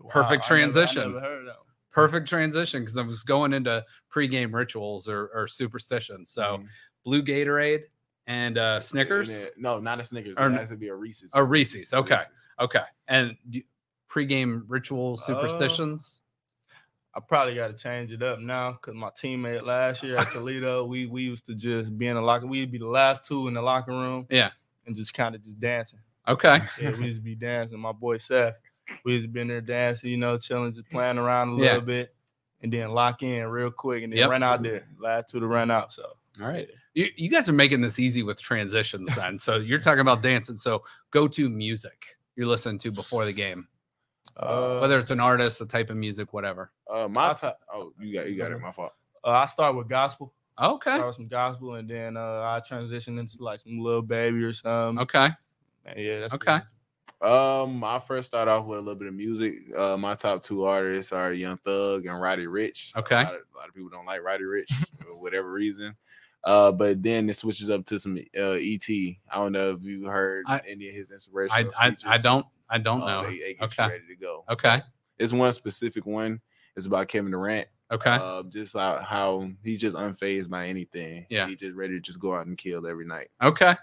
Wow, 0.00 0.08
Perfect 0.10 0.30
I 0.30 0.34
never- 0.34 0.42
I 0.42 0.46
transition. 0.46 1.12
never 1.12 1.20
heard 1.20 1.38
of 1.40 1.46
that 1.46 1.56
one. 1.58 1.66
Perfect 1.92 2.28
transition 2.28 2.82
because 2.82 2.96
I 2.96 3.02
was 3.02 3.22
going 3.24 3.52
into 3.52 3.84
pregame 4.12 4.54
rituals 4.54 5.08
or, 5.08 5.28
or 5.34 5.46
superstitions. 5.48 6.30
So 6.30 6.58
Mhm. 6.58 6.66
blue 7.04 7.22
Gatorade 7.22 7.82
and 8.26 8.58
uh, 8.58 8.74
And 8.76 8.84
Snickers. 8.84 9.28
then- 9.28 9.50
no, 9.56 9.80
not 9.80 10.00
a 10.00 10.04
Snickers. 10.04 10.34
Or 10.36 10.44
it 10.46 10.52
n- 10.52 10.54
has 10.54 10.68
to 10.70 10.76
be 10.76 10.88
a 10.88 10.94
Reese's. 10.94 11.30
a 11.34 11.42
Reese's, 11.44 11.92
okay. 11.92 12.16
Reese's. 12.16 12.48
Okay. 12.60 12.80
And 13.08 13.36
do- 13.48 13.62
pregame 14.10 14.62
ritual 14.68 15.14
Uh, 15.20 15.24
superstitions. 15.26 16.22
I 17.14 17.18
probably 17.20 17.56
got 17.56 17.68
to 17.68 17.74
change 17.74 18.12
it 18.12 18.22
up 18.22 18.38
now 18.38 18.72
because 18.72 18.94
my 18.94 19.10
teammate 19.10 19.64
last 19.64 20.02
year 20.02 20.16
at 20.18 20.28
Toledo, 20.32 20.84
we 20.84 21.06
we 21.06 21.22
used 21.22 21.44
to 21.46 21.54
just 21.54 21.96
be 21.98 22.06
in 22.06 22.14
the 22.14 22.22
locker. 22.22 22.46
We'd 22.46 22.70
be 22.70 22.78
the 22.78 22.86
last 22.86 23.26
two 23.26 23.48
in 23.48 23.54
the 23.54 23.62
locker 23.62 23.92
room. 23.92 24.26
Yeah. 24.30 24.50
and 24.86 24.94
just 24.96 25.12
kind 25.12 25.34
of 25.34 25.42
just 25.42 25.58
dancing. 25.60 25.98
okay. 26.28 26.60
Yeah, 26.80 26.92
we 26.96 27.06
used 27.06 27.18
to 27.18 27.22
be 27.22 27.34
dancing. 27.34 27.78
My 27.80 27.92
boy 27.92 28.16
Seth, 28.18 28.60
we 29.04 29.14
used 29.14 29.24
to 29.26 29.28
be 29.28 29.40
in 29.40 29.48
there 29.48 29.60
dancing, 29.60 30.10
you 30.10 30.16
know, 30.16 30.38
chilling, 30.38 30.72
just 30.72 30.88
playing 30.88 31.18
around 31.18 31.50
a 31.50 31.52
Yeah. 31.56 31.58
little 31.72 31.80
bit, 31.86 32.14
and 32.62 32.72
then 32.72 32.90
lock 32.90 33.22
in 33.22 33.46
real 33.48 33.70
quick, 33.70 34.02
and 34.04 34.12
then 34.12 34.20
Yep. 34.20 34.30
run 34.30 34.42
out 34.42 34.62
there. 34.62 34.86
Last 34.98 35.28
two 35.30 35.38
to 35.40 35.46
run 35.46 35.70
out. 35.70 35.92
So 35.92 36.04
All 36.40 36.46
right. 36.48 36.68
You, 36.94 37.08
you 37.16 37.30
guys 37.30 37.48
are 37.48 37.52
making 37.52 37.80
this 37.80 37.98
easy 37.98 38.22
with 38.22 38.40
transitions 38.40 39.08
then. 39.16 39.38
So 39.38 39.56
you're 39.56 39.78
talking 39.78 40.00
about 40.00 40.22
dancing. 40.22 40.56
So 40.56 40.82
go 41.10 41.28
to 41.28 41.48
music 41.48 42.18
you're 42.40 42.48
listening 42.48 42.78
to 42.78 42.90
before 42.90 43.26
the 43.26 43.32
game, 43.32 43.68
uh, 44.38 44.78
whether 44.78 44.98
it's 44.98 45.10
an 45.10 45.20
artist, 45.20 45.60
a 45.60 45.66
type 45.66 45.90
of 45.90 45.96
music, 45.98 46.32
whatever. 46.32 46.72
Uh, 46.88 47.06
my 47.06 47.34
top. 47.34 47.60
Oh, 47.72 47.92
you 48.00 48.14
got 48.14 48.30
you 48.30 48.36
got 48.36 48.50
it. 48.50 48.58
My 48.58 48.72
fault. 48.72 48.92
uh, 49.24 49.30
I 49.30 49.44
start 49.44 49.76
with 49.76 49.88
gospel. 49.88 50.32
Okay. 50.58 50.94
Start 50.94 51.06
with 51.06 51.16
some 51.16 51.28
gospel, 51.28 51.74
and 51.74 51.88
then 51.88 52.16
uh, 52.16 52.40
I 52.42 52.62
transition 52.66 53.18
into 53.18 53.42
like 53.42 53.60
some 53.60 53.78
Lil 53.78 54.00
Baby 54.00 54.42
or 54.42 54.54
something. 54.54 55.02
Okay. 55.02 55.28
And 55.84 56.00
yeah, 56.02 56.20
that's 56.20 56.32
Okay. 56.32 56.60
Um, 57.20 57.84
I 57.84 57.98
first 57.98 58.28
start 58.28 58.48
off 58.48 58.64
with 58.64 58.78
a 58.78 58.80
little 58.80 58.98
bit 58.98 59.08
of 59.08 59.14
music. 59.14 59.56
Uh, 59.76 59.98
my 59.98 60.14
top 60.14 60.42
two 60.42 60.64
artists 60.64 61.12
are 61.12 61.34
Young 61.34 61.58
Thug 61.58 62.06
and 62.06 62.18
Roddy 62.18 62.46
Ricch. 62.46 62.96
Okay. 62.96 63.16
a 63.16 63.24
lot, 63.24 63.34
of, 63.34 63.40
a 63.54 63.58
lot 63.58 63.68
of 63.68 63.74
people 63.74 63.90
don't 63.90 64.06
like 64.06 64.22
Roddy 64.22 64.44
Ricch 64.44 64.72
for 65.04 65.14
whatever 65.14 65.52
reason. 65.52 65.94
Uh, 66.44 66.72
but 66.72 67.02
then 67.02 67.28
it 67.28 67.36
switches 67.36 67.68
up 67.70 67.84
to 67.86 67.98
some 67.98 68.16
uh, 68.38 68.52
ET. 68.52 68.88
I 68.88 69.14
don't 69.34 69.52
know 69.52 69.72
if 69.72 69.82
you 69.82 70.06
heard 70.06 70.44
I- 70.48 70.62
any 70.66 70.88
of 70.88 70.94
his 70.94 71.10
I, 71.10 71.14
inspirational 71.14 71.72
I, 71.78 71.88
speeches. 71.88 72.04
I 72.06 72.18
don't 72.18 72.46
I 72.70 72.78
don't 72.78 73.02
Uh, 73.02 73.06
know. 73.22 73.28
They, 73.28 73.38
they 73.38 73.56
Okay. 73.60 73.82
ready 73.88 74.06
to 74.08 74.16
go. 74.16 74.44
Okay. 74.48 74.80
It's 75.18 75.32
one 75.32 75.52
specific 75.52 76.06
one. 76.06 76.40
It's 76.76 76.86
about 76.86 77.08
Kevin 77.08 77.32
Durant. 77.32 77.66
Okay. 77.92 78.10
Uh, 78.20 78.44
just 78.44 78.74
how, 78.74 79.00
how 79.00 79.48
he's 79.64 79.80
just 79.80 79.96
unfazed 79.96 80.48
by 80.48 80.68
anything. 80.68 81.26
Yeah. 81.28 81.46
He's 81.48 81.56
just 81.56 81.74
ready 81.74 81.94
to 81.94 82.00
just 82.00 82.20
go 82.20 82.34
out 82.36 82.46
and 82.46 82.56
kill 82.56 82.86
every 82.86 83.04
night. 83.06 83.28
Okay. 83.42 83.74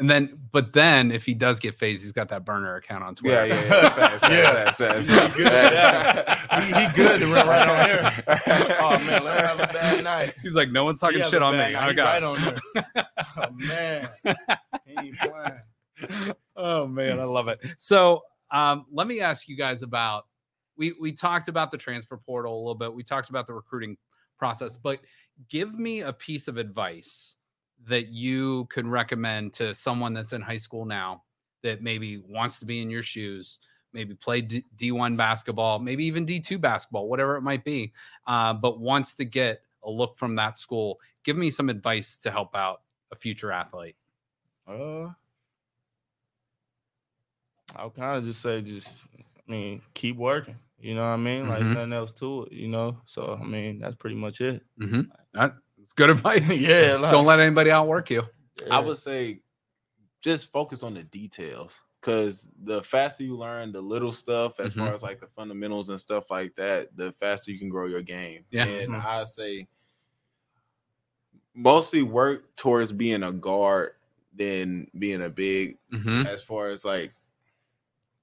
And 0.00 0.08
then, 0.08 0.38
but 0.52 0.72
then 0.72 1.10
if 1.10 1.24
he 1.24 1.34
does 1.34 1.58
get 1.58 1.74
fazed, 1.74 2.02
he's 2.02 2.12
got 2.12 2.28
that 2.28 2.44
burner 2.44 2.76
account 2.76 3.02
on 3.02 3.16
Twitter. 3.16 3.46
Yeah, 3.46 3.54
yeah, 3.54 3.64
yeah. 3.82 3.88
Facts, 3.94 4.20
facts, 4.20 4.32
Yeah. 4.32 4.52
facts, 4.52 4.78
facts. 4.78 5.06
He 5.08 5.42
good 5.42 5.46
at 5.52 5.72
that. 5.72 6.62
He- 6.62 6.80
he 6.86 6.92
good 6.94 7.20
to 7.20 7.26
run 7.26 7.48
right 7.48 7.68
on 7.68 7.84
here. 7.88 8.24
Oh 8.80 8.90
man, 9.04 9.24
let 9.24 9.40
her 9.40 9.46
have 9.46 9.60
a 9.60 9.72
bad 9.72 10.04
night. 10.04 10.34
He's 10.42 10.54
like, 10.54 10.70
no 10.70 10.84
one's 10.84 11.00
talking 11.00 11.22
shit 11.24 11.42
on 11.42 11.52
me. 11.54 11.58
night. 11.58 11.74
I 11.74 11.88
He 11.88 11.94
got 11.94 12.04
right 12.04 12.22
on 12.22 12.56
there. 12.84 13.06
Oh 13.36 13.50
man, 13.50 14.08
he 14.86 14.94
ain't 14.98 15.16
playing. 15.18 16.32
oh 16.56 16.86
man, 16.86 17.18
I 17.18 17.24
love 17.24 17.48
it. 17.48 17.58
So 17.76 18.22
um, 18.52 18.86
let 18.92 19.06
me 19.08 19.20
ask 19.20 19.48
you 19.48 19.56
guys 19.56 19.82
about 19.82 20.26
we 20.76 20.92
we 21.00 21.12
talked 21.12 21.48
about 21.48 21.70
the 21.72 21.76
transfer 21.76 22.16
portal 22.16 22.54
a 22.56 22.60
little 22.60 22.74
bit. 22.76 22.92
We 22.94 23.02
talked 23.02 23.30
about 23.30 23.46
the 23.48 23.52
recruiting 23.54 23.96
process, 24.38 24.76
but 24.76 25.00
give 25.48 25.74
me 25.78 26.00
a 26.02 26.12
piece 26.12 26.46
of 26.48 26.56
advice 26.56 27.34
that 27.86 28.08
you 28.08 28.66
could 28.66 28.86
recommend 28.86 29.52
to 29.54 29.74
someone 29.74 30.12
that's 30.14 30.32
in 30.32 30.42
high 30.42 30.56
school 30.56 30.84
now 30.84 31.24
that 31.62 31.82
maybe 31.82 32.18
wants 32.18 32.58
to 32.60 32.66
be 32.66 32.82
in 32.82 32.90
your 32.90 33.02
shoes, 33.02 33.58
maybe 33.92 34.14
play 34.14 34.40
D- 34.40 34.64
D1 34.76 35.16
basketball, 35.16 35.78
maybe 35.78 36.04
even 36.04 36.24
D2 36.24 36.58
basketball, 36.58 37.08
whatever 37.08 37.36
it 37.36 37.42
might 37.42 37.64
be, 37.64 37.92
uh, 38.26 38.52
but 38.54 38.80
wants 38.80 39.14
to 39.14 39.24
get 39.24 39.62
a 39.82 39.90
look 39.90 40.18
from 40.18 40.34
that 40.36 40.56
school. 40.56 41.00
Give 41.24 41.36
me 41.36 41.50
some 41.50 41.68
advice 41.68 42.18
to 42.18 42.30
help 42.30 42.54
out 42.54 42.82
a 43.10 43.16
future 43.16 43.52
athlete. 43.52 43.96
Uh, 44.66 45.12
I'll 47.76 47.90
kind 47.90 48.18
of 48.18 48.24
just 48.24 48.40
say, 48.40 48.62
just 48.62 48.88
I 49.16 49.50
mean, 49.50 49.82
keep 49.94 50.16
working. 50.16 50.58
You 50.78 50.94
know 50.94 51.02
what 51.02 51.08
I 51.14 51.16
mean? 51.16 51.48
Like 51.48 51.62
Mhm. 51.64 51.74
nothing 51.74 51.92
else 51.92 52.12
to 52.12 52.44
it. 52.44 52.52
You 52.52 52.68
know. 52.68 53.00
So 53.06 53.34
I 53.40 53.44
mean, 53.44 53.78
that's 53.78 53.96
pretty 53.96 54.16
much 54.16 54.40
it. 54.40 54.64
Mm-hmm. 54.80 55.10
That's 55.88 55.94
good 55.94 56.10
advice. 56.10 56.42
Yeah, 56.60 56.96
like- 56.96 57.10
Don't 57.10 57.24
let 57.26 57.40
anybody 57.40 57.70
outwork 57.70 58.10
you. 58.10 58.22
I 58.70 58.78
would 58.80 58.98
say 58.98 59.40
just 60.20 60.50
focus 60.52 60.82
on 60.82 60.94
the 60.94 61.04
details 61.04 61.80
because 62.00 62.48
the 62.64 62.82
faster 62.82 63.22
you 63.22 63.34
learn 63.36 63.72
the 63.72 63.80
little 63.80 64.12
stuff 64.12 64.58
as 64.60 64.74
Mhm. 64.74 64.78
far 64.78 64.94
as 64.94 65.02
like 65.02 65.20
the 65.20 65.28
fundamentals 65.28 65.88
and 65.88 66.00
stuff 66.00 66.30
like 66.30 66.54
that, 66.56 66.94
the 66.96 67.12
faster 67.12 67.50
you 67.52 67.58
can 67.58 67.68
grow 67.68 67.86
your 67.86 68.02
game. 68.02 68.44
Yeah. 68.50 68.64
And 68.66 68.92
Mhm. 68.94 69.04
I 69.04 69.24
say 69.24 69.66
mostly 71.54 72.02
work 72.02 72.54
towards 72.56 72.92
being 72.92 73.22
a 73.22 73.32
guard 73.32 73.92
than 74.34 74.88
being 74.98 75.22
a 75.22 75.30
big 75.30 75.78
Mm-hmm. 75.92 76.26
as 76.26 76.42
far 76.42 76.68
as 76.68 76.84
like 76.84 77.12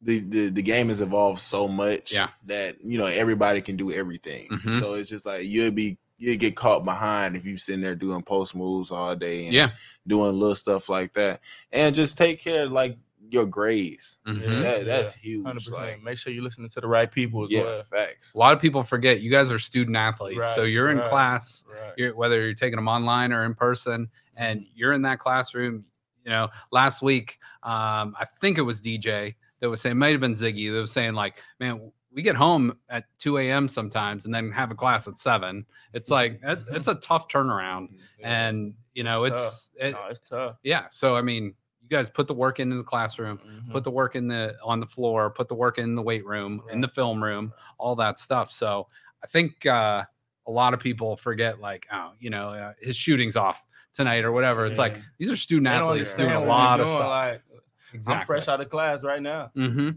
the, 0.02 0.20
the 0.20 0.50
the 0.50 0.62
game 0.62 0.90
has 0.90 1.02
evolved 1.02 1.42
so 1.42 1.68
much 1.68 2.14
Yeah. 2.14 2.30
that 2.46 2.78
you 2.84 2.98
know 2.98 3.08
everybody 3.08 3.62
can 3.62 3.76
do 3.76 3.92
everything. 3.92 4.48
Mhm. 4.50 4.80
So 4.82 4.94
it's 4.94 5.10
just 5.10 5.26
like 5.26 5.46
you'll 5.46 5.72
be 5.72 5.98
you 6.18 6.36
get 6.38 6.56
caught 6.56 6.86
behind 6.86 7.36
if 7.36 7.46
you 7.46 7.58
sitting 7.58 7.82
there 7.82 7.96
doing 7.96 8.22
post 8.22 8.56
moves 8.56 8.90
all 8.92 9.16
day 9.16 9.46
and 9.46 9.54
Yeah. 9.54 9.72
doing 10.08 10.34
little 10.40 10.56
stuff 10.56 10.88
like 10.90 11.14
that. 11.14 11.42
And 11.72 11.94
just 11.96 12.18
take 12.18 12.40
care 12.42 12.64
of 12.66 12.72
like 12.72 12.98
your 13.32 13.46
grades. 13.46 14.18
Mhm. 14.28 14.62
That 14.62 14.86
that's 14.86 15.16
Yeah, 15.16 15.22
huge. 15.22 15.46
Hundred 15.46 15.60
percent. 15.66 15.76
Like 15.78 16.04
Make 16.04 16.18
sure 16.18 16.32
you're 16.32 16.44
listening 16.44 16.70
to 16.70 16.80
the 16.82 16.88
right 16.88 17.12
people 17.12 17.44
as 17.44 17.52
yeah, 17.52 17.64
well. 17.64 17.84
facts. 17.84 18.32
A 18.34 18.38
lot 18.38 18.54
of 18.54 18.62
people 18.62 18.84
forget 18.84 19.20
you 19.22 19.30
guys 19.32 19.52
are 19.52 19.60
student 19.60 19.98
athletes. 19.98 20.54
so 20.56 20.64
you're 20.64 20.90
in 20.90 21.00
right. 21.00 21.10
class, 21.10 21.66
Right. 21.70 21.94
you're, 21.98 22.16
whether 22.16 22.42
you're 22.46 22.54
taking 22.54 22.78
them 22.78 22.88
online 22.88 23.34
or 23.34 23.44
in 23.44 23.54
person, 23.56 24.08
and 24.38 24.66
you're 24.76 24.94
in 24.94 25.02
that 25.04 25.20
classroom. 25.20 25.84
You 26.24 26.32
know, 26.32 26.50
last 26.72 27.02
week, 27.02 27.40
um, 27.64 28.16
I 28.20 28.26
think 28.40 28.58
it 28.58 28.62
was 28.64 28.82
DJ 28.82 29.36
that 29.60 29.70
was 29.70 29.82
saying, 29.82 29.92
it 29.92 29.96
might 29.96 30.12
have 30.12 30.22
been 30.22 30.34
Ziggy 30.34 30.72
that 30.74 30.80
was 30.80 30.92
saying, 30.92 31.14
like, 31.14 31.42
man, 31.60 31.92
we 32.16 32.22
get 32.22 32.36
home 32.36 32.76
at 32.90 33.04
2 33.20 33.38
a.m. 33.40 33.68
sometimes 33.68 34.26
and 34.26 34.34
then 34.34 34.50
have 34.52 34.72
a 34.72 34.76
class 34.76 35.08
at 35.08 35.20
seven. 35.20 35.66
It's 35.94 36.10
like, 36.10 36.40
it, 36.44 36.60
it's 36.72 36.88
a 36.88 36.96
tough 36.96 37.28
turnaround. 37.28 37.90
And, 38.24 38.74
you 38.94 39.04
know, 39.04 39.26
It's 39.26 39.70
it's, 39.76 39.90
it, 39.90 39.92
no, 39.92 40.08
it's 40.10 40.22
tough. 40.22 40.56
yeah. 40.64 40.86
So, 40.92 41.16
I 41.18 41.22
mean, 41.22 41.54
you 41.84 41.90
guys 41.90 42.10
put 42.10 42.28
the 42.28 42.34
work 42.34 42.60
in 42.62 42.72
in 42.72 42.78
the 42.80 42.84
classroom. 42.84 43.38
Mhm. 43.38 43.72
put 43.72 43.84
the 43.84 43.92
work 43.92 44.16
in 44.16 44.28
the 44.28 44.56
on 44.64 44.80
the 44.80 44.86
floor 44.88 45.30
put 45.30 45.48
the 45.48 45.54
work 45.56 45.78
in 45.78 45.94
the 45.94 46.02
weight 46.02 46.26
room 46.26 46.64
in 46.72 46.82
the 46.82 46.88
film 46.88 47.24
room 47.24 47.54
all 47.78 47.96
that 47.98 48.18
stuff 48.18 48.50
so 48.50 48.88
i 49.24 49.28
think 49.28 49.64
uh 49.68 50.04
a 50.48 50.52
lot 50.52 50.74
of 50.74 50.80
people 50.80 51.16
forget 51.16 51.60
like 51.60 51.86
oh 51.94 52.14
you 52.20 52.32
know 52.32 52.50
uh, 52.50 52.74
his 52.82 52.96
shooting's 52.96 53.36
off 53.36 53.64
tonight 53.94 54.24
or 54.26 54.32
whatever 54.32 54.66
it's 54.66 54.80
like 54.80 55.00
these 55.20 55.30
are 55.32 55.36
student 55.36 55.68
athletes 55.68 56.16
doing 56.16 56.32
a 56.32 56.40
lot 56.44 56.80
of 56.80 56.88
stuff 56.88 57.00
Like, 57.08 57.55
exactly 57.96 58.20
I'm 58.22 58.26
fresh 58.26 58.48
out 58.48 58.62
of 58.62 58.70
class 58.70 59.02
right 59.04 59.22
now. 59.22 59.52
hmm 59.56 59.90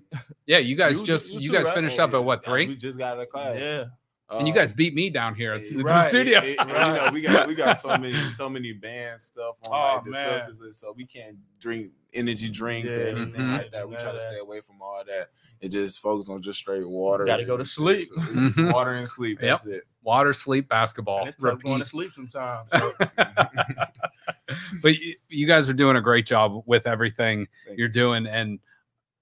yeah 0.47 0.59
you 0.59 0.77
guys 0.77 0.99
You- 1.01 1.07
just 1.07 1.35
you 1.35 1.41
you, 1.41 1.53
guys 1.53 1.67
right? 1.67 1.75
finished 1.75 1.99
up 1.99 2.15
at 2.15 2.23
what 2.25 2.43
Yeah, 2.47 2.53
We 2.53 2.77
just 2.77 2.99
got 2.99 3.17
out 3.17 3.21
of 3.23 3.29
class. 3.29 3.57
Yeah. 3.61 3.85
and 4.31 4.47
you 4.47 4.53
Um, 4.53 4.59
guys 4.59 4.73
beat 4.73 4.95
me 4.95 5.09
down 5.11 5.35
here 5.35 5.53
at 5.53 5.61
it- 5.63 5.77
the 5.77 6.09
studio 6.09 6.39
it- 6.41 6.45
it- 6.45 6.59
you 6.59 6.75
know, 6.75 7.11
we 7.13 7.21
got 7.23 7.49
we 7.49 7.55
got 7.55 7.79
so 7.79 7.97
many 7.97 8.15
so 8.35 8.49
many 8.49 8.73
banned 8.73 9.21
stuff 9.21 9.57
on 9.67 9.73
Oh, 9.73 9.95
like 9.97 10.05
the 10.05 10.11
man. 10.11 10.29
substances, 10.45 10.79
so 10.79 10.93
we 10.97 11.07
can't 11.07 11.37
drink 11.61 11.93
energy 12.15 12.49
drinks 12.49 12.97
or 12.97 13.03
Yeah, 13.03 13.09
anything 13.09 13.41
mhm. 13.43 13.59
like 13.59 13.71
that. 13.73 13.87
We 13.87 13.95
None 13.95 14.03
try 14.03 14.13
to 14.13 14.21
stay 14.21 14.39
away 14.39 14.61
from 14.67 14.81
all 14.83 15.03
that 15.07 15.29
and 15.63 15.71
just 15.73 16.01
focus 16.01 16.29
on 16.31 16.41
just 16.43 16.59
straight 16.59 16.89
water. 16.89 17.25
Gotta 17.27 17.45
go 17.45 17.57
to 17.57 17.61
and 17.61 17.65
just- 17.65 17.75
sleep. 17.77 18.09
just 18.09 18.17
Mhm. 18.57 18.73
water 18.73 18.93
and 18.95 19.09
sleep. 19.09 19.41
That's 19.41 19.67
it. 19.67 19.85
Water 20.09 20.33
sleep 20.33 20.67
basketball 20.71 21.19
And 21.21 21.29
it's 21.29 21.37
tough 21.37 21.63
going 21.63 21.81
to 21.81 21.85
repeat. 21.85 21.89
sleep 21.91 22.13
sometimes. 22.15 22.67
So. 22.73 22.95
but 24.83 24.99
you, 24.99 25.15
you 25.29 25.47
guys 25.47 25.69
are 25.69 25.75
doing 25.75 25.97
a 25.97 26.01
great 26.01 26.25
job 26.27 26.63
with 26.67 26.87
everything 26.87 27.47
Thank 27.67 27.79
you're 27.79 27.89
doing 27.89 28.27
and 28.27 28.59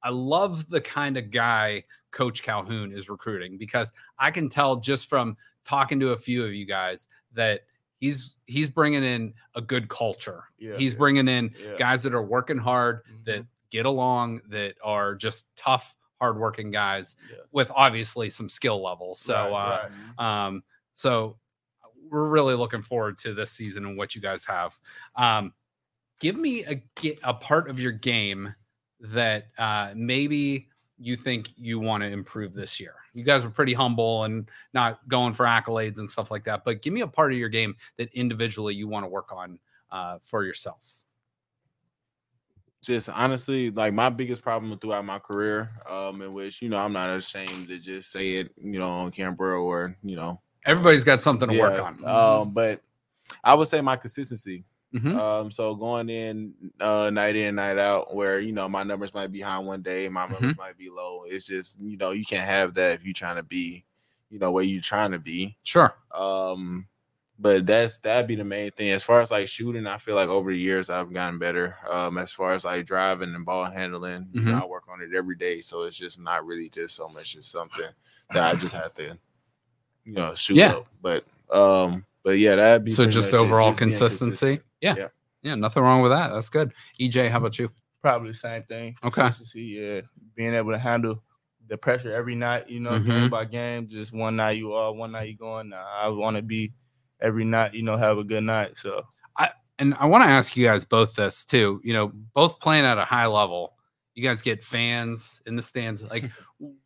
I 0.05 0.11
love 0.11 0.69
the 0.69 0.81
kind 0.81 1.17
of 1.17 1.31
guy 1.33 1.83
Coach 2.13 2.43
Calhoun 2.45 2.93
is 2.93 3.09
recruiting 3.09 3.59
because 3.59 3.93
I 4.19 4.31
can 4.31 4.49
tell 4.49 4.77
just 4.77 5.09
from 5.09 5.37
talking 5.65 5.99
to 6.01 6.11
a 6.11 6.17
few 6.19 6.45
of 6.45 6.55
you 6.55 6.65
guys 6.65 7.09
that 7.33 7.63
he's 7.99 8.37
he's 8.47 8.69
bringing 8.69 9.03
in 9.03 9.35
a 9.57 9.61
good 9.61 9.89
culture. 9.89 10.45
Yeah. 10.59 10.77
he's 10.77 10.95
bringing 10.95 11.27
in 11.27 11.53
Yeah. 11.61 11.77
guys 11.79 12.05
that 12.05 12.15
are 12.15 12.23
working 12.23 12.59
hard, 12.59 13.01
Mhm. 13.13 13.25
that 13.25 13.47
get 13.71 13.85
along, 13.87 14.43
that 14.51 14.77
are 14.85 15.17
just 15.17 15.47
tough, 15.57 15.97
hardworking 16.21 16.71
guys 16.71 17.17
Yeah. 17.29 17.39
with 17.51 17.71
obviously 17.75 18.31
some 18.31 18.49
skill 18.49 18.81
levels. 18.83 19.19
So, 19.19 19.35
Right, 19.35 19.51
uh, 19.51 19.89
right. 20.19 20.47
um, 20.47 20.63
so 20.97 21.37
we're 22.11 22.29
really 22.29 22.55
looking 22.55 22.81
forward 22.81 23.19
to 23.19 23.35
this 23.35 23.51
season 23.51 23.85
and 23.85 23.99
what 23.99 24.15
you 24.15 24.21
guys 24.23 24.47
have. 24.47 24.79
Um, 25.15 25.53
give 26.21 26.37
me 26.37 26.65
a 26.65 26.83
a 27.23 27.35
part 27.35 27.69
of 27.69 27.79
your 27.79 27.93
game 27.93 28.55
that 29.01 29.49
uh, 29.59 29.93
maybe 29.95 30.69
you 30.99 31.15
think 31.15 31.51
you 31.57 31.79
want 31.79 32.03
to 32.03 32.09
improve 32.09 32.55
this 32.55 32.81
year. 32.81 32.95
You 33.13 33.25
guys 33.25 33.45
were 33.45 33.51
pretty 33.51 33.75
humble 33.75 34.25
and 34.25 34.49
not 34.73 35.07
going 35.07 35.35
for 35.35 35.45
accolades 35.45 35.99
and 35.99 36.09
stuff 36.09 36.31
like 36.31 36.45
that. 36.45 36.65
But 36.65 36.81
give 36.81 36.95
me 36.95 37.03
a 37.03 37.07
part 37.07 37.31
of 37.31 37.39
your 37.39 37.51
game 37.51 37.77
that 37.99 38.11
individually 38.15 38.75
you 38.75 38.89
want 38.89 39.05
to 39.05 39.09
work 39.09 39.31
on 39.33 39.59
uh, 39.91 40.19
for 40.23 40.45
yourself. 40.45 40.95
just 42.83 43.09
honestly 43.11 43.71
like 43.71 43.93
my 43.93 44.09
biggest 44.09 44.43
problem 44.43 44.79
throughout 44.79 45.05
my 45.05 45.19
career 45.19 45.71
um 45.89 46.23
in 46.23 46.33
which 46.33 46.63
you 46.63 46.69
know 46.69 46.77
i'm 46.77 46.93
not 46.93 47.11
ashamed 47.11 47.67
to 47.69 47.79
just 47.79 48.13
say 48.13 48.35
it 48.35 48.51
you 48.57 48.79
know 48.79 48.89
on 48.89 49.11
camera 49.11 49.61
or 49.61 49.97
you 50.03 50.15
know 50.15 50.41
Everybody's 50.67 51.05
got 51.05 51.23
something 51.23 51.49
to 51.49 51.59
work 51.59 51.81
on. 51.81 52.05
um 52.05 52.51
but 52.51 52.81
i 53.45 53.55
would 53.55 53.69
say 53.69 53.81
my 53.81 53.97
consistency 53.97 54.65
Mhm. 54.95 55.15
um 55.19 55.51
so 55.51 55.75
going 55.75 56.09
in 56.09 56.55
uh 56.81 57.11
night 57.11 57.35
in 57.37 57.55
night 57.57 57.77
out 57.79 58.15
where 58.15 58.39
you 58.41 58.53
know 58.53 58.69
my 58.69 58.83
numbers 58.85 59.13
might 59.15 59.33
be 59.33 59.41
high 59.41 59.59
one 59.59 59.83
day 59.83 60.09
my 60.09 60.27
numbers 60.29 60.57
might 60.57 60.79
be 60.79 60.89
low 60.89 61.25
it's 61.27 61.47
just 61.47 61.79
you 61.81 61.97
know 61.97 62.13
you 62.13 62.25
can't 62.25 62.47
have 62.49 62.75
that 62.75 62.93
if 62.95 63.05
you're 63.05 63.13
trying 63.13 63.37
to 63.37 63.43
be 63.43 63.85
you 64.31 64.39
know 64.39 64.51
where 64.53 64.65
you're 64.65 64.81
trying 64.81 65.11
to 65.13 65.19
be 65.19 65.57
Sure. 65.65 65.95
um, 66.15 66.87
but 67.39 67.67
that's 67.67 67.99
that'd 67.99 68.27
be 68.27 68.35
the 68.35 68.45
main 68.45 68.71
thing. 68.71 68.89
As 68.91 69.03
far 69.03 69.21
as 69.21 69.31
like 69.31 69.47
shooting, 69.47 69.87
I 69.87 69.99
feel 69.99 70.15
like 70.15 70.31
over 70.31 70.51
the 70.51 70.59
years 70.59 70.89
I've 70.89 71.13
gotten 71.13 71.39
better. 71.39 71.77
Um, 71.91 72.17
as 72.17 72.33
far 72.33 72.53
as 72.53 72.65
like 72.65 72.87
driving 72.87 73.35
and 73.35 73.45
ball 73.45 73.67
handling, 73.67 74.29
you 74.33 74.41
know, 74.41 74.55
I 74.63 74.65
work 74.65 74.85
on 74.89 75.03
it 75.03 75.15
every 75.15 75.37
day. 75.37 75.61
So 75.61 75.83
it's 75.83 75.99
just 75.99 76.19
not 76.19 76.47
really 76.47 76.71
just 76.71 76.97
so 76.97 77.09
much 77.11 77.37
as 77.37 77.45
something 77.47 77.85
that 78.33 78.43
I 78.43 78.57
just 78.59 78.75
have 78.75 78.95
to, 78.95 79.19
you 80.07 80.13
know, 80.15 80.35
shoot 80.35 80.57
Yeah. 80.57 80.77
up. 80.77 80.87
But 81.03 81.25
um, 81.51 82.05
but 82.25 82.39
yeah, 82.39 82.57
that'd 82.57 82.85
be 82.85 82.91
So 82.91 83.07
just 83.07 83.35
overall 83.35 83.71
just 83.71 83.81
being 83.81 83.91
consistency. 83.91 84.61
Yeah. 84.81 84.95
Yeah. 84.97 85.09
yeah. 85.43 85.55
Nothing 85.57 85.83
wrong 85.83 86.01
with 86.01 86.13
that. 86.13 86.29
That's 86.33 86.49
good. 86.49 86.73
EJ, 87.01 87.29
how 87.31 87.39
about 87.39 87.59
you? 87.59 87.71
Probably 88.03 88.31
the 88.31 88.37
same 88.37 88.63
thing. 88.65 88.97
Okay. 89.05 89.23
Consistency, 89.23 89.63
yeah. 89.63 90.01
Being 90.35 90.55
able 90.55 90.73
to 90.73 90.79
handle 90.79 91.23
the 91.69 91.77
pressure 91.77 92.15
every 92.15 92.35
night, 92.37 92.69
you 92.71 92.79
know, 92.81 92.93
Mhm. 92.93 93.07
game 93.07 93.31
by 93.31 93.45
game. 93.45 93.89
Just 93.89 94.13
one 94.13 94.37
night 94.37 94.57
you 94.57 94.73
are, 94.73 94.93
one 94.93 95.13
night 95.13 95.29
you 95.29 95.37
going. 95.37 95.69
Nah, 95.71 95.85
I 96.01 96.09
want 96.09 96.37
to 96.37 96.43
be 96.43 96.73
every 97.21 97.45
night, 97.45 97.75
you 97.75 97.83
know, 97.83 97.97
have 97.97 98.19
a 98.19 98.25
good 98.25 98.45
night. 98.45 98.79
So 98.79 99.03
I 99.37 99.51
and 99.79 99.95
I 99.99 100.07
want 100.07 100.23
to 100.25 100.29
ask 100.31 100.57
you 100.57 100.67
guys 100.67 100.85
both 100.85 101.15
this 101.15 101.45
too. 101.45 101.81
You 101.83 101.93
know, 101.93 102.13
both 102.35 102.61
playing 102.61 102.85
at 102.85 102.99
a 102.99 103.05
high 103.05 103.27
level, 103.27 103.75
you 104.15 104.23
guys 104.23 104.43
get 104.43 104.63
fans 104.65 105.41
in 105.47 105.57
the 105.57 105.63
stands, 105.63 106.03
like, 106.03 106.31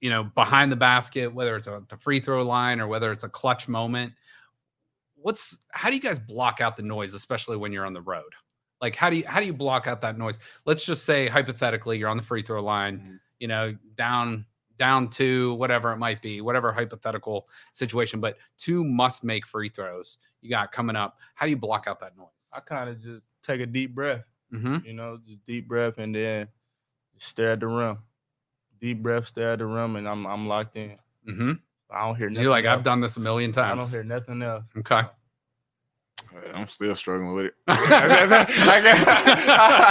you 0.00 0.10
know, 0.10 0.24
behind 0.24 0.70
the 0.70 0.76
basket, 0.76 1.32
whether 1.32 1.56
it's 1.56 1.66
a, 1.66 1.82
the 1.88 1.96
free 1.96 2.20
throw 2.20 2.42
line 2.42 2.80
or 2.80 2.86
whether 2.86 3.10
it's 3.12 3.24
a 3.24 3.28
clutch 3.28 3.68
moment. 3.68 4.12
What's 5.16 5.58
how 5.70 5.90
do 5.90 5.96
you 5.96 6.02
guys 6.02 6.18
block 6.18 6.60
out 6.60 6.76
the 6.76 6.82
noise, 6.82 7.14
especially 7.14 7.56
when 7.56 7.72
you're 7.72 7.84
on 7.86 7.92
the 7.92 8.00
road? 8.02 8.32
Like, 8.80 8.94
how 8.94 9.10
do 9.10 9.16
you 9.16 9.26
how 9.26 9.40
do 9.40 9.46
you 9.46 9.52
block 9.52 9.86
out 9.88 10.00
that 10.02 10.16
noise? 10.16 10.38
Let's 10.64 10.84
just 10.84 11.04
say 11.04 11.26
hypothetically, 11.28 11.98
you're 11.98 12.08
on 12.08 12.16
the 12.16 12.22
free 12.22 12.42
throw 12.42 12.62
line, 12.62 12.98
Mhm. 13.00 13.20
you 13.40 13.48
know, 13.48 13.76
down 13.96 14.46
down 14.78 15.10
two, 15.10 15.54
whatever 15.54 15.92
it 15.92 15.96
might 15.96 16.22
be, 16.22 16.40
whatever 16.40 16.72
hypothetical 16.72 17.48
situation, 17.72 18.20
but 18.20 18.36
two 18.56 18.84
must 18.84 19.24
make 19.24 19.44
free 19.44 19.68
throws 19.68 20.18
you 20.40 20.48
got 20.50 20.70
coming 20.70 20.94
up. 20.94 21.18
How 21.34 21.46
do 21.46 21.50
you 21.50 21.56
block 21.56 21.86
out 21.88 21.98
that 21.98 22.16
noise? 22.16 22.28
I 22.52 22.60
kind 22.60 22.88
of 22.88 23.02
just 23.02 23.26
take 23.42 23.60
a 23.60 23.66
deep 23.66 23.92
breath, 23.96 24.30
Mm-hmm. 24.52 24.86
you 24.86 24.92
know, 24.92 25.18
just 25.26 25.44
deep 25.46 25.66
breath 25.66 25.98
and 25.98 26.14
then 26.14 26.46
stare 27.18 27.50
at 27.50 27.60
the 27.60 27.66
rim. 27.66 27.98
Deep 28.80 29.02
breath, 29.02 29.26
stare 29.28 29.52
at 29.52 29.58
the 29.58 29.66
rim, 29.66 29.96
and 29.96 30.08
I'm 30.08 30.26
I'm 30.26 30.46
locked 30.48 30.76
in. 30.76 30.96
Mm-hmm. 31.28 31.52
I 31.90 32.06
don't 32.06 32.16
hear 32.16 32.28
nothing. 32.28 32.42
You're 32.42 32.50
like, 32.50 32.66
I've 32.66 32.84
done 32.84 33.00
this 33.00 33.16
a 33.16 33.20
million 33.20 33.50
times. 33.52 33.78
I 33.78 33.80
don't 33.80 33.90
hear 33.90 34.04
nothing 34.04 34.42
else. 34.42 34.64
Okay. 34.76 35.02
I'm 36.54 36.68
still 36.68 36.94
struggling 36.94 37.32
with 37.34 37.46
it. 37.46 37.54
I 37.68 37.76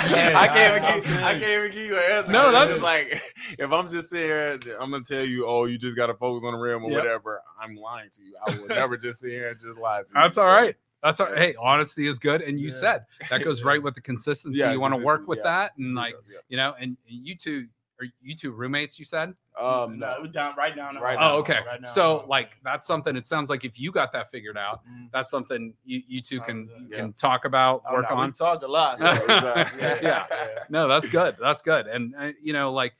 can't, 0.03 0.35
I 0.35 0.47
can't 0.47 0.83
even 0.85 1.03
give, 1.03 1.23
I 1.23 1.31
can't 1.39 1.43
even 1.43 1.71
give 1.71 1.85
you 1.85 1.97
an 1.97 2.11
answer. 2.11 2.31
No, 2.31 2.51
that's- 2.51 2.81
like 2.81 3.21
if 3.57 3.71
I'm 3.71 3.89
just 3.89 4.09
sitting 4.09 4.27
here, 4.27 4.59
I'm 4.79 4.91
gonna 4.91 5.03
tell 5.03 5.23
you, 5.23 5.45
oh, 5.47 5.65
you 5.65 5.77
just 5.77 5.95
gotta 5.95 6.13
focus 6.13 6.43
on 6.45 6.53
the 6.53 6.59
rim 6.59 6.83
or 6.83 6.91
Yep. 6.91 6.99
whatever. 7.03 7.41
I'm 7.59 7.75
lying 7.75 8.09
to 8.15 8.23
you. 8.23 8.35
I 8.45 8.55
will 8.57 8.67
never 8.67 8.97
just 8.97 9.21
sit 9.21 9.31
here 9.31 9.49
and 9.49 9.59
just 9.59 9.77
lie 9.79 10.01
to 10.01 10.07
you. 10.07 10.13
That's 10.13 10.37
all 10.37 10.47
So, 10.47 10.51
right. 10.51 10.75
That's 11.03 11.19
all 11.19 11.29
Yeah. 11.29 11.39
Hey, 11.39 11.55
honesty 11.59 12.07
is 12.07 12.19
good. 12.19 12.41
And 12.41 12.59
you 12.59 12.67
Yeah. 12.67 12.73
said 12.79 13.05
that 13.29 13.43
goes 13.43 13.63
right 13.63 13.81
with 13.81 13.95
the 13.95 14.01
consistency. 14.01 14.59
Yeah, 14.59 14.71
you 14.73 14.79
want 14.79 14.93
to 14.95 15.03
work 15.03 15.27
with 15.27 15.39
yeah. 15.39 15.43
that. 15.43 15.77
And 15.77 15.95
like, 15.95 16.15
Yeah. 16.29 16.37
you 16.49 16.57
know, 16.57 16.75
and 16.79 16.97
you 17.07 17.35
two 17.35 17.67
are 17.99 18.05
you 18.21 18.35
two 18.35 18.51
roommates, 18.51 18.99
you 18.99 19.05
said? 19.05 19.33
Um, 19.59 19.97
no, 19.99 20.17
we're 20.21 20.27
down 20.27 20.53
right 20.55 20.75
now. 20.75 20.91
the 20.93 20.99
Right 20.99 21.17
hall. 21.17 21.37
Oh, 21.37 21.39
okay. 21.39 21.59
Right 21.65 21.81
down 21.81 21.89
so 21.91 22.01
the 22.01 22.19
hall. 22.19 22.25
like 22.29 22.57
that's 22.63 22.85
something 22.85 23.15
it 23.15 23.25
sounds 23.25 23.49
like 23.49 23.65
if 23.65 23.79
you 23.79 23.91
got 23.91 24.11
that 24.11 24.29
figured 24.29 24.57
out, 24.57 24.81
Mhm. 24.85 25.09
that's 25.11 25.29
something 25.31 25.73
you, 25.83 26.03
you 26.07 26.21
two 26.21 26.39
can 26.41 26.69
Yeah. 26.89 26.97
can 26.97 27.13
talk 27.13 27.45
about, 27.45 27.81
Oh, 27.89 27.93
work 27.93 28.05
no, 28.09 28.17
on. 28.17 28.27
We 28.27 28.31
talk 28.33 28.61
a 28.61 28.67
lot. 28.67 28.99
So 28.99 29.05
Yeah. 29.27 29.69
yeah, 29.79 29.99
Yeah. 30.01 30.25
No, 30.69 30.87
that's 30.87 31.09
good. 31.09 31.37
That's 31.39 31.61
good. 31.63 31.87
And 31.87 32.13
uh, 32.15 32.31
you 32.41 32.53
know, 32.53 32.71
like 32.71 32.93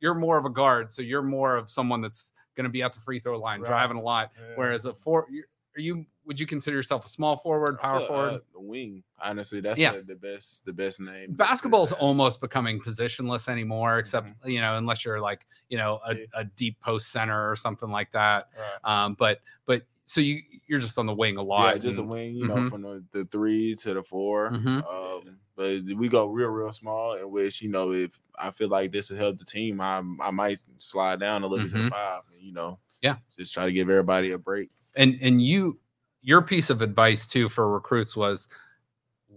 you're 0.00 0.14
more 0.14 0.36
of 0.36 0.44
a 0.44 0.50
guard, 0.50 0.92
so 0.92 1.00
you're 1.00 1.22
more 1.22 1.56
of 1.56 1.70
someone 1.70 2.00
that's 2.02 2.32
going 2.56 2.64
to 2.64 2.70
be 2.70 2.82
at 2.82 2.92
the 2.92 3.00
free 3.00 3.18
throw 3.18 3.38
line, 3.38 3.60
Right. 3.60 3.68
driving 3.68 3.96
a 3.96 4.02
lot. 4.02 4.32
Yeah. 4.36 4.52
Whereas 4.56 4.84
a 4.84 4.92
four, 4.92 5.26
you're, 5.30 5.46
are 5.76 5.80
you? 5.80 6.06
Would 6.24 6.38
you 6.38 6.46
consider 6.46 6.76
yourself 6.76 7.04
a 7.04 7.08
small 7.08 7.36
forward, 7.36 7.78
power 7.80 7.98
feel, 7.98 8.06
forward? 8.08 8.34
uh, 8.34 8.38
the 8.52 8.60
wing. 8.60 9.02
Honestly, 9.20 9.60
that's 9.60 9.78
Yeah. 9.78 9.96
the, 9.96 10.02
the 10.02 10.14
best, 10.14 10.64
the 10.64 10.72
best 10.72 11.00
name. 11.00 11.32
Basketball's 11.32 11.88
That's- 11.90 12.00
almost 12.02 12.40
becoming 12.40 12.80
positionless 12.80 13.48
anymore, 13.48 13.98
except 13.98 14.28
Mm-hmm. 14.28 14.50
you 14.50 14.60
know, 14.60 14.76
unless 14.76 15.04
you're 15.04 15.20
like 15.20 15.46
you 15.68 15.78
know 15.78 16.00
a, 16.06 16.14
Yeah. 16.14 16.24
a 16.34 16.44
deep 16.44 16.78
post 16.80 17.10
center 17.10 17.50
or 17.50 17.56
something 17.56 17.90
like 17.90 18.12
that. 18.12 18.50
Right. 18.84 19.04
Um, 19.04 19.14
but 19.18 19.40
but 19.66 19.82
so 20.06 20.20
you 20.20 20.42
you're 20.66 20.78
just 20.80 20.96
on 20.98 21.06
the 21.06 21.14
wing 21.14 21.36
a 21.38 21.42
lot. 21.42 21.74
Yeah, 21.74 21.78
just 21.80 21.98
a 21.98 22.02
wing. 22.02 22.34
You 22.36 22.46
know, 22.46 22.54
Mhm. 22.56 22.70
from 22.70 22.82
the, 22.82 23.04
the 23.12 23.24
three 23.26 23.74
to 23.76 23.94
the 23.94 24.02
4 24.02 24.50
Mhm. 24.50 24.84
Um, 25.28 25.38
but 25.56 25.82
we 25.96 26.08
go 26.08 26.26
real, 26.28 26.50
real 26.50 26.72
small. 26.72 27.14
In 27.14 27.30
which 27.30 27.60
you 27.62 27.68
know, 27.68 27.92
if 27.92 28.18
I 28.38 28.50
feel 28.52 28.68
like 28.68 28.92
this 28.92 29.10
will 29.10 29.16
help 29.18 29.38
the 29.38 29.44
team, 29.44 29.80
I 29.80 30.02
I 30.20 30.30
might 30.30 30.62
slide 30.78 31.18
down 31.20 31.42
a 31.42 31.46
little 31.46 31.64
bit 31.66 31.72
to 31.74 31.82
the 31.84 31.90
five. 31.90 32.22
You 32.38 32.52
know, 32.52 32.78
Yeah. 33.00 33.16
just 33.36 33.52
try 33.54 33.64
to 33.66 33.72
give 33.72 33.90
everybody 33.90 34.30
a 34.32 34.38
break. 34.38 34.70
And 34.94 35.18
and 35.20 35.40
you 35.42 35.78
your 36.22 36.42
piece 36.42 36.70
of 36.70 36.82
advice 36.82 37.26
too 37.26 37.48
for 37.48 37.68
recruits 37.70 38.16
was 38.16 38.48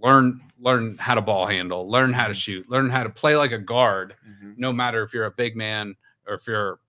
learn 0.02 0.42
learn 0.60 0.96
how 0.98 1.16
to 1.16 1.22
ball 1.22 1.48
handle, 1.48 1.90
learn 1.90 2.14
how 2.14 2.28
to 2.28 2.34
Mhm. 2.34 2.38
shoot, 2.38 2.70
learn 2.70 2.90
how 2.90 3.04
to 3.04 3.10
play 3.10 3.36
like 3.36 3.52
a 3.52 3.58
guard, 3.58 4.16
no 4.58 4.72
matter 4.72 5.04
if 5.04 5.14
you're 5.14 5.26
a 5.26 5.32
big 5.32 5.56
man 5.56 5.96
or 6.28 6.36
if 6.36 6.48
you're 6.48 6.80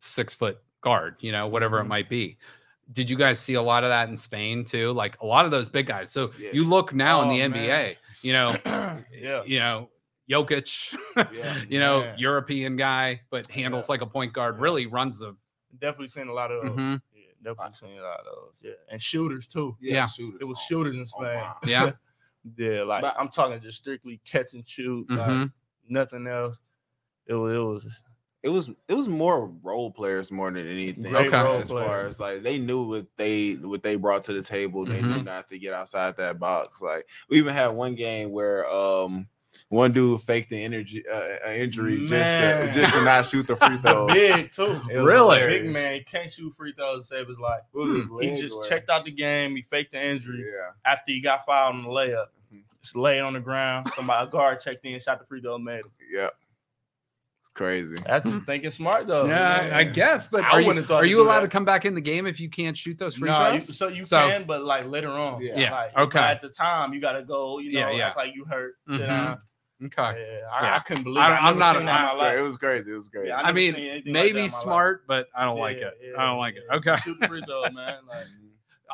six 0.00 0.34
foot 0.34 0.58
guard, 0.80 1.16
you 1.20 1.30
know, 1.32 1.46
whatever 1.46 1.78
it 1.80 1.84
Mhm. 1.84 1.88
might 1.88 2.08
be. 2.08 2.38
Did 2.92 3.08
you 3.08 3.16
guys 3.16 3.38
see 3.38 3.54
a 3.54 3.62
lot 3.62 3.84
of 3.84 3.90
that 3.90 4.08
in 4.08 4.16
Spain 4.16 4.64
too? 4.64 4.92
Like 4.92 5.20
a 5.20 5.26
lot 5.26 5.44
of 5.44 5.50
those 5.50 5.68
big 5.68 5.86
guys. 5.86 6.10
So 6.10 6.32
Yeah. 6.38 6.50
you 6.52 6.64
look 6.64 6.92
now 6.92 7.22
in 7.22 7.28
the 7.28 7.40
Oh, 7.42 7.44
NBA, 7.46 7.68
man. 7.68 7.96
you 8.22 8.32
know, 8.32 8.56
yeah. 9.12 9.44
you 9.44 9.58
know, 9.60 9.88
Jokic, 10.28 10.96
Yeah, 11.32 11.60
you 11.68 11.78
know, 11.78 12.00
man. 12.02 12.18
European 12.18 12.76
guy, 12.76 13.20
but 13.30 13.46
handles 13.48 13.88
like 13.88 14.00
a 14.02 14.06
point 14.06 14.32
guard, 14.32 14.58
really 14.58 14.86
runs 14.86 15.18
the 15.20 15.36
Definitely 15.78 16.08
seen 16.08 16.28
a 16.28 16.32
lot 16.32 16.50
of 16.50 16.62
those. 16.76 17.00
Yeah, 17.44 17.52
definitely 17.54 17.74
seen 17.90 17.98
a 17.98 18.02
lot 18.02 18.20
of 18.20 18.26
those. 18.26 18.54
Yeah, 18.62 18.70
and 18.90 19.00
shooters 19.00 19.46
too. 19.46 19.76
Yeah. 19.80 20.06
shooters. 20.06 20.40
It 20.40 20.44
was 20.44 20.58
Oh, 20.60 20.66
shooters 20.68 20.94
in 20.94 21.02
oh, 21.02 21.04
Spain. 21.04 21.34
wow. 21.36 21.56
Yeah. 21.64 21.92
yeah, 22.56 22.82
like 22.82 23.02
But- 23.02 23.16
I'm 23.18 23.28
talking 23.28 23.60
just 23.60 23.78
strictly 23.78 24.20
catch 24.24 24.52
and 24.54 24.66
shoot, 24.68 25.08
like 25.10 25.20
Mhm. 25.28 25.52
nothing 25.88 26.26
else. 26.26 26.56
It 27.26 27.34
was, 27.34 27.52
it 27.54 27.58
was 27.58 27.86
It 28.44 28.48
was 28.48 28.70
it 28.88 28.94
was 28.94 29.06
more 29.08 29.46
role 29.62 29.92
players 29.92 30.32
more 30.32 30.50
than 30.50 30.66
anything. 30.66 31.14
Okay. 31.14 31.28
role 31.42 31.58
As 31.58 31.68
far 31.70 31.84
players. 31.84 32.14
as 32.16 32.20
like 32.20 32.42
they 32.42 32.58
knew 32.58 32.82
what 32.82 33.06
they 33.16 33.52
what 33.54 33.84
they 33.84 33.94
brought 33.94 34.24
to 34.24 34.32
the 34.32 34.42
table. 34.42 34.84
They 34.84 35.00
knew 35.00 35.18
Mhm. 35.18 35.24
not 35.24 35.48
to 35.50 35.58
get 35.60 35.72
outside 35.72 36.16
that 36.16 36.40
box. 36.40 36.82
Like 36.82 37.06
we 37.28 37.38
even 37.38 37.54
had 37.54 37.68
one 37.68 37.94
game 37.94 38.32
where 38.32 38.68
um 38.68 39.28
one 39.68 39.92
dude 39.92 40.20
faked 40.22 40.50
the 40.50 40.62
energy 40.62 41.02
uh, 41.08 41.14
uh, 41.46 41.50
injury 41.52 42.06
just 42.06 42.10
to, 42.10 42.70
just 42.80 42.94
to 42.94 43.04
not 43.04 43.24
shoot 43.26 43.46
the 43.46 43.56
free 43.56 43.76
throw. 43.82 44.06
big 44.06 44.52
too. 44.52 44.80
It 44.90 44.96
Really? 44.96 45.04
hilarious. 45.38 45.62
Big 45.62 45.70
man, 45.72 45.94
he 45.94 46.00
can't 46.00 46.30
shoot 46.30 46.54
free 46.56 46.72
throws 46.72 47.08
to 47.08 47.16
save 47.16 47.28
his 47.28 47.38
life. 47.38 47.62
What 47.72 47.88
was 47.88 48.08
his 48.08 48.38
He 48.38 48.42
just 48.42 48.56
or- 48.56 48.64
checked 48.66 48.90
out 48.90 49.04
the 49.04 49.10
game. 49.12 49.56
He 49.56 49.62
faked 49.62 49.92
the 49.92 50.02
injury 50.04 50.44
Yeah. 50.46 50.70
after 50.84 51.12
he 51.12 51.20
got 51.20 51.44
fouled 51.44 51.76
on 51.76 51.82
the 51.84 51.88
layup. 51.88 52.26
Mhm. 52.54 52.60
Just 52.82 52.96
lay 52.96 53.20
on 53.20 53.32
the 53.34 53.40
ground. 53.40 53.90
Somebody 53.94 54.26
a 54.26 54.30
guard 54.30 54.60
checked 54.60 54.84
in, 54.84 54.98
shot 55.00 55.18
the 55.18 55.24
free 55.24 55.40
throw, 55.40 55.56
made 55.58 55.80
it. 55.80 55.84
Yeah. 56.10 56.30
It's 57.52 57.58
crazy. 57.58 57.96
That's 58.06 58.24
just 58.26 58.44
thinking 58.44 58.70
smart 58.70 59.06
though. 59.06 59.26
yeah, 59.26 59.70
I 59.74 59.84
guess. 59.84 60.26
But 60.26 60.44
I 60.44 60.50
are 60.52 60.60
you, 60.62 60.66
wouldn't 60.68 60.84
have 60.84 60.88
thought 60.88 61.02
are 61.02 61.06
you 61.06 61.20
allowed 61.20 61.40
that. 61.40 61.42
to 61.42 61.48
come 61.48 61.66
back 61.66 61.84
in 61.84 61.94
the 61.94 62.00
game 62.00 62.26
if 62.26 62.40
you 62.40 62.48
can't 62.48 62.76
shoot 62.76 62.96
those 62.98 63.16
free 63.16 63.28
Nah, 63.28 63.50
you, 63.52 63.60
throws? 63.60 63.76
so 63.76 63.88
you 63.88 64.04
So- 64.04 64.26
can, 64.26 64.44
but 64.44 64.64
like 64.64 64.86
later 64.86 65.10
on. 65.10 65.42
Yeah. 65.42 65.58
Yeah, 65.58 65.72
Like, 65.72 65.96
okay. 65.98 66.18
At 66.18 66.40
the 66.40 66.48
time, 66.48 66.94
you 66.94 67.00
gotta 67.00 67.22
go. 67.22 67.58
You 67.58 67.72
know, 67.72 67.90
Yeah, 67.90 67.96
yeah. 67.96 68.06
act 68.08 68.16
like 68.16 68.34
you 68.34 68.44
hurt. 68.46 68.74
Sit 68.90 69.00
Mhm. 69.02 69.38
Okay. 69.84 70.00
Yeah, 70.00 70.46
I, 70.50 70.62
Yeah. 70.64 70.76
I 70.76 70.78
couldn't 70.80 71.02
believe. 71.04 71.18
I- 71.18 71.26
it. 71.26 71.30
I 71.32 71.36
I'm 71.48 71.58
never 71.58 71.58
not 71.58 71.72
seen 71.74 71.82
a- 71.82 71.86
that 71.86 72.12
in 72.12 72.18
my 72.18 72.28
I'm- 72.28 72.38
It 72.38 72.42
was 72.42 72.56
crazy. 72.56 72.92
It 72.92 72.96
was 72.96 73.08
crazy. 73.08 73.28
Yeah, 73.28 73.40
I 73.40 73.48
I 73.48 73.52
mean, 73.52 73.74
seen 73.74 73.82
anything 73.84 73.94
like 73.96 74.04
that 74.04 74.12
maybe 74.12 74.42
life. 74.42 74.50
smart, 74.52 75.06
but 75.06 75.26
I 75.34 75.44
don't 75.44 75.56
Yeah, 75.56 75.62
like 75.62 75.76
it. 75.76 75.98
yeah, 76.02 76.12
I 76.22 76.26
don't 76.26 76.38
like 76.38 76.54
it. 76.56 76.62
Okay. 76.72 76.96
Shoot 77.04 77.22
free 77.26 77.42
throw, 77.46 77.62
man. 77.70 77.98
Like, 78.08 78.26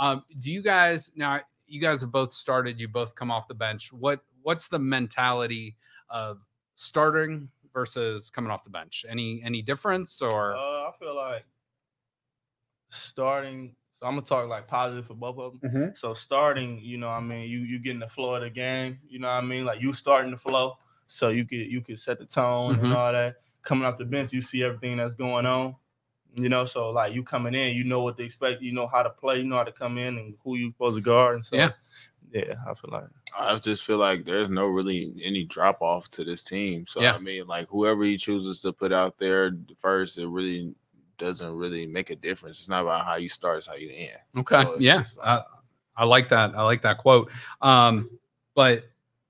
Um, 0.01 0.25
do 0.39 0.51
you 0.53 0.63
guys 0.63 1.11
now? 1.15 1.41
You 1.67 1.81
guys 1.81 2.01
have 2.01 2.11
both 2.11 2.33
started. 2.33 2.81
You 2.81 2.89
both 2.89 3.15
come 3.15 3.31
off 3.31 3.47
the 3.47 3.55
bench. 3.55 3.93
What 3.93 4.21
What's 4.43 4.67
the 4.69 4.79
mentality 4.79 5.77
of 6.09 6.41
starting 6.75 7.51
versus 7.79 8.31
coming 8.31 8.51
off 8.51 8.65
the 8.65 8.71
bench? 8.71 9.05
Any 9.09 9.43
Any 9.45 9.63
difference 9.63 10.21
or? 10.23 10.55
uh, 10.57 10.89
I 10.89 10.93
feel 10.99 11.15
like 11.15 11.45
starting. 12.91 13.77
So 13.93 14.07
I'm 14.07 14.15
gonna 14.15 14.27
talk 14.27 14.49
like 14.49 14.67
positive 14.69 15.07
for 15.07 15.15
both 15.15 15.39
of 15.39 15.61
them. 15.61 15.71
Mhm. 15.71 15.99
So 15.99 16.15
starting, 16.15 16.81
you 16.81 16.99
know, 16.99 17.09
what 17.09 17.15
I 17.15 17.21
mean, 17.21 17.49
you 17.51 17.61
you 17.61 17.79
getting 17.79 17.99
the 18.01 18.09
flow 18.09 18.35
of 18.37 18.43
the 18.43 18.51
game. 18.51 19.01
You 19.09 19.19
know, 19.19 19.29
what 19.29 19.43
I 19.43 19.47
mean, 19.47 19.65
like 19.65 19.81
you 19.81 19.93
starting 19.93 20.31
the 20.31 20.37
flow, 20.37 20.79
so 21.07 21.29
you 21.29 21.45
could 21.45 21.67
you 21.75 21.81
could 21.81 21.99
set 21.99 22.19
the 22.19 22.27
tone 22.27 22.77
Mhm. 22.77 22.85
and 22.85 22.93
all 22.95 23.13
that. 23.13 23.37
Coming 23.63 23.85
off 23.87 23.99
the 23.99 24.05
bench, 24.05 24.33
you 24.33 24.41
see 24.41 24.63
everything 24.63 24.97
that's 24.99 25.15
going 25.15 25.47
on. 25.47 25.77
You 26.35 26.49
know, 26.49 26.65
so 26.65 26.91
like 26.91 27.13
you 27.15 27.23
coming 27.25 27.55
in, 27.55 27.75
you 27.77 27.85
know 27.85 28.03
what 28.03 28.17
to 28.19 28.23
expect. 28.23 28.63
You 28.63 28.73
know 28.73 28.87
how 28.87 29.03
to 29.03 29.11
play. 29.11 29.39
You 29.39 29.45
know 29.45 29.57
how 29.57 29.65
to 29.65 29.73
come 29.73 29.99
in 29.99 30.17
and 30.19 30.37
who 30.45 30.57
you 30.57 30.71
supposed 30.71 30.97
to 30.97 31.03
guard. 31.03 31.35
And 31.37 31.45
so, 31.45 31.57
Yeah. 31.57 31.73
Yeah, 32.33 32.55
I 32.67 32.75
feel 32.75 32.91
like 32.91 33.05
I 33.39 33.57
just 33.57 33.85
feel 33.85 33.99
like 33.99 34.25
there's 34.25 34.51
no 34.51 34.67
really 34.67 35.13
any 35.23 35.45
drop 35.45 35.81
off 35.81 36.11
to 36.13 36.25
this 36.25 36.43
team. 36.43 36.87
So 36.87 37.01
Yeah. 37.01 37.15
I 37.15 37.19
mean, 37.19 37.47
like 37.47 37.69
whoever 37.69 38.05
he 38.05 38.17
chooses 38.17 38.61
to 38.63 38.73
put 38.73 38.93
out 38.93 39.19
there 39.19 39.53
first, 39.79 40.19
it 40.19 40.29
really 40.29 40.75
doesn't 41.17 41.55
really 41.55 41.87
make 41.87 42.11
a 42.11 42.17
difference. 42.17 42.61
It's 42.61 42.69
not 42.69 42.83
about 42.83 43.05
how 43.05 43.17
you 43.17 43.29
start; 43.29 43.59
it's 43.59 43.67
how 43.67 43.75
you 43.75 43.91
end. 43.93 44.19
Okay. 44.39 44.63
So 44.63 44.77
yeah. 44.79 44.99
just, 44.99 45.19
I, 45.23 45.43
I 45.97 46.05
like 46.05 46.29
that. 46.29 46.55
I 46.55 46.63
like 46.63 46.83
that 46.83 46.99
quote. 46.99 47.31
Um, 47.61 48.11
but 48.55 48.85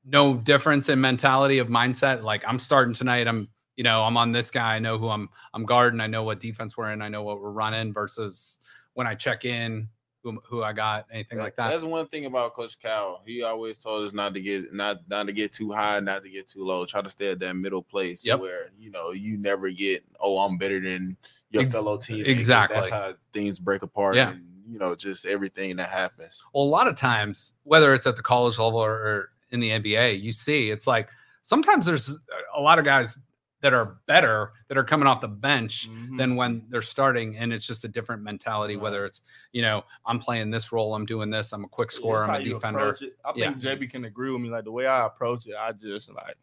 no 0.04 0.34
difference 0.34 0.88
in 0.88 1.00
mentality 1.00 1.58
of 1.58 1.68
mindset. 1.68 2.22
Like 2.22 2.42
I'm 2.46 2.58
starting 2.58 2.94
tonight. 2.94 3.26
I'm, 3.26 3.48
you 3.76 3.84
know, 3.84 4.02
I'm 4.02 4.16
on 4.16 4.32
this 4.32 4.50
guy. 4.50 4.76
I 4.76 4.78
know 4.78 4.98
who 4.98 5.08
I'm, 5.08 5.28
I'm 5.54 5.64
guarding. 5.64 6.00
I 6.00 6.06
know 6.06 6.22
what 6.22 6.40
defense 6.40 6.76
we're 6.76 6.92
in. 6.92 7.02
I 7.02 7.08
know 7.08 7.22
what 7.22 7.40
we're 7.40 7.50
running 7.50 7.92
versus 7.92 8.58
when 8.94 9.06
I 9.06 9.14
check 9.14 9.44
in, 9.44 9.88
who, 10.22 10.40
who 10.44 10.62
I 10.62 10.72
got, 10.72 11.06
anything 11.12 11.38
like 11.38 11.56
that. 11.56 11.70
That's 11.70 11.84
one 11.84 12.06
thing 12.08 12.26
about 12.26 12.54
Coach 12.54 12.78
Cal. 12.78 13.22
He 13.24 13.42
always 13.42 13.78
told 13.82 14.06
us 14.06 14.12
not 14.12 14.34
to 14.34 14.40
get 14.40 14.72
not 14.74 14.98
not 15.08 15.26
to 15.26 15.32
get 15.32 15.52
too 15.52 15.70
high, 15.70 16.00
not 16.00 16.22
to 16.24 16.30
get 16.30 16.46
too 16.48 16.64
low. 16.64 16.84
Try 16.86 17.02
to 17.02 17.10
stay 17.10 17.30
at 17.30 17.38
that 17.40 17.54
middle 17.54 17.82
place 17.82 18.24
Yep. 18.24 18.40
where 18.40 18.70
you 18.78 18.90
know 18.90 19.12
you 19.12 19.36
never 19.38 19.70
get 19.70 20.04
oh 20.20 20.38
I'm 20.38 20.58
better 20.58 20.80
than 20.80 21.16
your 21.50 21.62
Ex- 21.62 21.72
fellow 21.72 21.96
team. 21.96 22.24
exactly. 22.26 22.76
That's 22.76 22.90
how 22.90 23.12
things 23.32 23.58
break 23.58 23.82
apart. 23.82 24.16
Yeah. 24.16 24.30
And, 24.30 24.44
you 24.68 24.78
know, 24.78 24.94
just 24.94 25.24
everything 25.24 25.76
that 25.76 25.88
happens. 25.88 26.44
Well, 26.52 26.64
a 26.64 26.66
lot 26.66 26.88
of 26.88 26.96
times, 26.96 27.54
whether 27.62 27.94
it's 27.94 28.06
at 28.06 28.16
the 28.16 28.22
college 28.22 28.58
level 28.58 28.78
or, 28.78 28.92
or 28.92 29.30
in 29.50 29.60
the 29.60 29.70
NBA, 29.70 30.20
you 30.20 30.30
see 30.32 30.70
it's 30.70 30.86
like 30.86 31.08
sometimes 31.40 31.86
there's 31.86 32.18
a 32.54 32.60
lot 32.60 32.78
of 32.78 32.84
guys 32.84 33.16
that 33.60 33.74
are 33.74 33.98
better 34.06 34.52
that 34.68 34.78
are 34.78 34.84
coming 34.84 35.08
off 35.08 35.20
the 35.20 35.28
bench 35.28 35.88
Mhm. 35.90 36.16
than 36.16 36.36
when 36.36 36.64
they're 36.68 36.80
starting, 36.82 37.36
and 37.36 37.52
it's 37.52 37.66
just 37.66 37.84
a 37.84 37.88
different 37.88 38.22
mentality. 38.22 38.76
Right. 38.76 38.82
Whether 38.84 39.04
it's 39.04 39.22
you 39.52 39.62
know 39.62 39.84
I'm 40.06 40.18
playing 40.18 40.50
this 40.50 40.70
role, 40.72 40.94
I'm 40.94 41.06
doing 41.06 41.28
this, 41.30 41.52
I'm 41.52 41.64
a 41.64 41.68
quick 41.68 41.90
scorer, 41.90 42.20
it's 42.20 42.28
I'm 42.28 42.40
a 42.40 42.44
defender. 42.44 42.96
I 43.24 43.32
Yeah. 43.34 43.50
think 43.50 43.62
JB 43.62 43.90
can 43.90 44.04
agree 44.04 44.30
with 44.30 44.40
me. 44.40 44.48
Like 44.48 44.64
the 44.64 44.72
way 44.72 44.86
I 44.86 45.06
approach 45.06 45.46
it, 45.46 45.54
I 45.58 45.72
just 45.72 46.08
like 46.12 46.36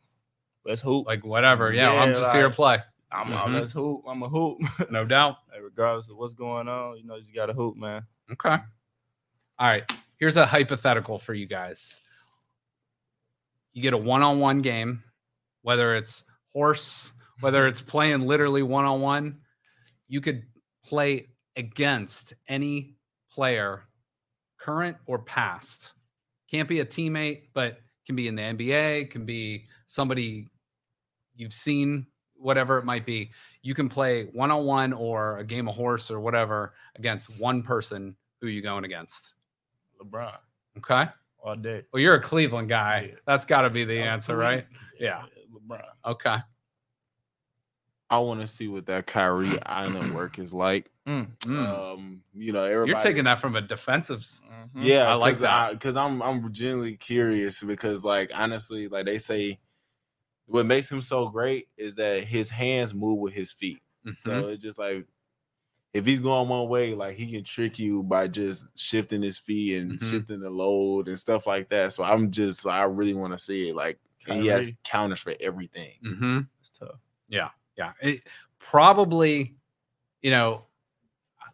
let's 0.65 0.81
hoop. 0.81 1.07
Like 1.07 1.23
whatever, 1.23 1.71
yeah, 1.71 1.91
I'm 1.91 2.09
Yeah, 2.09 2.15
just 2.15 2.33
here 2.33 2.49
to 2.49 2.53
play, 2.53 2.79
I'm 3.11 3.27
Mhm. 3.27 3.53
let's 3.61 3.71
hoop. 3.71 4.01
I'm 4.07 4.21
a 4.23 4.27
hoop. 4.29 4.59
no 4.91 5.05
doubt. 5.05 5.37
Like, 5.51 5.61
regardless 5.61 6.09
of 6.09 6.17
what's 6.17 6.33
going 6.33 6.67
on, 6.67 6.97
you 6.97 7.05
know, 7.05 7.15
you 7.15 7.33
got 7.33 7.45
to 7.45 7.53
hoop, 7.53 7.77
man. 7.77 8.05
Okay. 8.31 8.57
All 9.57 9.67
right. 9.67 9.89
Here's 10.17 10.35
a 10.35 10.45
hypothetical 10.45 11.17
for 11.17 11.33
you 11.33 11.45
guys. 11.45 11.97
You 13.71 13.81
get 13.81 13.93
a 13.93 13.97
one 13.97 14.21
on 14.21 14.39
one 14.39 14.61
game, 14.61 15.01
whether 15.61 15.95
it's 15.95 16.24
horse, 16.55 17.11
whether 17.41 17.67
it's 17.67 17.81
playing 17.81 18.21
literally 18.21 18.63
one 18.63 18.85
on 18.85 19.01
one, 19.01 19.39
you 20.07 20.21
could 20.21 20.43
play 20.85 21.27
against 21.57 22.33
any 22.47 22.95
player, 23.29 23.83
current 24.57 24.95
or 25.05 25.19
past. 25.19 25.91
Can't 26.49 26.69
be 26.69 26.79
a 26.79 26.85
teammate, 26.85 27.49
but 27.53 27.79
can 28.05 28.15
be 28.15 28.29
in 28.29 28.35
the 28.35 28.41
NBA, 28.41 29.11
can 29.11 29.25
be 29.25 29.65
somebody 29.87 30.47
you've 31.35 31.53
seen, 31.53 32.07
whatever 32.37 32.77
it 32.77 32.85
might 32.85 33.05
be. 33.05 33.31
You 33.61 33.73
can 33.75 33.89
play 33.89 34.25
one 34.31 34.49
on 34.51 34.63
one 34.63 34.93
or 34.93 35.39
a 35.39 35.43
game 35.43 35.67
of 35.67 35.75
horse 35.75 36.09
or 36.09 36.21
whatever 36.21 36.73
against 36.95 37.37
one 37.37 37.63
person 37.63 38.15
who 38.39 38.47
you 38.47 38.61
going 38.61 38.85
against. 38.85 39.33
LeBron 40.01 40.37
Okay. 40.77 41.09
all 41.43 41.55
day. 41.57 41.83
Well, 41.91 42.01
you're 42.01 42.15
a 42.15 42.21
Cleveland 42.21 42.69
guy. 42.69 43.09
Yeah. 43.09 43.15
That's 43.25 43.45
got 43.45 43.61
to 43.63 43.69
be 43.69 43.83
the 43.83 43.99
answer, 43.99 44.37
right? 44.37 44.67
weeks. 44.69 44.81
Yeah. 45.01 45.23
LeBron. 45.67 45.83
Okay. 46.05 46.37
I 48.09 48.19
want 48.19 48.41
to 48.41 48.47
see 48.47 48.67
what 48.67 48.85
that 48.85 49.07
Kyrie 49.07 49.59
Island 49.65 50.13
work 50.13 50.37
is 50.39 50.53
like. 50.53 50.91
Mm. 51.07 51.27
Um, 51.47 52.23
you 52.33 52.51
know, 52.51 52.63
everybody. 52.63 52.91
You're 52.91 52.99
taking 52.99 53.23
that 53.25 53.39
from 53.39 53.55
a 53.55 53.61
defensive. 53.61 54.19
s- 54.19 54.41
Mhm. 54.51 54.69
Yeah, 54.83 55.09
I 55.09 55.13
like 55.15 55.37
that. 55.39 55.71
Because 55.73 55.95
I'm 55.95 56.21
I'm 56.21 56.51
genuinely 56.51 56.97
curious 56.97 57.61
because, 57.63 58.03
like, 58.03 58.31
honestly, 58.37 58.87
like 58.87 59.05
they 59.05 59.17
say, 59.17 59.59
what 60.47 60.65
makes 60.65 60.91
him 60.91 61.01
so 61.01 61.27
great 61.29 61.67
is 61.77 61.95
that 61.95 62.23
his 62.23 62.49
hands 62.49 62.93
move 62.93 63.19
with 63.19 63.33
his 63.33 63.51
feet. 63.51 63.81
Mhm. 64.05 64.17
So 64.19 64.47
it's 64.49 64.61
just 64.63 64.77
like 64.79 65.07
if 65.93 66.05
he's 66.05 66.19
going 66.19 66.49
one 66.49 66.67
way, 66.69 66.93
like 66.93 67.15
he 67.15 67.31
can 67.31 67.43
trick 67.43 67.79
you 67.79 68.03
by 68.03 68.27
just 68.27 68.65
shifting 68.75 69.21
his 69.21 69.37
feet 69.37 69.77
and 69.81 69.99
Mhm. 69.99 70.09
shifting 70.09 70.41
the 70.41 70.49
load 70.49 71.07
and 71.07 71.17
stuff 71.17 71.47
like 71.47 71.69
that. 71.69 71.93
So 71.93 72.03
I'm 72.03 72.31
just 72.31 72.65
I 72.67 72.83
really 72.83 73.13
want 73.15 73.33
to 73.33 73.39
see 73.39 73.69
it. 73.69 73.75
Like 73.75 73.99
and 74.27 74.41
he 74.41 74.47
has 74.47 74.69
counters 74.83 75.19
for 75.19 75.33
everything. 75.39 75.93
Mhm. 76.05 76.47
It's 76.61 76.69
tough. 76.71 76.99
Yeah. 77.27 77.49
Yeah. 77.77 77.93
It, 78.01 78.21
probably, 78.59 79.55
you 80.21 80.31
know, 80.31 80.65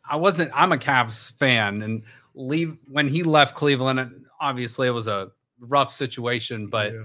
I 0.09 0.15
wasn't, 0.15 0.51
I'm 0.53 0.71
a 0.71 0.77
Cavs 0.77 1.31
fan 1.33 1.81
and 1.81 2.03
leave 2.33 2.77
when 2.87 3.07
he 3.07 3.23
left 3.23 3.55
Cleveland, 3.55 4.25
obviously 4.39 4.87
it 4.87 4.91
was 4.91 5.07
a 5.07 5.31
rough 5.59 5.91
situation, 5.91 6.67
but, 6.67 6.93
Yeah. 6.93 7.03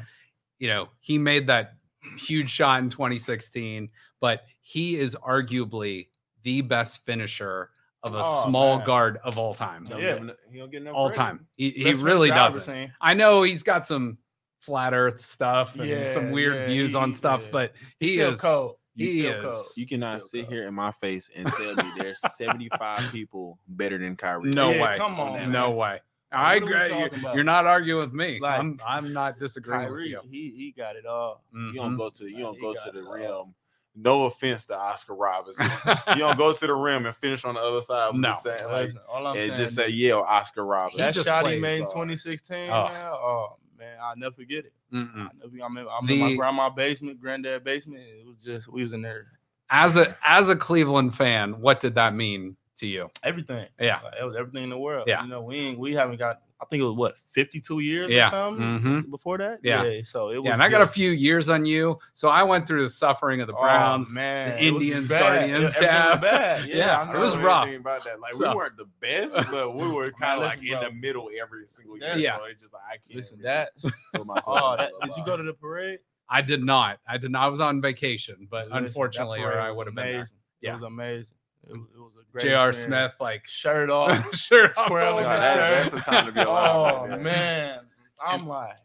you 0.58 0.68
know, 0.68 0.88
he 1.00 1.18
made 1.18 1.46
that 1.48 1.74
huge 2.18 2.50
shot 2.50 2.80
in 2.82 2.88
2016, 2.90 3.90
but 4.20 4.44
he 4.60 4.96
is 4.98 5.16
arguably 5.16 6.08
the 6.42 6.62
best 6.62 7.04
finisher 7.04 7.70
of 8.02 8.14
a 8.14 8.22
Oh, 8.24 8.44
small 8.46 8.76
man. 8.78 8.86
guard 8.86 9.18
of 9.24 9.36
all 9.38 9.52
time. 9.52 9.84
Yeah. 9.90 10.18
he 10.50 10.58
don't 10.58 10.70
get 10.70 10.82
enough 10.82 10.94
All 10.94 11.08
credit. 11.08 11.16
time. 11.18 11.46
He, 11.56 11.70
he 11.70 11.92
really 11.94 12.28
finisher 12.28 12.40
I've 12.40 12.50
ever 12.52 12.58
doesn't. 12.60 12.90
I 13.00 13.14
know 13.14 13.42
he's 13.42 13.62
got 13.64 13.86
some 13.86 14.18
flat 14.66 14.92
earth 14.92 15.20
stuff 15.20 15.74
and 15.76 15.88
Yeah, 15.88 16.12
some 16.12 16.30
weird 16.30 16.54
yeah, 16.56 16.66
views 16.66 16.90
he- 16.90 16.96
on 16.96 17.12
stuff, 17.12 17.42
yeah. 17.44 17.48
but 17.52 17.72
he 18.00 18.14
still 18.16 18.32
is 18.32 18.40
cold. 18.40 18.76
You 18.94 19.06
he 19.08 19.20
still 19.20 19.42
cold. 19.42 19.54
is 19.54 19.72
You 19.76 19.86
cannot 19.86 20.22
Still 20.22 20.28
sit 20.28 20.40
cold. 20.46 20.52
here 20.54 20.68
in 20.68 20.74
my 20.74 20.90
face 20.90 21.30
and 21.36 21.46
tell 21.46 21.74
me 21.76 21.84
there's 21.96 22.20
75 22.36 23.12
people 23.12 23.58
better 23.68 23.98
than 23.98 24.16
Kyrie. 24.16 24.50
No 24.50 24.70
Yeah, 24.70 24.82
way. 24.90 24.96
Come 24.96 25.20
on, 25.20 25.50
no 25.52 25.68
man. 25.70 25.76
way. 25.78 26.00
I 26.32 26.54
What 26.58 26.62
are 26.72 26.82
agree. 26.82 26.98
You're, 27.22 27.34
you're 27.36 27.44
not 27.44 27.66
arguing 27.66 28.00
with 28.02 28.12
me. 28.12 28.40
Like, 28.40 28.58
I'm 28.58 28.80
I'm 28.86 29.12
not 29.12 29.38
disagreeing 29.38 29.82
Kyrie, 29.82 30.14
with 30.14 30.24
you. 30.24 30.30
he 30.30 30.50
he 30.56 30.74
got 30.76 30.96
it 30.96 31.06
all. 31.06 31.44
You 31.52 31.58
Mhm. 31.58 31.74
don't 31.76 31.96
go 31.96 32.10
to 32.10 32.24
you 32.24 32.38
don't 32.38 32.60
go 32.60 32.74
to 32.74 32.90
the 32.92 32.98
it 33.00 33.08
rim. 33.08 33.54
No 33.98 34.24
offense 34.26 34.66
to 34.66 34.76
Oscar 34.76 35.14
Robinson. 35.14 35.70
you 36.08 36.16
don't 36.16 36.36
go 36.36 36.52
to 36.60 36.66
the 36.66 36.74
rim 36.74 37.06
and 37.06 37.16
finish 37.16 37.44
on 37.46 37.54
the 37.54 37.60
other 37.60 37.80
side. 37.80 38.10
I'm 38.12 38.20
No. 38.20 38.28
just 38.30 38.42
saying, 38.42 38.64
like, 38.64 38.86
Listen, 38.88 39.00
all 39.08 39.26
I'm 39.26 39.36
and 39.36 39.46
saying 39.46 39.54
just 39.54 39.74
say, 39.74 39.86
is 39.86 39.94
yeah, 39.94 40.14
Oscar 40.16 40.66
Robinson. 40.66 40.98
that 40.98 41.14
just 41.14 41.26
shot 41.28 41.44
he 41.46 41.52
plays 41.52 41.62
made 41.62 41.76
in 41.76 41.82
hard. 41.84 41.94
2016. 41.94 42.70
Oh. 42.70 42.88
man, 42.88 43.06
oh 43.12 43.56
man, 43.78 43.98
I'll 44.02 44.16
never 44.16 44.34
forget 44.34 44.64
it. 44.64 44.72
Mm-mm. 44.92 45.26
I 45.26 45.30
never, 45.40 45.64
I'm 45.64 45.76
in, 45.76 45.86
I'm 45.88 46.08
in 46.10 46.18
my 46.18 46.28
The- 46.30 46.36
grandma 46.36 46.70
basement, 46.70 47.20
granddad 47.20 47.64
basement. 47.64 48.02
It 48.02 48.26
was 48.26 48.42
just 48.42 48.68
we 48.68 48.82
was 48.82 48.92
in 48.92 49.02
there. 49.02 49.26
As 49.70 49.96
a 49.96 50.16
as 50.26 50.48
a 50.48 50.56
Cleveland 50.56 51.14
fan, 51.16 51.60
what 51.60 51.80
did 51.80 51.94
that 51.96 52.14
mean 52.14 52.56
to 52.76 52.86
you? 52.86 53.10
Everything. 53.22 53.66
Yeah. 53.80 54.00
Like, 54.04 54.14
it 54.20 54.24
was 54.24 54.36
everything 54.36 54.64
in 54.64 54.70
the 54.70 54.78
world. 54.78 55.04
Yeah. 55.08 55.22
You 55.22 55.28
know, 55.28 55.42
we 55.42 55.56
ain't 55.56 55.78
we 55.78 55.92
haven't 55.94 56.18
got. 56.18 56.42
I 56.58 56.64
think 56.64 56.80
it 56.80 56.84
was 56.84 56.94
what 56.94 57.18
52 57.18 57.80
years 57.80 58.10
Yeah. 58.10 58.28
or 58.28 58.30
something 58.30 58.80
Mhm. 58.80 59.10
before 59.10 59.36
that. 59.38 59.60
Yeah. 59.62 60.00
So 60.04 60.30
it 60.30 60.36
was. 60.36 60.44
Yeah, 60.46 60.52
and 60.54 60.62
I 60.62 60.70
got 60.70 60.80
a 60.80 60.86
few 60.86 61.10
years 61.10 61.50
on 61.50 61.66
you, 61.66 61.98
so 62.14 62.28
I 62.28 62.42
went 62.44 62.66
through 62.66 62.82
the 62.82 62.88
suffering 62.88 63.42
of 63.42 63.46
the 63.46 63.54
oh, 63.54 63.60
Browns. 63.60 64.10
man, 64.14 64.56
the 64.56 64.62
Indians. 64.64 65.08
Guardians, 65.08 65.64
was 65.64 65.74
bad. 65.74 66.64
Yeah, 66.68 66.76
Yeah, 66.76 67.14
it 67.14 67.18
was 67.20 67.36
rough. 67.36 67.68
About 67.68 68.04
that. 68.04 68.20
Like 68.20 68.32
So- 68.32 68.48
we 68.50 68.56
weren't 68.56 68.76
the 68.78 68.86
best, 69.00 69.34
but 69.50 69.74
we 69.76 69.86
were 69.92 70.10
kind 70.12 70.40
of 70.40 70.46
like 70.46 70.62
in 70.62 70.80
the 70.80 70.90
middle 70.92 71.28
every 71.38 71.66
single 71.66 71.98
year. 71.98 72.14
Yeah. 72.16 72.38
So 72.38 72.44
it's 72.44 72.62
just 72.62 72.72
like 72.72 72.82
I 72.88 72.92
can't 72.92 73.16
Listen, 73.16 73.42
that. 73.42 73.72
Oh, 74.46 74.76
that, 74.78 74.92
did 75.04 75.16
you 75.16 75.24
go 75.26 75.36
to 75.36 75.42
the 75.42 75.52
parade? 75.54 75.98
I 76.28 76.40
did 76.40 76.64
not. 76.64 76.98
I 77.06 77.18
did 77.18 77.30
not. 77.30 77.44
I 77.44 77.48
was 77.48 77.60
on 77.60 77.80
vacation, 77.82 78.48
but 78.50 78.68
Listen, 78.68 78.84
unfortunately, 78.86 79.40
or 79.40 79.60
I 79.60 79.70
would 79.70 79.86
have 79.86 79.94
been 79.94 80.10
there. 80.12 80.26
Yeah. 80.62 80.70
It 80.72 80.74
was 80.76 80.82
amazing. 80.84 81.35
It 81.68 81.72
was, 81.72 81.88
it 81.94 81.98
was 81.98 82.12
a 82.20 82.32
great. 82.32 82.42
J.R. 82.44 82.72
Smith, 82.72 83.14
like 83.20 83.44
shirt 83.48 83.90
off. 83.90 84.34
sure, 84.34 84.72
Square 84.76 85.04
No, 85.04 85.10
looking 85.16 85.28
that- 85.30 85.54
shirt. 85.54 85.92
that's 85.92 86.06
the 86.06 86.10
time 86.10 86.26
to 86.26 86.32
be 86.32 86.40
alive. 86.42 86.94
Oh 86.94 87.06
right 87.08 87.20
man, 87.20 87.80
I'm 88.24 88.46
like, 88.46 88.76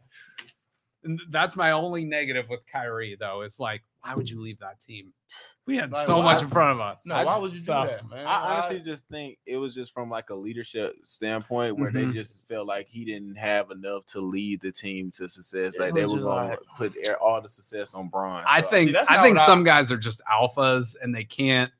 And 1.04 1.20
that's 1.30 1.56
my 1.56 1.72
only 1.72 2.04
negative 2.04 2.48
with 2.48 2.60
Kyrie, 2.70 3.16
though. 3.18 3.40
It's 3.42 3.58
like, 3.58 3.82
why 4.02 4.14
would 4.14 4.28
you 4.28 4.40
leave 4.40 4.58
that 4.60 4.80
team? 4.80 5.12
We 5.66 5.76
had 5.76 5.92
Like, 5.92 6.06
so 6.06 6.18
why- 6.18 6.34
much 6.34 6.42
in 6.42 6.48
front 6.48 6.72
of 6.72 6.80
us. 6.80 7.04
No, 7.06 7.14
I 7.14 7.24
why 7.24 7.32
just- 7.32 7.40
would 7.42 7.52
you 7.52 7.58
do 7.58 7.64
so- 7.64 7.86
that, 7.86 8.08
man? 8.10 8.26
I 8.26 8.52
honestly 8.54 8.78
Why- 8.78 8.82
just 8.84 9.06
think 9.08 9.38
it 9.46 9.56
was 9.56 9.74
just 9.74 9.92
from 9.92 10.10
like 10.10 10.30
a 10.30 10.34
leadership 10.34 10.94
standpoint 11.04 11.78
where 11.78 11.90
Mhm. 11.90 11.94
they 12.08 12.12
just 12.12 12.42
felt 12.48 12.66
like 12.66 12.88
he 12.88 13.04
didn't 13.04 13.36
have 13.36 13.70
enough 13.70 14.06
to 14.06 14.20
lead 14.20 14.60
the 14.60 14.72
team 14.72 15.10
to 15.12 15.28
success. 15.28 15.74
It 15.76 15.80
Like 15.80 15.94
they 15.94 16.04
were 16.06 16.14
just 16.16 16.22
going 16.22 16.48
like- 16.50 16.58
to 16.58 16.64
put 16.76 17.14
all 17.20 17.40
the 17.40 17.48
success 17.48 17.94
on 17.94 18.08
Bron. 18.08 18.44
I 18.46 18.60
So, 18.62 18.68
think 18.68 18.92
that's 18.92 19.08
I 19.08 19.22
think 19.22 19.36
what 19.38 19.42
I- 19.42 19.46
some 19.46 19.62
guys 19.64 19.90
are 19.92 19.96
just 19.96 20.20
alphas 20.30 20.96
and 21.00 21.14
they 21.14 21.24
can't 21.24 21.70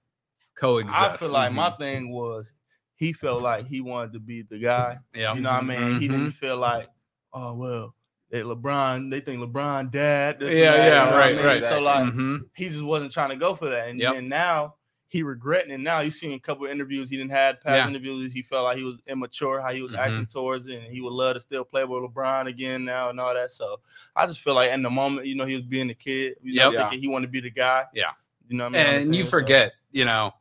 coexist. 0.62 1.00
I 1.00 1.16
feel 1.16 1.32
like 1.32 1.52
my 1.52 1.70
Mhm. 1.70 1.78
thing 1.78 2.12
was 2.12 2.52
he 2.94 3.12
felt 3.12 3.42
like 3.42 3.66
he 3.66 3.80
wanted 3.80 4.12
to 4.12 4.20
be 4.20 4.42
the 4.42 4.58
guy. 4.58 4.96
yeah, 5.14 5.34
You 5.34 5.40
know 5.40 5.50
what 5.50 5.62
I 5.62 5.66
mean? 5.66 6.00
He 6.00 6.06
Mhm. 6.08 6.12
didn't 6.12 6.30
feel 6.32 6.56
like, 6.56 6.88
oh 7.32 7.52
well, 7.54 7.94
they 8.30 8.40
LeBron, 8.42 9.10
they 9.10 9.20
think 9.20 9.40
LeBron 9.40 9.90
dad. 9.90 10.38
this 10.38 10.54
Yeah, 10.54 10.70
that," 10.72 10.78
yeah, 10.78 10.84
you 10.84 10.90
know 10.90 11.06
what 11.06 11.14
I 11.14 11.18
right, 11.26 11.36
mean? 11.36 11.44
right. 11.44 11.62
So 11.62 11.80
like 11.80 12.04
Mhm. 12.04 12.40
he 12.54 12.68
just 12.68 12.82
wasn't 12.82 13.12
trying 13.12 13.30
to 13.30 13.36
go 13.36 13.54
for 13.54 13.68
that. 13.70 13.88
And 13.88 13.98
Yep. 14.00 14.14
then 14.14 14.28
now 14.28 14.76
he 15.08 15.22
regretting 15.22 15.70
it. 15.72 15.78
Now 15.80 16.00
you 16.00 16.10
seen 16.10 16.32
a 16.32 16.38
couple 16.38 16.64
of 16.64 16.70
interviews 16.70 17.10
he 17.10 17.18
didn't 17.18 17.32
had 17.32 17.60
past 17.60 17.76
Yeah. 17.76 17.88
interviews. 17.88 18.32
He 18.32 18.40
felt 18.40 18.64
like 18.64 18.78
he 18.78 18.84
was 18.84 18.96
immature, 19.06 19.60
how 19.60 19.70
he 19.72 19.82
was 19.82 19.92
Mhm. 19.92 19.98
acting 19.98 20.26
towards 20.26 20.66
it, 20.68 20.76
and 20.82 20.94
he 20.94 21.02
would 21.02 21.12
love 21.12 21.34
to 21.34 21.40
still 21.40 21.64
play 21.66 21.84
with 21.84 22.02
LeBron 22.04 22.46
again 22.46 22.84
now 22.86 23.10
and 23.10 23.20
all 23.20 23.34
that. 23.34 23.50
So 23.50 23.80
I 24.16 24.24
just 24.26 24.40
feel 24.40 24.54
like 24.54 24.70
in 24.70 24.80
the 24.82 24.88
moment, 24.88 25.26
you 25.26 25.34
know, 25.34 25.44
he 25.44 25.56
was 25.56 25.64
being 25.66 25.90
a 25.90 25.94
kid, 25.94 26.36
you 26.42 26.54
know, 26.54 26.70
Yep. 26.70 26.80
thinking 26.90 27.00
he 27.00 27.08
wanted 27.08 27.26
to 27.26 27.32
be 27.32 27.40
the 27.40 27.50
guy. 27.50 27.84
Yeah. 27.92 28.12
You 28.48 28.56
know 28.56 28.64
what 28.70 28.76
I 28.76 28.84
mean? 28.92 29.02
and 29.08 29.14
you 29.16 29.24
So- 29.26 29.30
forget, 29.30 29.72
you 29.90 30.04
know, 30.06 30.32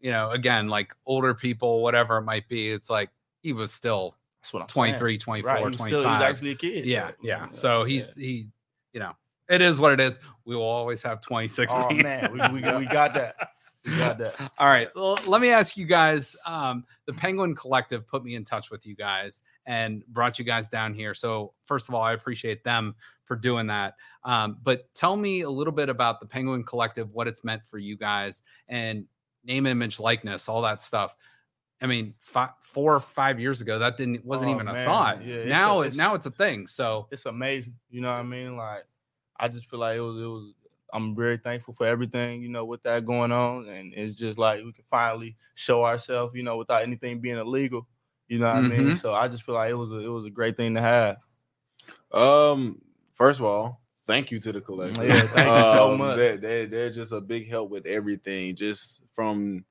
you 0.00 0.10
know, 0.10 0.30
again, 0.30 0.68
like 0.68 0.94
older 1.06 1.34
people, 1.34 1.82
whatever 1.82 2.18
it 2.18 2.22
might 2.22 2.48
be, 2.48 2.70
it's 2.70 2.90
like 2.90 3.10
he 3.42 3.52
was 3.52 3.72
still 3.72 4.16
That's 4.42 4.52
what 4.52 4.62
I'm 4.62 4.68
saying. 4.68 4.94
23, 4.98 5.18
24, 5.18 5.48
Right, 5.48 5.58
he 5.58 5.64
was 5.66 5.76
25. 5.76 5.88
still, 5.88 6.00
he 6.02 6.06
was 6.06 6.22
actually 6.22 6.50
a 6.50 6.54
kid. 6.54 6.84
yeah, 6.86 7.08
so, 7.08 7.14
yeah. 7.22 7.46
So 7.50 7.84
he's 7.84 8.12
yeah. 8.16 8.26
he, 8.26 8.48
you 8.92 9.00
know, 9.00 9.12
it 9.48 9.60
is 9.60 9.78
what 9.78 9.92
it 9.92 10.00
is. 10.00 10.18
We 10.44 10.56
will 10.56 10.62
always 10.62 11.02
have 11.02 11.20
2016. 11.20 11.80
Oh 11.82 11.94
man, 11.94 12.32
we, 12.32 12.60
we, 12.60 12.76
we 12.78 12.86
got 12.86 13.14
that. 13.14 13.34
We 13.84 13.96
got 13.96 14.18
that. 14.18 14.52
All 14.58 14.68
right. 14.68 14.88
Well, 14.94 15.18
let 15.26 15.40
me 15.40 15.50
ask 15.50 15.76
you 15.76 15.86
guys. 15.86 16.36
Um, 16.46 16.84
the 17.06 17.12
Penguin 17.12 17.54
Collective 17.54 18.06
put 18.06 18.24
me 18.24 18.34
in 18.34 18.44
touch 18.44 18.70
with 18.70 18.86
you 18.86 18.94
guys 18.94 19.42
and 19.66 20.04
brought 20.08 20.38
you 20.38 20.44
guys 20.44 20.68
down 20.68 20.94
here. 20.94 21.14
So, 21.14 21.54
first 21.64 21.88
of 21.88 21.94
all, 21.94 22.02
I 22.02 22.12
appreciate 22.12 22.62
them 22.62 22.94
for 23.24 23.36
doing 23.36 23.66
that. 23.68 23.94
Um, 24.24 24.58
but 24.62 24.92
tell 24.92 25.16
me 25.16 25.42
a 25.42 25.50
little 25.50 25.72
bit 25.72 25.88
about 25.88 26.20
the 26.20 26.26
Penguin 26.26 26.64
Collective, 26.64 27.12
what 27.12 27.28
it's 27.28 27.44
meant 27.44 27.62
for 27.68 27.78
you 27.78 27.96
guys, 27.96 28.42
and 28.68 29.04
name, 29.44 29.66
image, 29.66 29.98
likeness, 30.00 30.48
all 30.48 30.62
that 30.62 30.82
stuff. 30.82 31.14
I 31.82 31.86
mean, 31.86 32.14
five, 32.18 32.50
four 32.60 32.94
or 32.94 33.00
five 33.00 33.40
years 33.40 33.60
ago, 33.62 33.78
that 33.78 33.96
didn't 33.96 34.24
wasn't 34.24 34.50
Oh, 34.50 34.54
even 34.54 34.68
a 34.68 34.84
thought. 34.84 35.24
Yeah, 35.24 35.36
it's 35.36 35.48
now, 35.48 35.78
a- 35.78 35.82
it 35.82 35.86
it's- 35.88 35.96
now 35.96 36.14
it's 36.14 36.26
a 36.26 36.30
thing. 36.30 36.66
So, 36.66 37.08
It's 37.10 37.24
amazing. 37.26 37.74
You 37.88 38.02
know 38.02 38.10
what 38.10 38.18
I 38.20 38.22
mean? 38.22 38.56
Like 38.56 38.84
I 39.38 39.48
just 39.48 39.68
feel 39.70 39.78
like 39.80 39.96
it 39.96 40.00
was 40.00 40.18
it 40.18 40.26
was 40.26 40.52
I'm 40.92 41.14
very 41.14 41.36
thankful 41.38 41.72
for 41.72 41.86
everything, 41.86 42.42
you 42.42 42.48
know, 42.48 42.64
with 42.64 42.82
that 42.82 43.04
going 43.06 43.30
on. 43.32 43.68
And 43.68 43.94
it's 43.94 44.14
just 44.16 44.38
like 44.38 44.62
we 44.64 44.72
can 44.72 44.84
finally 44.90 45.36
show 45.54 45.84
ourselves, 45.84 46.34
you 46.34 46.42
know, 46.42 46.56
without 46.56 46.82
anything 46.82 47.20
being 47.20 47.38
illegal. 47.38 47.86
You 48.28 48.40
know 48.40 48.46
what 48.52 48.64
I 48.64 48.68
mean? 48.68 48.88
Mhm. 48.90 48.96
So 48.96 49.14
I 49.14 49.28
just 49.28 49.44
feel 49.44 49.54
like 49.54 49.70
it 49.70 49.74
was 49.74 49.90
a 49.92 49.98
it 50.00 50.08
was 50.08 50.26
a 50.26 50.30
great 50.30 50.56
thing 50.56 50.74
to 50.74 50.80
have. 50.80 51.16
Um, 52.12 52.82
first 53.14 53.38
of 53.38 53.44
all, 53.46 53.80
thank 54.06 54.30
you 54.30 54.40
to 54.40 54.52
the 54.52 54.60
collective. 54.60 55.04
Yeah, 55.04 55.26
thank 55.28 55.54
you 55.54 55.64
so 55.72 55.90
Um, 55.90 55.98
much. 55.98 56.16
They, 56.16 56.36
they, 56.36 56.66
they're 56.66 56.90
just 56.90 57.12
a 57.12 57.20
big 57.20 57.48
help 57.48 57.70
with 57.70 57.86
everything, 57.86 58.56
just 58.56 59.02
from 59.14 59.64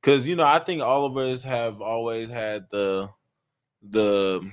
because 0.00 0.26
you 0.28 0.36
know 0.36 0.46
I 0.46 0.58
think 0.58 0.82
all 0.82 1.06
of 1.06 1.16
us 1.16 1.42
have 1.44 1.80
always 1.80 2.28
had 2.30 2.66
the 2.70 3.10
the 3.82 4.50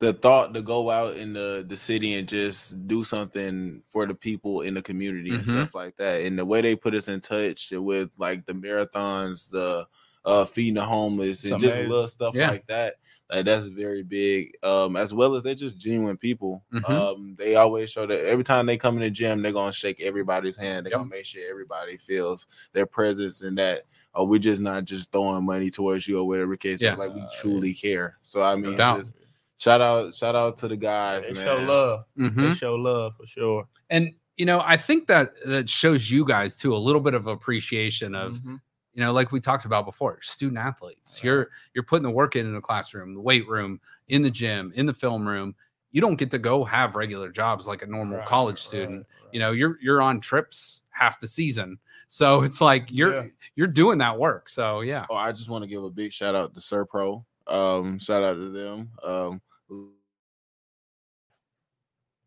the 0.00 0.14
thought 0.14 0.54
to 0.54 0.62
go 0.62 0.90
out 0.90 1.16
in 1.16 1.32
the 1.34 1.64
the 1.68 1.76
city 1.76 2.14
and 2.14 2.26
just 2.26 2.86
do 2.88 3.04
something 3.04 3.82
for 3.86 4.06
the 4.06 4.14
people 4.14 4.62
in 4.62 4.72
the 4.74 4.82
community 4.82 5.34
and 5.36 5.44
Mhm. 5.44 5.52
stuff 5.52 5.74
like 5.74 5.96
that. 5.98 6.22
And 6.22 6.38
the 6.38 6.46
way 6.46 6.60
they 6.62 6.74
put 6.74 6.94
us 6.94 7.08
in 7.08 7.20
touch 7.20 7.70
with 7.70 8.10
like 8.16 8.46
the 8.46 8.54
marathons, 8.54 9.48
the 9.50 9.86
uh 10.24 10.44
feeding 10.46 10.74
the 10.74 10.84
homeless, 10.84 11.44
It's 11.44 11.50
and 11.50 11.60
just 11.60 11.78
little 11.80 12.08
stuff 12.08 12.34
Yeah. 12.34 12.50
like 12.50 12.66
that. 12.68 12.96
Like 13.32 13.44
that's 13.44 13.66
very 13.66 14.02
big. 14.02 14.56
Um, 14.62 14.96
as 14.96 15.14
well 15.14 15.34
as 15.36 15.42
they're 15.44 15.54
just 15.54 15.78
genuine 15.78 16.16
people. 16.16 16.64
Mhm. 16.72 16.88
Um, 16.90 17.36
they 17.38 17.54
always 17.56 17.90
show 17.90 18.04
that 18.06 18.26
every 18.26 18.42
time 18.44 18.66
they 18.66 18.76
come 18.76 18.96
in 18.96 19.02
the 19.02 19.10
gym, 19.10 19.40
they're 19.42 19.52
gonna 19.52 19.72
shake 19.72 20.00
everybody's 20.00 20.56
hand. 20.56 20.84
They're 20.86 20.90
Yep. 20.92 20.98
gonna 21.00 21.10
make 21.10 21.24
sure 21.24 21.42
everybody 21.48 21.96
feels 21.96 22.46
their 22.72 22.86
presence 22.86 23.42
and 23.42 23.56
that 23.58 23.84
oh, 24.14 24.24
we're 24.24 24.40
just 24.40 24.60
not 24.60 24.84
just 24.84 25.12
throwing 25.12 25.44
money 25.44 25.70
towards 25.70 26.08
you 26.08 26.18
or 26.18 26.26
whatever 26.26 26.56
case. 26.56 26.80
Yeah. 26.80 26.90
Yeah. 26.90 26.96
Like 26.96 27.14
we 27.14 27.22
truly 27.40 27.72
care. 27.72 28.18
So 28.22 28.42
I 28.42 28.56
mean, 28.56 28.76
doubt. 28.76 28.98
just 28.98 29.14
shout 29.58 29.80
out, 29.80 30.12
shout 30.14 30.34
out 30.34 30.56
to 30.58 30.68
the 30.68 30.76
guys, 30.76 31.26
They 31.28 31.34
man. 31.34 31.44
show 31.44 31.56
love. 31.58 32.04
mhm. 32.18 32.34
They 32.50 32.54
show 32.54 32.74
love 32.74 33.14
for 33.16 33.26
sure. 33.26 33.68
and 33.90 34.12
you 34.36 34.46
know, 34.46 34.62
I 34.64 34.76
think 34.78 35.06
that 35.08 35.34
that 35.44 35.68
shows 35.68 36.10
you 36.10 36.24
guys 36.24 36.56
too 36.56 36.74
a 36.74 36.78
little 36.78 37.00
bit 37.02 37.12
of 37.14 37.26
appreciation 37.26 38.14
of 38.14 38.38
Mhm. 38.38 38.60
You 39.00 39.06
know 39.06 39.12
like 39.14 39.32
we 39.32 39.40
talked 39.40 39.64
about 39.64 39.86
before 39.86 40.20
student 40.20 40.58
athletes 40.58 41.16
Right. 41.16 41.24
you're 41.24 41.48
you're 41.72 41.84
putting 41.84 42.02
the 42.02 42.10
work 42.10 42.36
in 42.36 42.44
in 42.44 42.52
the 42.52 42.60
classroom 42.60 43.14
the 43.14 43.20
weight 43.20 43.48
room 43.48 43.80
in 44.08 44.20
the 44.20 44.30
gym 44.30 44.74
in 44.76 44.84
the 44.84 44.92
film 44.92 45.26
room 45.26 45.54
you 45.90 46.02
don't 46.02 46.16
get 46.16 46.30
to 46.32 46.38
go 46.38 46.64
have 46.66 46.96
regular 46.96 47.30
jobs 47.30 47.66
like 47.66 47.80
a 47.80 47.86
normal 47.86 48.18
Right, 48.18 48.26
college 48.28 48.56
right, 48.56 48.58
student 48.58 49.06
right. 49.24 49.32
you 49.32 49.40
know 49.40 49.52
you're 49.52 49.78
you're 49.80 50.02
on 50.02 50.20
trips 50.20 50.82
half 50.90 51.18
the 51.18 51.26
season 51.26 51.78
so 52.08 52.42
it's 52.42 52.60
like 52.60 52.88
you're 52.90 53.14
Yeah. 53.14 53.26
you're 53.54 53.66
doing 53.68 53.96
that 53.96 54.18
work 54.18 54.50
so 54.50 54.82
yeah 54.82 55.06
Oh, 55.08 55.14
I 55.14 55.32
just 55.32 55.48
want 55.48 55.64
to 55.64 55.68
give 55.68 55.82
a 55.82 55.88
big 55.88 56.12
shout 56.12 56.34
out 56.34 56.52
to 56.52 56.60
Servpro. 56.60 57.24
Um, 57.46 57.98
shout 57.98 58.22
out 58.22 58.34
to 58.34 58.50
them. 58.50 58.90
Um, 59.02 59.40
all 59.70 59.88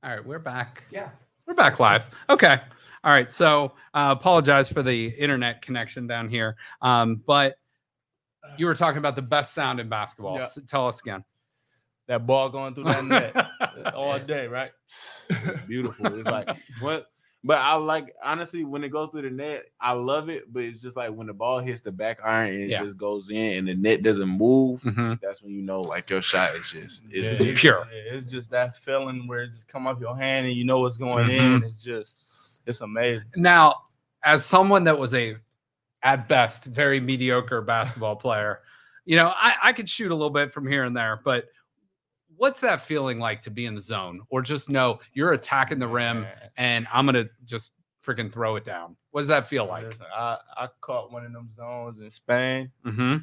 right 0.10 0.26
we're 0.26 0.40
back 0.40 0.86
Yeah. 0.90 1.10
we're 1.46 1.54
back 1.54 1.80
live 1.80 2.10
okay 2.30 2.62
all 3.04 3.12
right 3.12 3.30
so 3.32 3.74
uh 3.94 4.14
apologize 4.18 4.70
for 4.70 4.82
the 4.84 5.08
internet 5.08 5.62
connection 5.62 6.08
down 6.08 6.30
here 6.30 6.56
um 6.82 7.22
but 7.28 7.56
you 8.58 8.66
were 8.66 8.76
talking 8.76 8.98
about 9.00 9.16
the 9.16 9.22
best 9.22 9.54
sound 9.54 9.80
in 9.80 9.90
basketball 9.90 10.38
Yeah. 10.38 10.44
S- 10.46 10.60
tell 10.68 10.88
us 10.88 11.00
again 11.02 11.24
That 12.08 12.26
ball 12.28 12.50
going 12.50 12.76
through 12.76 12.86
that 12.86 13.06
net 13.06 13.36
all 13.96 14.20
day, 14.20 14.48
right? 14.48 14.72
it's 15.30 15.60
beautiful. 15.68 16.14
It's 16.20 16.28
like 16.30 16.48
what, 16.82 17.08
but 17.46 17.60
I 17.60 17.76
like 17.76 18.14
honestly 18.24 18.64
when 18.66 18.84
it 18.84 18.90
goes 18.90 19.10
through 19.12 19.24
the 19.24 19.30
net, 19.32 19.64
I 19.82 19.94
love 19.94 20.30
it. 20.30 20.52
But 20.52 20.64
it's 20.64 20.82
just 20.82 20.96
like 20.98 21.12
when 21.12 21.28
the 21.28 21.34
ball 21.34 21.60
hits 21.60 21.80
the 21.82 21.92
back 21.92 22.20
iron 22.24 22.54
and 22.54 22.64
it 22.64 22.70
Yeah. 22.70 22.84
just 22.84 22.98
goes 22.98 23.30
in 23.30 23.58
and 23.60 23.68
the 23.68 23.76
net 23.76 24.04
doesn't 24.04 24.28
move. 24.30 24.82
Mhm. 24.82 25.20
That's 25.22 25.42
when 25.42 25.54
you 25.54 25.62
know 25.62 25.80
like 25.82 26.10
your 26.10 26.22
shot 26.22 26.56
is 26.56 26.70
just 26.72 27.04
it's 27.10 27.42
Yeah, 27.44 27.54
pure. 27.56 27.88
yeah, 27.92 28.14
It's 28.18 28.30
just 28.30 28.50
that 28.52 28.76
feeling 28.84 29.26
where 29.26 29.44
it 29.44 29.54
just 29.54 29.68
come 29.70 29.88
off 29.88 30.00
your 30.02 30.16
hand 30.18 30.46
and 30.46 30.56
you 30.56 30.66
know 30.66 30.80
what's 30.82 30.98
going 30.98 31.30
Mhm. 31.30 31.56
in. 31.58 31.64
It's 31.64 31.82
just, 31.82 32.22
it's 32.66 32.82
amazing. 32.82 33.28
Now, 33.36 33.76
as 34.24 34.46
someone 34.46 34.84
that 34.86 34.98
was 34.98 35.14
a, 35.14 35.36
at 36.04 36.28
best, 36.28 36.66
very 36.66 37.00
mediocre 37.00 37.62
basketball 37.62 38.16
player, 38.16 38.60
you 39.06 39.16
know, 39.16 39.34
I, 39.36 39.56
I 39.62 39.74
could 39.74 39.90
shoot 39.90 40.12
a 40.12 40.16
little 40.16 40.30
bit 40.30 40.52
from 40.54 40.68
here 40.68 40.84
and 40.84 40.96
there, 40.96 41.22
but 41.24 41.46
what's 42.36 42.62
that 42.62 42.82
feeling 42.82 43.20
like 43.20 43.42
to 43.44 43.52
be 43.52 43.66
in 43.66 43.76
the 43.76 43.82
zone 43.82 44.22
or 44.30 44.42
just 44.42 44.70
know 44.70 45.00
you're 45.14 45.34
attacking 45.34 45.80
the 45.80 45.88
rim 45.88 46.26
and 46.58 46.88
I'm 46.94 47.06
going 47.06 47.16
to 47.26 47.30
just 47.46 47.74
freaking 48.06 48.32
throw 48.32 48.56
it 48.56 48.66
down? 48.66 48.96
What 49.12 49.22
does 49.22 49.28
that 49.28 49.48
feel 49.48 49.66
like? 49.66 49.98
I, 50.16 50.38
I 50.58 50.68
caught 50.82 51.12
one 51.12 51.26
of 51.26 51.32
them 51.34 51.50
zones 51.56 52.00
in 52.00 52.10
Spain, 52.12 52.72
hmm 52.84 53.18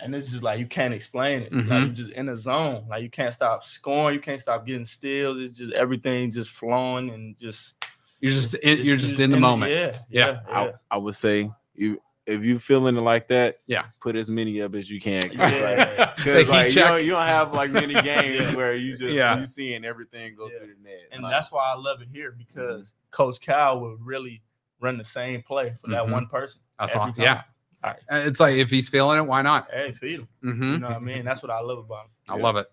and 0.00 0.14
it's 0.14 0.30
just 0.30 0.42
like 0.42 0.60
you 0.60 0.66
can't 0.66 0.94
explain 0.94 1.42
it. 1.42 1.52
Mhm. 1.52 1.68
Like 1.68 1.88
you 1.88 1.92
just 1.92 2.10
in 2.12 2.28
a 2.28 2.36
zone. 2.36 2.86
Like 2.88 3.02
you 3.02 3.10
can't 3.10 3.34
stop 3.34 3.64
scoring. 3.64 4.14
You 4.14 4.20
can't 4.20 4.40
stop 4.40 4.64
getting 4.64 4.84
steals. 4.84 5.40
It's 5.40 5.56
just 5.56 5.72
everything 5.72 6.30
just 6.30 6.50
flowing 6.50 7.10
and 7.10 7.36
just. 7.38 7.74
You're 8.20 8.32
just 8.32 8.54
in, 8.54 8.78
it's 8.78 8.86
you're 8.86 8.96
just 8.96 9.18
in 9.20 9.30
the 9.30 9.40
moment. 9.40 9.72
Yeah, 9.72 9.92
Yeah, 10.10 10.40
yeah. 10.48 10.54
I. 10.56 10.72
I 10.90 10.96
would 10.96 11.14
say 11.14 11.50
you 11.74 12.00
if 12.26 12.44
you 12.44 12.58
feeling 12.58 12.94
it 12.96 13.00
like 13.00 13.26
that, 13.28 13.56
Yeah. 13.66 13.86
put 14.00 14.14
as 14.14 14.30
many 14.30 14.60
up 14.60 14.74
as 14.74 14.90
you 14.90 15.00
can. 15.00 15.22
Cause 15.30 15.38
Yeah. 15.38 15.94
like, 15.96 16.16
The 16.16 16.22
'cause, 16.22 16.36
heat 16.42 16.48
like, 16.48 16.68
you, 16.74 16.74
don't, 16.82 17.04
you 17.04 17.10
don't 17.12 17.22
have 17.22 17.54
like 17.54 17.70
many 17.70 17.94
games 18.02 18.54
where 18.54 18.74
you 18.74 18.98
just 18.98 19.14
Yeah. 19.14 19.38
you 19.40 19.46
seeing 19.46 19.82
everything 19.84 20.34
go 20.36 20.46
Yeah. 20.50 20.58
through 20.58 20.74
the 20.74 20.82
net. 20.82 21.00
and 21.10 21.22
Like, 21.22 21.32
that's 21.32 21.50
why 21.50 21.72
I 21.72 21.76
love 21.76 22.02
it 22.02 22.08
here 22.12 22.32
because 22.36 22.92
Coach 23.12 23.40
Cal 23.40 23.80
would 23.80 23.98
really 24.04 24.42
run 24.78 24.98
the 24.98 25.06
same 25.06 25.40
play 25.42 25.72
for 25.80 25.88
that 25.88 26.04
Mhm. 26.04 26.12
one 26.12 26.26
person. 26.26 26.60
That's 26.78 26.94
all. 26.94 27.06
time. 27.12 27.14
Yeah. 27.16 27.42
All 27.82 27.92
right. 28.10 28.26
It's 28.26 28.40
like 28.40 28.56
if 28.56 28.68
he's 28.68 28.90
feeling 28.90 29.18
it, 29.18 29.22
why 29.22 29.40
not? 29.40 29.70
Hey, 29.72 29.92
feed 29.92 30.18
him. 30.20 30.28
hmm 30.42 30.62
You 30.74 30.78
know 30.80 30.88
what 30.88 30.96
I 30.96 31.00
mean? 31.00 31.24
That's 31.24 31.42
what 31.42 31.50
I 31.50 31.60
love 31.60 31.78
about 31.78 32.04
him. 32.06 32.10
I 32.28 32.36
Yeah. 32.36 32.42
love 32.42 32.56
it. 32.56 32.66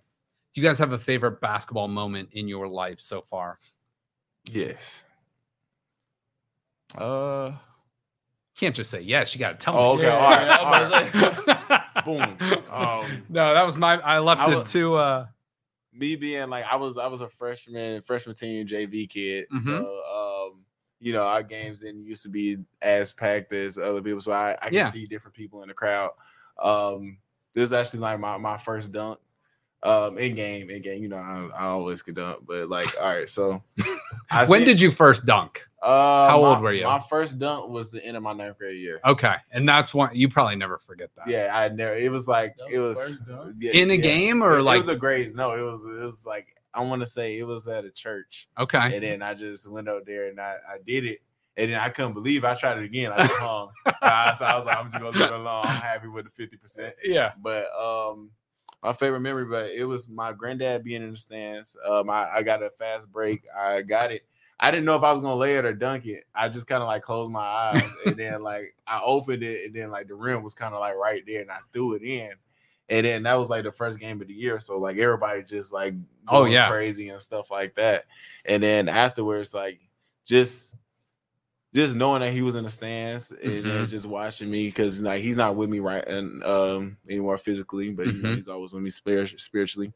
Do 0.53 0.59
you 0.61 0.67
guys 0.67 0.79
have 0.79 0.91
a 0.91 0.99
favorite 0.99 1.39
basketball 1.39 1.87
moment 1.87 2.29
in 2.33 2.49
your 2.49 2.67
life 2.67 2.99
so 2.99 3.21
far? 3.21 3.57
yes. 4.51 5.04
Uh, 6.97 7.53
Can't 8.57 8.75
just 8.75 8.89
say 8.91 9.01
yes. 9.01 9.33
You 9.33 9.39
got 9.39 9.59
to 9.59 9.63
tell 9.63 9.75
Oh, 9.77 9.95
me. 9.97 10.03
okay. 10.05 10.07
Yeah, 10.07 10.17
all 10.17 10.29
right. 10.31 10.45
yeah, 10.47 10.57
all 10.59 10.73
I 10.73 10.81
was 10.81 10.91
right. 10.91 11.43
about 11.45 12.05
Boom. 12.05 12.37
Um, 12.71 13.25
no, 13.29 13.53
that 13.53 13.65
was 13.65 13.77
my. 13.77 13.97
I 13.99 14.19
left 14.19 14.41
I 14.41 14.53
it 14.53 14.65
to. 14.67 14.95
uh 14.95 15.25
me 15.97 16.17
being 16.17 16.49
like 16.49 16.65
I 16.69 16.75
was 16.75 16.97
I 16.97 17.07
was 17.07 17.21
a 17.21 17.29
freshman, 17.29 18.01
freshman 18.01 18.35
team 18.35 18.67
JV 18.67 19.09
kid. 19.09 19.45
Mhm. 19.53 19.61
So 19.61 20.51
um, 20.51 20.61
you 20.99 21.13
know, 21.13 21.23
our 21.25 21.41
games 21.43 21.79
didn't 21.81 22.05
used 22.05 22.23
to 22.23 22.29
be 22.29 22.57
as 22.81 23.11
packed 23.13 23.53
as 23.53 23.77
other 23.77 24.01
people. 24.01 24.19
So 24.21 24.31
I, 24.31 24.51
I 24.61 24.65
can 24.65 24.73
Yeah. 24.73 24.91
see 24.91 25.05
different 25.07 25.35
people 25.35 25.61
in 25.61 25.67
the 25.69 25.73
crowd. 25.73 26.11
Um, 26.59 27.17
this 27.53 27.63
is 27.65 27.73
actually 27.73 27.99
like 28.01 28.19
my, 28.19 28.37
my 28.37 28.57
first 28.57 28.91
dunk. 28.91 29.19
Um, 29.83 30.17
in 30.17 30.33
game, 30.33 30.71
in 30.71 30.81
game, 30.81 31.03
you 31.03 31.09
know, 31.09 31.17
I, 31.17 31.47
I 31.59 31.65
always 31.65 32.01
could 32.01 32.15
dunk, 32.15 32.39
but 32.47 32.69
like, 32.69 32.89
all 32.99 33.13
right, 33.15 33.29
so 33.29 33.61
I 34.31 34.45
when 34.45 34.61
see- 34.61 34.65
did 34.65 34.81
you 34.81 34.89
first 34.89 35.25
dunk? 35.27 35.61
uh, 35.83 36.29
how 36.29 36.41
my- 36.41 36.47
old 36.47 36.61
were 36.61 36.73
you? 36.73 36.85
My 36.85 37.03
first 37.07 37.37
dunk 37.37 37.69
was 37.69 37.91
the 37.91 38.03
end 38.03 38.17
of 38.17 38.23
my 38.23 38.33
ninth 38.33 38.57
grade 38.57 38.79
year. 38.79 38.99
Okay, 39.05 39.35
and 39.51 39.69
that's 39.69 39.93
one 39.93 40.09
you 40.13 40.27
probably 40.27 40.55
never 40.55 40.79
forget 40.79 41.11
that. 41.17 41.27
Yeah, 41.27 41.51
I 41.53 41.69
never. 41.69 41.93
It 41.93 42.11
was 42.11 42.27
like 42.27 42.55
That 42.57 42.71
it 42.71 42.79
was 42.79 42.97
was 43.27 43.55
yeah, 43.59 43.73
In 43.73 43.91
a 43.91 43.93
yeah. 43.93 44.01
game 44.01 44.43
or 44.43 44.57
It- 44.57 44.63
like 44.63 44.77
it 44.77 44.87
was 44.87 44.89
a 44.89 44.95
grades. 44.95 45.35
No, 45.35 45.51
it 45.51 45.61
was 45.61 45.81
it 45.83 46.03
was 46.03 46.25
like 46.25 46.47
I 46.73 46.81
want 46.81 47.01
to 47.03 47.07
say 47.07 47.37
it 47.37 47.45
was 47.45 47.67
at 47.67 47.85
a 47.85 47.91
church, 47.91 48.47
okay. 48.57 48.79
and 48.95 49.03
then 49.03 49.21
I 49.21 49.33
just 49.35 49.67
went 49.69 49.87
out 49.87 50.05
there 50.07 50.27
and 50.29 50.41
I, 50.41 50.55
I 50.67 50.77
did 50.85 51.05
it, 51.05 51.19
and 51.57 51.71
then 51.71 51.79
I 51.79 51.89
couldn't 51.89 52.13
believe 52.13 52.43
it. 52.43 52.47
I 52.47 52.55
tried 52.55 52.79
it 52.79 52.83
again. 52.85 53.11
I 53.11 53.27
just 53.27 53.39
hung. 53.39 53.69
Uh, 54.01 54.35
so 54.35 54.45
I 54.45 54.57
was 54.57 54.65
like, 54.65 54.77
I'm 54.77 54.85
just 54.85 54.97
gonna 54.97 55.09
leave 55.11 55.21
it 55.21 55.31
alone. 55.31 55.63
I'm 55.65 55.81
happy 55.81 56.07
with 56.07 56.25
the 56.25 56.31
fifty 56.31 56.57
percent. 56.57 56.95
Yeah. 57.03 57.31
But 57.41 57.67
um, 57.79 58.29
my 58.85 58.93
favorite 58.93 59.21
memory, 59.21 59.45
but 59.45 59.71
it 59.71 59.83
was 59.85 60.07
my 60.07 60.31
granddad 60.31 60.83
being 60.83 61.03
in 61.03 61.11
the 61.11 61.17
stands. 61.17 61.75
Um, 61.85 62.09
I, 62.09 62.29
I 62.35 62.43
got 62.43 62.63
a 62.63 62.69
fast 62.69 63.11
break. 63.11 63.43
I 63.57 63.81
got 63.81 64.11
it. 64.11 64.25
I 64.59 64.71
didn't 64.71 64.85
know 64.85 64.95
if 64.95 65.03
I 65.03 65.11
was 65.11 65.19
gonna 65.21 65.35
lay 65.35 65.57
it 65.57 65.65
or 65.65 65.73
dunk 65.73 66.05
it. 66.05 66.23
I 66.33 66.47
just 66.47 66.67
kind 66.67 66.81
of 66.81 66.87
like 66.87 67.01
closed 67.01 67.31
my 67.31 67.41
eyes 67.41 67.89
and 68.05 68.15
then 68.15 68.41
like 68.41 68.75
I 68.87 69.01
opened 69.03 69.43
it 69.43 69.65
and 69.65 69.73
then 69.75 69.91
like 69.91 70.07
the 70.07 70.15
rim 70.15 70.43
was 70.43 70.53
kind 70.53 70.73
of 70.73 70.79
like 70.79 70.95
right 70.95 71.23
there 71.27 71.41
and 71.41 71.51
I 71.51 71.57
threw 71.73 71.93
it 71.93 72.03
in. 72.03 72.31
And 72.87 73.05
then 73.05 73.23
that 73.23 73.33
was 73.33 73.49
like 73.49 73.63
the 73.63 73.71
first 73.71 73.99
game 73.99 74.21
of 74.21 74.27
the 74.27 74.33
year. 74.33 74.59
So 74.59 74.77
like 74.77 74.97
everybody 74.97 75.43
just 75.43 75.73
like 75.73 75.95
Oh, 76.27 76.45
yeah. 76.45 76.69
crazy 76.69 77.09
and 77.09 77.19
stuff 77.19 77.51
like 77.51 77.75
that. 77.75 78.05
And 78.45 78.61
then 78.63 78.87
afterwards, 78.87 79.53
like 79.53 79.79
just 80.23 80.75
just 81.75 81.95
knowing 81.95 82.21
that 82.21 82.31
he 82.33 82.41
was 82.41 82.55
in 82.55 82.63
the 82.63 82.69
stands 82.69 83.31
and 83.31 83.69
then 83.69 83.85
Mhm. 83.85 83.89
just 83.89 84.05
watching 84.05 84.49
me 84.49 84.67
because 84.67 85.01
like 85.01 85.21
he's 85.21 85.37
not 85.37 85.55
with 85.55 85.69
me 85.69 85.79
right 85.79 86.07
and 86.07 86.41
um 86.43 86.97
anymore 87.09 87.37
physically, 87.37 87.91
but 87.91 88.07
you 88.07 88.21
know, 88.23 88.29
Mhm. 88.29 88.35
he's 88.37 88.47
always 88.47 88.71
with 88.71 88.81
me 88.81 88.89
spirit- 88.89 89.39
spiritually. 89.39 89.91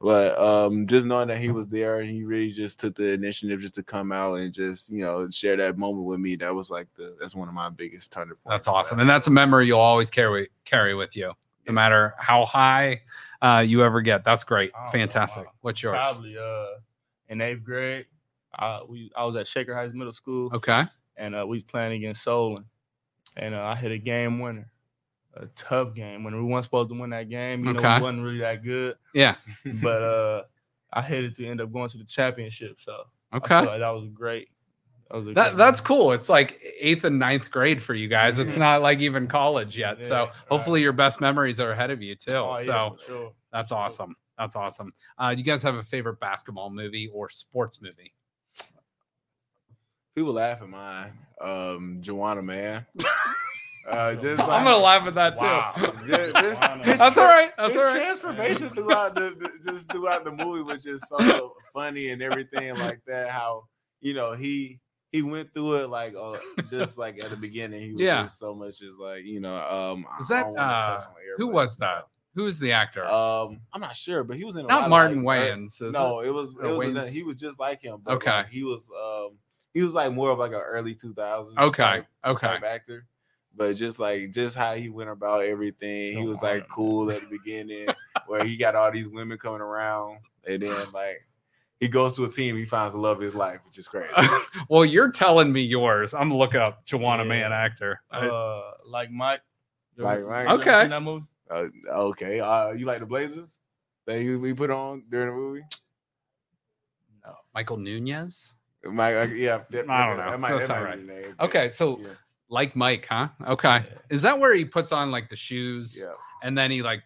But 0.00 0.38
um 0.38 0.86
just 0.86 1.06
knowing 1.06 1.28
that 1.28 1.38
he 1.38 1.50
was 1.50 1.68
there 1.68 2.00
and 2.00 2.08
he 2.08 2.24
really 2.24 2.50
just 2.52 2.80
took 2.80 2.94
the 2.94 3.12
initiative 3.12 3.60
just 3.60 3.74
to 3.74 3.82
come 3.82 4.10
out 4.10 4.34
and 4.34 4.52
just 4.54 4.90
you 4.90 5.02
know 5.02 5.28
share 5.30 5.56
that 5.56 5.76
moment 5.76 6.06
with 6.06 6.18
me. 6.18 6.34
That 6.36 6.54
was 6.54 6.70
like 6.70 6.88
the 6.96 7.16
that's 7.20 7.34
one 7.34 7.46
of 7.48 7.54
my 7.54 7.68
biggest 7.68 8.10
turning 8.10 8.34
points. 8.36 8.64
That's 8.64 8.66
in 8.68 8.74
awesome, 8.74 8.98
and 9.00 9.10
that's 9.10 9.26
a 9.26 9.30
memory 9.30 9.66
you'll 9.66 9.80
always 9.80 10.10
carry 10.10 10.48
carry 10.64 10.94
with 10.94 11.14
you, 11.14 11.26
no 11.26 11.34
Yeah. 11.66 11.72
matter 11.72 12.14
how 12.18 12.44
high 12.46 13.02
uh, 13.42 13.62
you 13.66 13.84
ever 13.84 14.00
get. 14.00 14.24
That's 14.24 14.42
great, 14.44 14.72
Oh, 14.74 14.90
fantastic. 14.90 15.44
wow. 15.44 15.52
What's 15.60 15.82
yours? 15.82 15.94
Probably 15.94 16.36
uh 16.38 16.78
in 17.28 17.40
eighth 17.42 17.62
grade. 17.62 18.06
Uh, 18.58 18.80
we 18.88 19.12
I 19.14 19.24
was 19.26 19.36
at 19.36 19.46
Shaker 19.46 19.74
Heights 19.74 19.92
Middle 19.94 20.12
School. 20.14 20.50
Okay, 20.54 20.84
and 21.18 21.34
uh, 21.34 21.44
we 21.46 21.56
was 21.56 21.64
playing 21.64 21.92
against 21.92 22.22
Solon, 22.22 22.64
and 23.36 23.54
uh, 23.54 23.62
I 23.62 23.74
hit 23.74 23.92
a 23.92 23.98
game 23.98 24.38
winner, 24.38 24.70
a 25.34 25.46
tough 25.56 25.94
game 25.94 26.24
winner. 26.24 26.38
We 26.38 26.44
weren't 26.44 26.64
supposed 26.64 26.90
to 26.90 26.98
win 26.98 27.10
that 27.10 27.28
game. 27.28 27.64
You 27.64 27.72
know, 27.74 27.80
Okay. 27.80 27.96
we 27.96 28.02
wasn't 28.02 28.24
really 28.24 28.38
that 28.38 28.62
good, 28.64 28.96
yeah, 29.14 29.36
but 29.82 30.02
uh, 30.02 30.42
I 30.92 31.02
hit 31.02 31.24
it 31.24 31.36
to 31.36 31.46
end 31.46 31.60
up 31.60 31.72
going 31.72 31.88
to 31.90 31.98
the 31.98 32.04
championship. 32.04 32.80
So 32.80 33.04
okay. 33.34 33.60
like 33.66 33.80
that 33.80 33.90
was 33.90 34.08
great. 34.12 34.48
That, 35.10 35.16
was 35.16 35.28
a 35.28 35.32
That 35.32 35.56
that's 35.56 35.80
cool. 35.80 36.12
It's 36.12 36.28
like 36.28 36.60
eighth 36.80 37.04
and 37.04 37.18
ninth 37.18 37.50
grade 37.50 37.82
for 37.82 37.94
you 37.94 38.08
guys. 38.08 38.38
It's 38.38 38.56
not 38.56 38.82
like 38.82 39.00
even 39.00 39.26
college 39.26 39.76
yet. 39.76 39.98
Yeah, 40.00 40.06
so 40.06 40.16
right. 40.24 40.30
hopefully 40.50 40.80
your 40.82 40.92
best 40.92 41.20
memories 41.20 41.60
are 41.60 41.72
ahead 41.72 41.90
of 41.90 42.02
you 42.02 42.14
too. 42.14 42.36
Oh, 42.36 42.56
so 42.62 42.96
for 42.98 43.04
sure. 43.04 43.32
that's 43.52 43.72
awesome. 43.72 44.14
That's 44.38 44.54
awesome. 44.54 44.92
Uh, 45.18 45.34
do 45.34 45.38
you 45.38 45.44
guys 45.44 45.62
have 45.64 45.74
a 45.74 45.82
favorite 45.82 46.20
basketball 46.20 46.70
movie 46.70 47.10
or 47.12 47.28
sports 47.28 47.80
movie? 47.82 48.12
People 50.18 50.32
laugh 50.32 50.60
at 50.62 50.68
mine. 50.68 51.12
Um 51.40 52.00
Juwanna 52.02 52.44
Mann. 52.44 52.84
Uh 53.88 54.14
just 54.16 54.42
I'm 54.42 54.48
like, 54.48 54.64
gonna 54.64 54.76
laugh 54.76 55.06
at 55.06 55.14
that 55.14 55.38
too. 55.38 55.44
Wow. 55.46 55.72
Yeah, 56.06 56.42
this- 56.42 56.58
his 56.88 56.98
That's 56.98 57.14
tra- 57.14 57.22
all 57.22 57.28
right. 57.30 57.50
That's 57.56 57.72
his 57.72 57.80
all 57.80 57.86
right. 57.86 57.96
transformation 57.96 58.68
throughout 58.70 59.14
the, 59.14 59.30
the 59.38 59.72
just 59.72 59.90
throughout 59.90 60.24
the 60.26 60.32
movie 60.32 60.62
was 60.62 60.82
just 60.82 61.08
so 61.08 61.52
funny 61.72 62.08
and 62.10 62.20
everything 62.20 62.74
like 62.76 63.00
that. 63.06 63.30
How 63.30 63.64
you 64.00 64.12
know 64.12 64.32
he 64.32 64.78
he 65.12 65.22
went 65.22 65.54
through 65.54 65.76
it 65.84 65.88
like 65.88 66.14
uh, 66.20 66.36
just 66.68 66.98
like 66.98 67.18
at 67.18 67.30
the 67.30 67.36
beginning 67.36 67.80
he 67.80 67.92
was 67.94 68.02
Yeah. 68.02 68.22
just 68.24 68.38
so 68.40 68.54
much 68.54 68.82
as 68.82 68.98
like 68.98 69.24
you 69.24 69.40
know 69.40 69.54
um 69.56 70.04
Was 70.18 70.28
that, 70.28 70.44
uh, 70.46 70.54
cuss 70.96 71.06
on 71.06 71.12
air, 71.26 71.36
Who 71.38 71.46
was 71.46 71.76
that? 71.76 72.08
Who 72.34 72.42
was 72.42 72.58
the 72.58 72.72
actor? 72.72 73.04
Um, 73.06 73.60
I'm 73.72 73.80
not 73.80 73.96
sure, 73.96 74.22
but 74.22 74.36
he 74.36 74.44
was 74.44 74.56
in 74.56 74.66
a 74.66 74.68
lot 74.68 74.74
Not 74.74 74.84
of, 74.84 74.90
Martin 74.90 75.22
like, 75.24 75.40
Wayans. 75.40 75.80
is 75.80 75.94
no, 75.94 76.20
it? 76.20 76.26
it 76.28 76.30
was 76.30 76.58
it 76.62 76.66
was 76.66 77.06
a- 77.06 77.10
he 77.10 77.22
was 77.22 77.36
just 77.36 77.58
like 77.58 77.80
him. 77.80 78.00
But 78.04 78.16
Okay. 78.16 78.30
like, 78.30 78.50
he 78.50 78.64
was 78.64 78.86
um 78.90 79.38
he 79.78 79.84
was 79.84 79.94
like 79.94 80.12
more 80.12 80.30
of 80.30 80.38
like 80.38 80.52
an 80.52 80.60
early 80.60 80.94
2000s 80.94 81.56
Okay. 81.58 81.82
type, 81.82 82.06
Okay. 82.26 82.46
type 82.46 82.62
actor. 82.64 83.06
But 83.54 83.76
just 83.76 83.98
like 83.98 84.30
just 84.30 84.56
how 84.56 84.74
he 84.74 84.88
went 84.88 85.10
about 85.10 85.44
everything, 85.44 86.16
he 86.16 86.24
was 86.26 86.42
like 86.42 86.68
cool 86.68 87.10
at 87.10 87.20
the 87.22 87.26
beginning, 87.26 87.86
where 88.26 88.44
he 88.44 88.56
got 88.56 88.74
all 88.74 88.90
these 88.92 89.08
women 89.08 89.36
coming 89.38 89.60
around, 89.60 90.18
and 90.46 90.62
then 90.62 90.92
like 90.92 91.26
he 91.80 91.88
goes 91.88 92.14
to 92.16 92.24
a 92.24 92.28
team, 92.30 92.56
he 92.56 92.64
finds 92.64 92.92
the 92.94 93.00
love 93.00 93.16
of 93.18 93.22
his 93.22 93.34
life, 93.34 93.60
which 93.66 93.78
is 93.78 93.88
crazy. 93.88 94.12
well, 94.68 94.84
you're 94.84 95.10
telling 95.10 95.52
me 95.52 95.60
yours. 95.62 96.14
I'm 96.14 96.28
gonna 96.28 96.36
look 96.38 96.54
up 96.54 96.86
Juwanna 96.86 97.18
Yeah. 97.18 97.24
Mann 97.24 97.52
actor. 97.52 98.00
Uh, 98.10 98.62
like 98.86 99.10
Mike. 99.10 99.40
You 99.96 100.04
Like 100.04 100.18
ever- 100.18 100.28
Mike. 100.28 100.48
Okay. 100.60 100.88
that 100.88 101.02
movie? 101.02 101.24
uh, 101.50 101.66
okay, 101.90 102.38
uh, 102.40 102.70
you 102.72 102.84
like 102.86 103.00
the 103.00 103.06
Blazers 103.06 103.58
that 104.06 104.20
you 104.22 104.38
we 104.38 104.52
put 104.54 104.70
on 104.70 105.02
during 105.10 105.28
the 105.30 105.34
movie? 105.34 105.62
No. 107.24 107.34
Michael 107.54 107.76
Nunez. 107.78 108.54
Mike, 108.84 109.16
uh, 109.16 109.22
yeah, 109.34 109.62
that, 109.70 109.90
I 109.90 110.06
don't 110.06 110.16
that- 110.16 110.24
know. 110.26 110.30
that 110.32 110.40
might- 110.40 110.50
That's 110.56 110.68
that 110.68 110.76
all 110.76 110.82
might 110.84 110.88
right. 110.90 111.00
be 111.00 111.06
the 111.14 111.20
name, 111.20 111.34
Okay, 111.40 111.68
so 111.68 111.98
yeah, 111.98 112.08
like 112.48 112.76
Mike, 112.76 113.06
huh? 113.08 113.28
Okay. 113.46 113.68
Yeah. 113.68 113.84
Is 114.10 114.22
that 114.22 114.38
where 114.38 114.54
he 114.54 114.64
puts 114.64 114.92
on 114.92 115.10
like 115.10 115.28
the 115.28 115.36
shoes 115.36 115.98
yeah. 116.00 116.12
and 116.42 116.56
then 116.56 116.70
he 116.70 116.82
like 116.82 117.02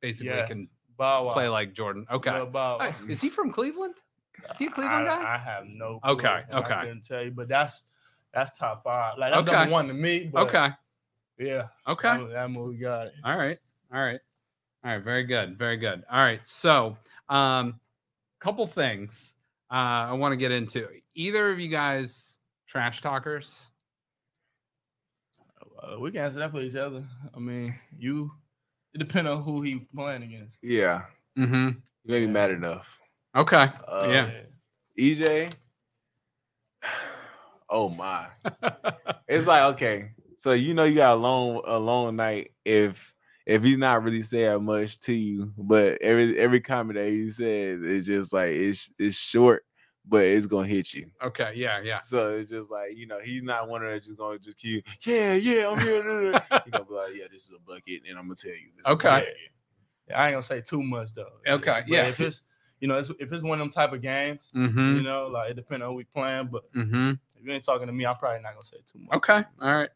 basically 0.00 0.34
Yeah. 0.36 0.46
can 0.46 0.68
Bow 0.96 1.26
Wow. 1.26 1.32
play 1.34 1.48
like 1.48 1.74
Jordan? 1.74 2.06
Okay. 2.10 2.32
Lil 2.32 2.46
Bow 2.46 2.92
is 3.08 3.20
he 3.20 3.28
from 3.28 3.50
Cleveland? 3.52 3.96
Is 4.50 4.58
he 4.58 4.66
a 4.66 4.70
Cleveland 4.70 5.08
I, 5.08 5.22
guy? 5.22 5.34
I 5.34 5.38
have 5.38 5.66
no. 5.66 5.98
Okay, 6.04 6.42
clue. 6.50 6.60
okay. 6.60 6.74
I 6.74 6.80
couldn't 6.84 7.04
tell 7.04 7.22
you, 7.24 7.30
but 7.32 7.48
that's 7.48 7.82
that's 8.32 8.58
top 8.58 8.84
five. 8.84 9.18
Like 9.18 9.32
that's 9.32 9.46
Okay. 9.48 9.56
number 9.58 9.72
one 9.72 9.88
to 9.88 9.94
me. 9.94 10.30
But 10.32 10.48
Okay. 10.48 10.70
Yeah. 11.38 11.68
Okay. 11.86 12.16
That, 12.16 12.30
that 12.32 12.50
movie 12.50 12.78
got 12.78 13.08
it. 13.08 13.14
All 13.24 13.36
right. 13.36 13.58
All 13.92 14.00
right. 14.02 14.20
All 14.84 14.92
right. 14.92 15.02
Very 15.02 15.24
good. 15.24 15.58
Very 15.58 15.76
good. 15.76 16.02
All 16.10 16.20
right. 16.22 16.46
So, 16.46 16.96
um, 17.28 17.78
couple 18.40 18.66
things 18.66 19.35
uh, 19.70 19.74
I 20.10 20.12
want 20.12 20.32
to 20.32 20.36
get 20.36 20.52
into. 20.52 20.86
Either 21.14 21.50
of 21.50 21.58
you 21.60 21.68
guys 21.68 22.36
trash 22.68 23.00
talkers? 23.00 23.66
Uh, 25.82 25.98
we 26.00 26.10
can 26.10 26.20
answer 26.22 26.38
that 26.40 26.50
for 26.52 26.60
each 26.60 26.74
other. 26.74 27.04
I 27.34 27.38
mean, 27.38 27.74
you. 27.98 28.30
It 28.94 28.98
depends 28.98 29.28
on 29.30 29.42
who 29.42 29.60
he 29.62 29.86
playing 29.94 30.22
against. 30.22 30.56
Yeah, 30.62 31.02
Mm-hmm. 31.38 31.68
you 31.68 31.76
made 32.06 32.26
me 32.26 32.32
mad 32.32 32.50
enough. 32.50 32.98
Okay. 33.36 33.70
Uh, 33.86 34.08
Yeah. 34.10 34.30
EJ. 34.98 35.52
Oh 37.68 37.88
my. 37.88 38.28
It's 39.28 39.48
like 39.48 39.74
okay. 39.74 40.12
So 40.36 40.52
you 40.52 40.72
know 40.72 40.84
you 40.84 40.94
got 40.94 41.14
a 41.14 41.16
long 41.20 41.60
a 41.66 41.76
long 41.80 42.14
night 42.14 42.52
if 42.64 43.12
if 43.46 43.62
he's 43.62 43.78
not 43.78 44.02
really 44.02 44.22
saying 44.22 44.64
much 44.64 44.98
to 45.00 45.12
you, 45.14 45.52
but 45.56 45.98
every 46.02 46.36
every 46.38 46.60
comment 46.60 46.98
that 46.98 47.08
he 47.08 47.30
says 47.30 47.80
is 47.82 48.04
just 48.06 48.32
like 48.32 48.50
it's 48.50 48.92
it's 48.98 49.16
short, 49.16 49.64
but 50.04 50.24
it's 50.24 50.46
gonna 50.46 50.66
hit 50.66 50.92
you. 50.92 51.06
okay. 51.22 51.52
Yeah. 51.54 51.80
Yeah. 51.80 52.00
So 52.02 52.30
it's 52.36 52.50
just 52.50 52.70
like 52.70 52.96
you 52.96 53.06
know 53.06 53.18
he's 53.24 53.42
not 53.42 53.68
one 53.68 53.82
of 53.84 53.90
them 53.90 54.00
just 54.00 54.16
gonna 54.18 54.38
just 54.38 54.58
keep 54.58 54.84
yeah 55.02 55.34
yeah 55.34 55.68
I'm 55.70 55.78
here. 55.80 56.02
da, 56.02 56.32
da, 56.32 56.38
da." 56.50 56.60
He 56.64 56.70
gonna 56.72 56.84
be 56.84 56.94
like 56.94 57.12
yeah 57.14 57.26
this 57.32 57.44
is 57.44 57.50
a 57.56 57.60
bucket 57.60 58.02
and 58.08 58.18
I'm 58.18 58.24
gonna 58.24 58.34
tell 58.34 58.50
you. 58.52 58.68
This 58.76 58.86
Okay. 58.86 59.28
Yeah, 60.08 60.20
I 60.20 60.26
ain't 60.28 60.34
gonna 60.34 60.42
say 60.42 60.60
too 60.60 60.82
much 60.82 61.14
though. 61.14 61.26
Okay, 61.48 61.80
But 61.80 61.88
yeah. 61.88 62.06
If 62.08 62.20
it's 62.20 62.42
you 62.80 62.88
know, 62.88 62.96
it's, 62.98 63.10
if 63.18 63.32
it's 63.32 63.42
one 63.42 63.54
of 63.54 63.60
them 63.60 63.70
type 63.70 63.92
of 63.94 64.02
games, 64.02 64.40
Mm-hmm. 64.54 64.96
you 64.96 65.02
know, 65.02 65.28
like 65.28 65.50
it 65.50 65.54
depends 65.54 65.82
on 65.82 65.90
who 65.90 65.96
we 65.96 66.04
playing. 66.04 66.48
But 66.52 66.70
Mm-hmm. 66.74 67.10
if 67.38 67.44
you 67.46 67.52
ain't 67.52 67.64
talking 67.64 67.86
to 67.86 67.92
me, 67.92 68.04
I'm 68.06 68.16
probably 68.16 68.42
not 68.42 68.52
gonna 68.52 68.64
say 68.64 68.76
too 68.86 68.98
much. 69.00 69.16
Okay. 69.16 69.42
All 69.62 69.74
right. 69.74 69.88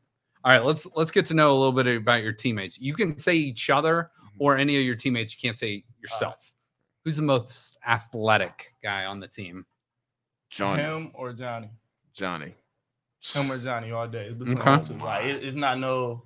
All 0.44 0.52
right. 0.52 0.64
Let's 0.64 0.86
let's 0.94 1.10
get 1.10 1.26
to 1.26 1.34
know 1.34 1.52
a 1.52 1.58
little 1.58 1.72
bit 1.72 1.86
about 1.86 2.22
your 2.22 2.32
teammates. 2.32 2.78
You 2.78 2.94
can 2.94 3.16
say 3.18 3.34
each 3.34 3.70
other 3.70 4.10
mm-hmm. 4.18 4.42
or 4.42 4.56
any 4.56 4.76
of 4.76 4.82
your 4.82 4.94
teammates. 4.96 5.34
You 5.34 5.38
can't 5.40 5.58
say 5.58 5.84
yourself. 6.00 6.36
Uh, 6.38 6.56
Who's 7.04 7.16
the 7.16 7.22
most 7.22 7.78
athletic 7.86 8.74
guy 8.82 9.06
on 9.06 9.20
the 9.20 9.28
team? 9.28 9.64
Johnny 10.50 10.82
Him 10.82 11.10
or 11.14 11.32
Johnny. 11.32 11.70
Johnny. 12.12 12.54
Him 13.34 13.50
or 13.50 13.58
Johnny 13.58 13.90
all 13.92 14.08
day. 14.08 14.26
It's 14.26 14.38
between 14.38 14.58
Okay. 14.58 14.82
them 14.82 14.98
two. 14.98 15.04
Like 15.04 15.24
it, 15.26 15.44
it's 15.44 15.56
not 15.56 15.78
no 15.78 16.24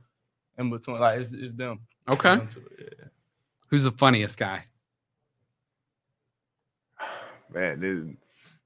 in 0.59 0.71
between. 0.71 0.99
Like 0.99 1.21
it's, 1.21 1.33
it's 1.33 1.53
them. 1.53 1.81
Okay. 2.09 2.37
Them 2.37 2.49
yeah. 2.79 3.05
Who's 3.69 3.85
the 3.85 3.93
funniest 3.93 4.39
guy? 4.39 4.65
Man, 7.53 7.81
this, 7.81 8.05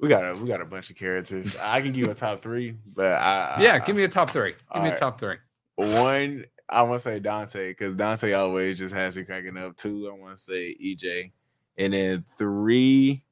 we 0.00 0.08
got 0.08 0.22
a 0.22 0.34
we 0.36 0.48
got 0.48 0.60
a 0.60 0.64
bunch 0.64 0.90
of 0.90 0.96
characters. 0.96 1.56
I 1.60 1.80
can 1.80 1.92
give 1.92 1.98
you 2.04 2.10
a 2.10 2.14
top 2.14 2.42
three, 2.42 2.76
but 2.94 3.06
I 3.20 3.62
Yeah, 3.62 3.74
I- 3.82 3.86
give 3.86 3.96
me 3.96 4.04
a 4.04 4.08
top 4.08 4.30
three. 4.30 4.54
Give 4.74 4.82
me 4.82 4.90
a 4.90 4.96
top 4.96 5.18
three. 5.18 5.36
One, 5.76 6.44
I 6.68 6.82
want 6.82 7.02
to 7.02 7.08
say 7.08 7.18
Dante 7.20 7.68
because 7.70 7.94
Dante 7.94 8.32
always 8.32 8.78
just 8.78 8.94
has 8.94 9.16
me 9.16 9.24
cracking 9.24 9.56
up. 9.56 9.76
Two, 9.76 10.08
I 10.10 10.18
want 10.18 10.36
to 10.36 10.42
say 10.42 10.74
EJ, 10.82 11.30
and 11.76 11.92
then 11.92 12.24
three, 12.36 13.22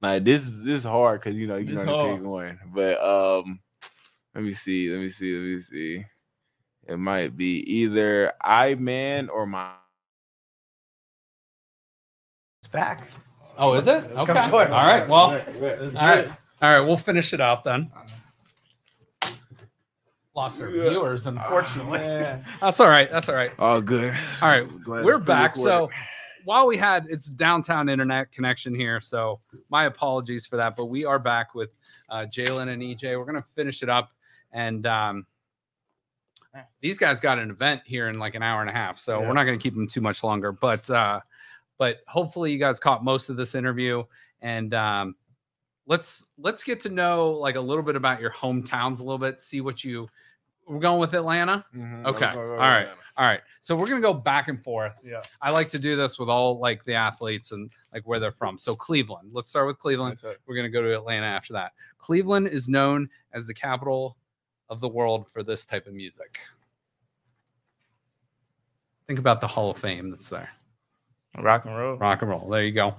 like 0.00 0.24
this 0.24 0.46
is 0.46 0.62
this 0.62 0.78
is 0.78 0.84
hard 0.84 1.20
because 1.20 1.34
you 1.36 1.46
know 1.46 1.56
you 1.56 1.74
It's 1.74 1.84
know 1.84 1.92
to 1.92 1.98
hard. 1.98 2.18
pick 2.18 2.26
one. 2.26 2.58
But 2.74 3.02
um, 3.02 3.60
let 4.34 4.44
me 4.44 4.52
see, 4.52 4.90
let 4.90 5.00
me 5.00 5.08
see, 5.08 5.34
let 5.36 5.42
me 5.44 5.60
see. 5.60 6.04
It 6.88 6.98
might 6.98 7.36
be 7.36 7.58
either 7.72 8.32
I 8.40 8.76
man 8.76 9.28
or 9.28 9.46
my 9.46 9.72
It's 12.62 12.68
back. 12.68 13.08
Oh, 13.58 13.74
is 13.74 13.86
it? 13.86 14.04
Okay. 14.04 14.32
Come 14.34 14.50
forward. 14.50 14.70
All 14.70 14.86
right. 14.86 15.08
Well, 15.08 15.20
all 15.20 15.30
Let's 15.30 15.44
get 15.58 15.94
right. 15.94 16.18
it. 16.26 16.30
All 16.62 16.70
right. 16.70 16.80
We'll 16.80 16.96
finish 16.96 17.32
it 17.32 17.40
out 17.40 17.64
then. 17.64 17.90
Lost 20.34 20.60
our 20.60 20.68
viewers, 20.68 21.26
unfortunately. 21.26 21.98
Yeah. 22.02 22.40
That's 22.60 22.78
all 22.80 22.88
right. 22.88 23.10
That's 23.10 23.28
all 23.30 23.34
right. 23.34 23.52
All 23.58 23.80
good. 23.80 24.14
All 24.42 24.48
right, 24.48 24.66
Glad 24.84 25.04
We're 25.04 25.18
back. 25.18 25.56
So 25.56 25.88
while 26.44 26.66
we 26.66 26.76
had 26.76 27.06
it's 27.08 27.26
downtown 27.26 27.88
internet 27.88 28.30
connection 28.32 28.74
here, 28.74 29.00
so 29.00 29.40
my 29.70 29.84
apologies 29.86 30.46
for 30.46 30.56
that. 30.58 30.76
But 30.76 30.86
we 30.86 31.06
are 31.06 31.18
back 31.18 31.54
with 31.54 31.70
uh, 32.10 32.26
Jalen 32.30 32.68
and 32.68 32.82
EJ. 32.82 33.18
We're 33.18 33.24
gonna 33.24 33.44
finish 33.54 33.82
it 33.82 33.88
up, 33.88 34.10
and 34.52 34.86
um, 34.86 35.26
these 36.82 36.98
guys 36.98 37.18
got 37.18 37.38
an 37.38 37.48
event 37.50 37.80
here 37.86 38.08
in 38.08 38.18
like 38.18 38.34
an 38.34 38.42
hour 38.42 38.60
and 38.60 38.68
a 38.68 38.74
half, 38.74 38.98
so 38.98 39.20
Yeah. 39.20 39.26
we're 39.26 39.32
not 39.34 39.44
gonna 39.44 39.56
keep 39.56 39.74
them 39.74 39.88
too 39.88 40.02
much 40.02 40.22
longer. 40.22 40.52
But 40.52 40.88
uh, 40.90 41.20
but 41.78 41.98
hopefully 42.06 42.52
you 42.52 42.58
guys 42.58 42.78
caught 42.78 43.04
most 43.04 43.28
of 43.28 43.36
this 43.36 43.54
interview, 43.54 44.02
and 44.40 44.74
um, 44.74 45.14
let's 45.86 46.26
let's 46.38 46.64
get 46.64 46.80
to 46.80 46.88
know 46.88 47.30
like 47.32 47.56
a 47.56 47.60
little 47.60 47.82
bit 47.82 47.96
about 47.96 48.20
your 48.20 48.30
hometowns 48.30 49.00
a 49.00 49.04
little 49.04 49.18
bit. 49.18 49.40
See 49.40 49.60
what 49.60 49.84
you. 49.84 50.08
We're 50.66 50.80
going 50.80 50.98
with 50.98 51.14
Atlanta. 51.14 51.64
Mhm. 51.74 52.04
Okay. 52.06 52.26
All 52.26 52.56
right. 52.58 52.86
go. 52.86 52.92
All 53.18 53.24
right. 53.24 53.40
So 53.60 53.76
we're 53.76 53.86
gonna 53.86 54.00
go 54.00 54.12
back 54.12 54.48
and 54.48 54.62
forth. 54.62 54.94
Yeah. 55.04 55.22
I 55.40 55.50
like 55.50 55.68
to 55.70 55.78
do 55.78 55.94
this 55.94 56.18
with 56.18 56.28
all 56.28 56.58
like 56.58 56.82
the 56.82 56.94
athletes 56.94 57.52
and 57.52 57.70
like 57.92 58.06
where 58.06 58.18
they're 58.18 58.32
from. 58.32 58.58
So 58.58 58.74
Cleveland. 58.74 59.30
Let's 59.32 59.48
start 59.48 59.68
with 59.68 59.78
Cleveland. 59.78 60.18
Right. 60.24 60.36
We're 60.46 60.56
gonna 60.56 60.68
go 60.68 60.82
to 60.82 60.92
Atlanta 60.96 61.26
after 61.26 61.52
that. 61.52 61.72
Cleveland 61.98 62.48
is 62.48 62.68
known 62.68 63.08
as 63.32 63.46
the 63.46 63.54
capital 63.54 64.16
of 64.68 64.80
the 64.80 64.88
world 64.88 65.28
for 65.30 65.44
this 65.44 65.64
type 65.64 65.86
of 65.86 65.94
music. 65.94 66.40
Think 69.06 69.20
about 69.20 69.40
the 69.40 69.46
Hall 69.46 69.70
of 69.70 69.78
Fame 69.78 70.10
that's 70.10 70.28
there. 70.28 70.50
Rock 71.42 71.64
and 71.66 71.76
roll. 71.76 71.96
Rock 71.96 72.22
and 72.22 72.30
roll. 72.30 72.48
There 72.48 72.64
you 72.64 72.72
go. 72.72 72.94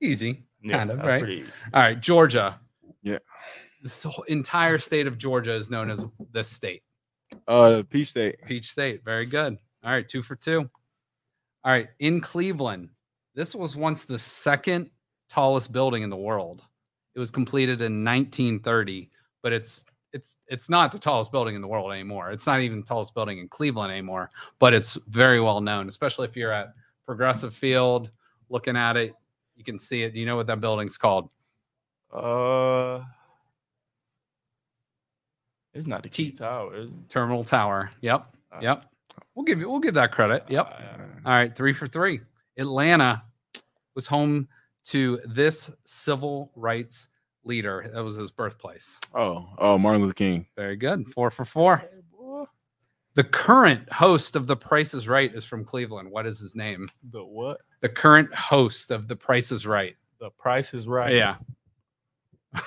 Easy. 0.00 0.44
kind 0.68 0.90
of, 0.90 0.98
right? 1.00 1.28
easy. 1.28 1.44
All 1.72 1.82
right, 1.82 2.00
Georgia. 2.00 2.58
Yeah. 3.02 3.18
This 3.82 4.02
whole 4.02 4.24
entire 4.24 4.78
state 4.78 5.06
of 5.06 5.18
Georgia 5.18 5.54
is 5.54 5.70
known 5.70 5.90
as 5.90 6.04
this 6.32 6.48
state. 6.48 6.82
Uh, 7.46 7.82
Peach 7.88 8.08
State. 8.08 8.36
Peach 8.46 8.70
State. 8.70 9.04
Very 9.04 9.26
good. 9.26 9.56
All 9.84 9.90
right, 9.92 10.06
two 10.06 10.22
for 10.22 10.36
two. 10.36 10.68
All 11.64 11.72
right, 11.72 11.88
in 11.98 12.20
Cleveland, 12.20 12.88
this 13.34 13.54
was 13.54 13.76
once 13.76 14.04
the 14.04 14.18
second 14.18 14.90
tallest 15.28 15.72
building 15.72 16.02
in 16.02 16.10
the 16.10 16.16
world. 16.16 16.62
It 17.14 17.18
was 17.18 17.30
completed 17.30 17.80
in 17.80 18.04
1930, 18.04 19.10
but 19.42 19.52
it's 19.52 19.84
it's 20.12 20.36
it's 20.46 20.68
not 20.68 20.90
the 20.92 20.98
tallest 20.98 21.30
building 21.30 21.54
in 21.54 21.60
the 21.60 21.68
world 21.68 21.92
anymore. 21.92 22.30
It's 22.30 22.46
not 22.46 22.60
even 22.60 22.80
the 22.80 22.86
tallest 22.86 23.14
building 23.14 23.38
in 23.38 23.48
Cleveland 23.48 23.92
anymore, 23.92 24.30
but 24.58 24.72
it's 24.72 24.94
very 25.08 25.40
well 25.40 25.60
known, 25.60 25.88
especially 25.88 26.26
if 26.26 26.36
you're 26.36 26.52
at 26.52 26.68
Progressive 27.08 27.54
Field 27.54 28.10
looking 28.50 28.76
at 28.76 28.98
it, 28.98 29.14
you 29.56 29.64
can 29.64 29.78
see 29.78 30.02
it. 30.02 30.12
Do 30.12 30.20
you 30.20 30.26
know 30.26 30.36
what 30.36 30.46
that 30.48 30.60
building's 30.60 30.98
called? 30.98 31.30
Uh, 32.12 33.02
it's 35.72 35.86
not 35.86 36.02
the 36.02 36.10
T- 36.10 36.32
T 36.32 36.36
Tower. 36.36 36.86
Terminal 37.08 37.44
Tower. 37.44 37.90
Yep. 38.02 38.26
Uh, 38.52 38.58
Yep. 38.60 38.84
We'll 39.34 39.44
give 39.46 39.58
you 39.58 39.70
we'll 39.70 39.80
give 39.80 39.94
that 39.94 40.12
credit. 40.12 40.44
Yep. 40.50 40.66
uh, 40.66 41.02
All 41.24 41.32
right, 41.32 41.56
three 41.56 41.72
for 41.72 41.86
three. 41.86 42.20
Atlanta 42.58 43.22
was 43.94 44.06
home 44.06 44.46
to 44.84 45.18
this 45.24 45.70
civil 45.84 46.50
rights 46.56 47.08
leader. 47.42 47.90
That 47.94 48.04
was 48.04 48.16
his 48.16 48.30
birthplace. 48.30 48.98
Oh, 49.14 49.48
oh, 49.56 49.78
Martin 49.78 50.02
Luther 50.02 50.12
King. 50.12 50.46
Very 50.56 50.76
good. 50.76 51.06
Four 51.08 51.30
for 51.30 51.46
four. 51.46 51.88
The 53.18 53.24
current 53.24 53.92
host 53.92 54.36
of 54.36 54.46
The 54.46 54.54
Price 54.54 54.94
is 54.94 55.08
Right 55.08 55.34
is 55.34 55.44
from 55.44 55.64
Cleveland. 55.64 56.08
What 56.08 56.24
is 56.24 56.38
his 56.38 56.54
name? 56.54 56.88
the 57.10 57.24
what? 57.24 57.58
The 57.80 57.88
current 57.88 58.32
host 58.32 58.92
of 58.92 59.08
The 59.08 59.16
Price 59.16 59.50
is 59.50 59.66
Right. 59.66 59.96
The 60.20 60.30
Price 60.30 60.72
is 60.72 60.86
Right. 60.86 61.12
Yeah. 61.14 61.34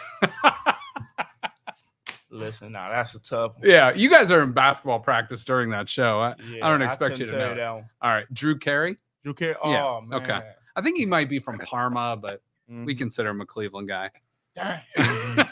Listen, 2.29 2.73
now 2.73 2.89
that's 2.89 3.15
a 3.15 3.19
tough. 3.19 3.53
One. 3.59 3.69
yeah. 3.69 3.93
You 3.93 4.09
guys 4.09 4.29
are 4.29 4.43
in 4.43 4.51
basketball 4.51 4.99
practice 4.99 5.45
during 5.45 5.69
that 5.69 5.87
show. 5.87 6.19
I, 6.19 6.35
Yeah, 6.49 6.65
I 6.65 6.69
don't 6.69 6.81
expect 6.81 7.19
you 7.19 7.27
to 7.27 7.31
know. 7.31 7.55
that 7.55 7.71
one. 7.71 7.85
all 8.01 8.11
right. 8.11 8.25
Drew 8.33 8.57
Carey. 8.59 8.97
Drew 9.23 9.33
Carey. 9.33 9.55
Oh 9.63 9.71
Yeah, 9.71 9.99
man. 10.05 10.21
okay. 10.21 10.41
I 10.75 10.81
think 10.81 10.97
he 10.97 11.05
might 11.05 11.29
be 11.29 11.39
from 11.39 11.59
Parma, 11.59 12.17
but 12.21 12.41
we 12.67 12.93
Mhm. 12.93 12.97
consider 12.97 13.29
him 13.29 13.39
a 13.39 13.45
Cleveland 13.45 13.87
guy. 13.87 14.11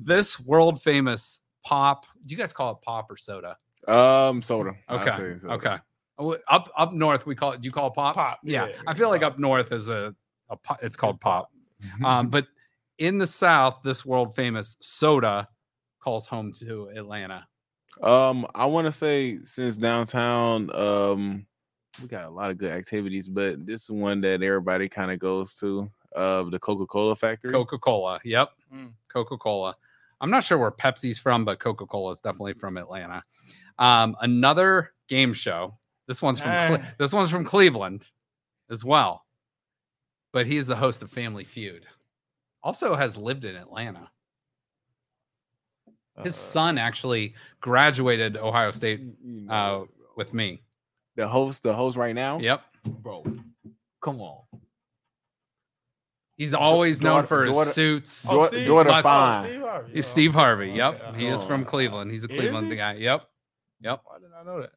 This 0.00 0.38
world 0.38 0.80
famous 0.80 1.40
pop. 1.64 2.06
Do 2.26 2.32
you 2.34 2.38
guys 2.40 2.52
call 2.52 2.70
it 2.72 2.78
pop 2.82 3.10
or 3.10 3.16
soda? 3.16 3.56
Um, 3.88 4.42
soda. 4.42 4.72
Okay. 4.90 5.10
soda. 5.38 5.52
Okay. 5.54 5.76
Up 6.48 6.68
up 6.76 6.92
north, 6.92 7.26
we 7.26 7.34
call 7.34 7.52
it. 7.52 7.60
Do 7.60 7.66
you 7.66 7.72
call 7.72 7.88
it 7.88 7.94
pop? 7.94 8.16
Pop, 8.16 8.40
Yeah. 8.42 8.66
yeah, 8.66 8.72
I 8.86 8.94
feel 8.94 9.08
like 9.08 9.22
up 9.22 9.38
north 9.38 9.70
is 9.72 9.88
a, 9.88 10.14
a 10.50 10.56
pop, 10.56 10.78
it's 10.82 10.96
called 10.96 11.20
pop. 11.20 11.50
Um, 12.04 12.28
but 12.28 12.46
in 12.98 13.18
the 13.18 13.26
south, 13.26 13.80
this 13.84 14.04
world 14.04 14.34
famous 14.34 14.76
soda 14.80 15.46
calls 16.00 16.26
home 16.26 16.52
to 16.54 16.88
Atlanta. 16.96 17.46
Um, 18.02 18.46
I 18.54 18.66
want 18.66 18.86
to 18.86 18.92
say 18.92 19.38
since 19.44 19.76
downtown, 19.76 20.70
um, 20.74 21.46
we 22.02 22.08
got 22.08 22.24
a 22.26 22.30
lot 22.30 22.50
of 22.50 22.58
good 22.58 22.72
activities, 22.72 23.28
but 23.28 23.64
this 23.64 23.84
is 23.84 23.90
one 23.90 24.20
that 24.22 24.42
everybody 24.42 24.88
kind 24.88 25.10
of 25.12 25.18
goes 25.18 25.54
to. 25.56 25.88
Of 26.12 26.50
the 26.50 26.58
Coca 26.58 26.86
Cola 26.86 27.14
factory. 27.14 27.52
Coca 27.52 27.78
Cola. 27.78 28.18
Yep. 28.24 28.48
Mm. 28.74 28.92
Coca 29.12 29.36
Cola. 29.36 29.74
I'm 30.20 30.30
not 30.30 30.44
sure 30.44 30.58
where 30.58 30.70
Pepsi's 30.70 31.18
from, 31.18 31.44
but 31.44 31.60
Coca 31.60 31.86
Cola 31.86 32.12
is 32.12 32.20
definitely 32.20 32.54
from 32.54 32.76
Atlanta. 32.76 33.22
Um, 33.78 34.16
another 34.20 34.92
game 35.08 35.32
show. 35.32 35.74
This 36.06 36.20
one's 36.22 36.40
from 36.40 36.50
Cle- 36.50 36.78
Ah. 36.82 36.94
this 36.98 37.12
one's 37.12 37.30
from 37.30 37.44
Cleveland 37.44 38.08
as 38.70 38.84
well, 38.84 39.24
but 40.32 40.46
he's 40.46 40.66
the 40.66 40.76
host 40.76 41.02
of 41.02 41.10
Family 41.10 41.44
Feud. 41.44 41.86
Also 42.62 42.94
has 42.96 43.16
lived 43.16 43.44
in 43.44 43.54
Atlanta. 43.54 44.10
His 46.24 46.34
Uh, 46.34 46.38
son 46.38 46.78
actually 46.78 47.34
graduated 47.60 48.36
Ohio 48.36 48.72
State 48.72 49.00
You- 49.22 49.48
uh, 49.50 49.84
with 50.16 50.34
me. 50.34 50.62
the 51.14 51.28
host, 51.28 51.62
the 51.62 51.74
host 51.74 51.96
right 51.96 52.14
now. 52.14 52.38
Yep. 52.40 52.62
bro. 52.84 53.24
Come 54.00 54.20
on. 54.20 54.44
He's 56.38 56.54
always 56.54 57.02
known 57.02 57.16
daughter- 57.16 57.26
for 57.26 57.44
his 57.44 57.56
daughter- 57.56 57.70
suits. 57.70 58.26
Oh, 58.30 58.48
Dau- 58.48 58.64
daughter 58.84 59.02
fine. 59.02 59.44
Steve 59.50 59.60
Harvey. 59.60 59.92
He's 59.92 60.06
Oh, 60.06 60.08
Steve 60.10 60.34
Harvey. 60.34 60.68
okay. 60.70 60.76
Yep. 60.76 61.16
He 61.16 61.26
is 61.26 61.44
from 61.44 61.62
Oh. 61.62 61.64
Cleveland. 61.66 62.10
He's 62.12 62.24
a 62.24 62.28
Cleveland 62.28 62.74
guy. 62.74 62.94
Yep. 62.94 63.28
Yep. 63.80 64.00
Why 64.04 64.18
did 64.20 64.30
I 64.32 64.42
know 64.44 64.60
that? 64.62 64.70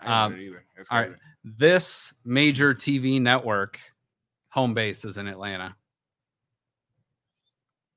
I 0.00 0.02
ain't 0.04 0.10
Um, 0.12 0.32
heard 0.32 0.40
it 0.40 0.44
either. 0.44 0.64
All 0.90 0.98
right. 1.00 1.12
This 1.44 2.12
major 2.24 2.74
TV 2.74 3.18
network 3.20 3.80
home 4.50 4.74
base 4.74 5.04
is 5.06 5.16
in 5.16 5.26
Atlanta. 5.26 5.74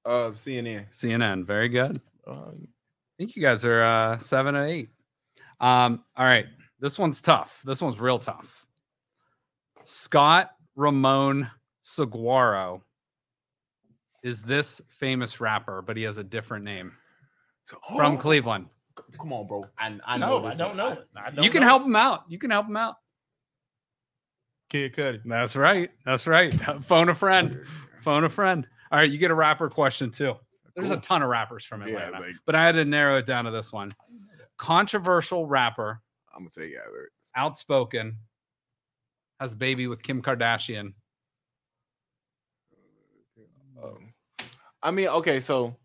Uh, 0.06 0.32
CNN. 0.32 0.88
CNN. 0.92 1.46
Very 1.46 1.70
good. 1.70 2.02
Uh, 2.26 2.32
I 2.52 3.16
think 3.18 3.36
you 3.36 3.42
guys 3.42 3.66
are 3.66 3.84
uh, 3.84 4.18
seven 4.20 4.56
or 4.56 4.66
eight. 4.66 4.90
Um, 5.60 6.04
all 6.16 6.26
right. 6.26 6.46
This 6.80 6.98
one's 7.00 7.22
tough. 7.22 7.62
This 7.66 7.82
one's 7.82 8.00
real 8.00 8.20
tough. 8.20 8.66
Scott 9.84 10.52
Ramon 10.76 11.50
Seguro 11.84 12.82
is 14.24 14.42
this 14.42 14.82
famous 14.90 15.40
rapper, 15.40 15.82
but 15.82 15.96
he 15.98 16.04
has 16.04 16.18
a 16.18 16.24
different 16.24 16.64
name 16.66 16.94
So, 17.66 17.78
from 17.96 18.16
oh, 18.16 18.18
Cleveland. 18.18 18.68
Come 19.20 19.34
on, 19.34 19.48
bro. 19.48 19.66
I, 19.78 19.98
I 20.06 20.18
no, 20.18 20.40
know. 20.40 20.46
I 20.48 20.56
don't 20.56 20.78
know. 20.78 20.98
I- 21.16 21.28
I 21.28 21.32
don't 21.32 21.44
You 21.44 21.50
can 21.50 21.62
know. 21.62 21.68
help 21.68 21.84
him 21.84 21.96
out. 21.96 22.24
You 22.30 22.38
can 22.40 22.50
help 22.52 22.68
him 22.68 22.78
out. 22.78 22.96
Kid 24.70 24.94
Cudi. 24.96 25.22
That's 25.26 25.56
right. 25.56 25.92
That's 26.06 26.26
right. 26.26 26.54
Phone 26.84 27.10
a 27.10 27.16
friend. 27.16 27.60
Phone 28.02 28.24
a 28.24 28.30
friend. 28.30 28.66
All 28.92 29.00
right, 29.00 29.10
you 29.10 29.18
get 29.18 29.32
a 29.32 29.36
rapper 29.36 29.70
question 29.70 30.10
too. 30.10 30.36
There's 30.76 30.90
a 30.92 30.98
ton 30.98 31.22
of 31.22 31.30
rappers 31.30 31.64
from 31.66 31.82
Yeah, 31.82 31.98
Atlanta, 31.98 32.26
like- 32.26 32.36
but 32.46 32.56
I 32.56 32.66
had 32.66 32.74
to 32.76 32.86
narrow 32.86 33.18
it 33.18 33.26
down 33.26 33.46
to 33.46 33.52
this 33.52 33.72
one. 33.74 33.92
Controversial 34.58 35.46
rapper, 35.48 36.02
I'm 36.34 36.40
gonna 36.44 36.50
take 36.50 36.72
it 36.74 36.78
out 36.78 36.94
outspoken, 37.36 38.18
has 39.40 39.54
a 39.54 39.56
baby 39.56 39.88
with 39.88 40.02
Kim 40.02 40.22
Kardashian. 40.22 40.94
I 44.84 44.92
mean, 44.92 45.08
okay, 45.08 45.40
so 45.40 45.76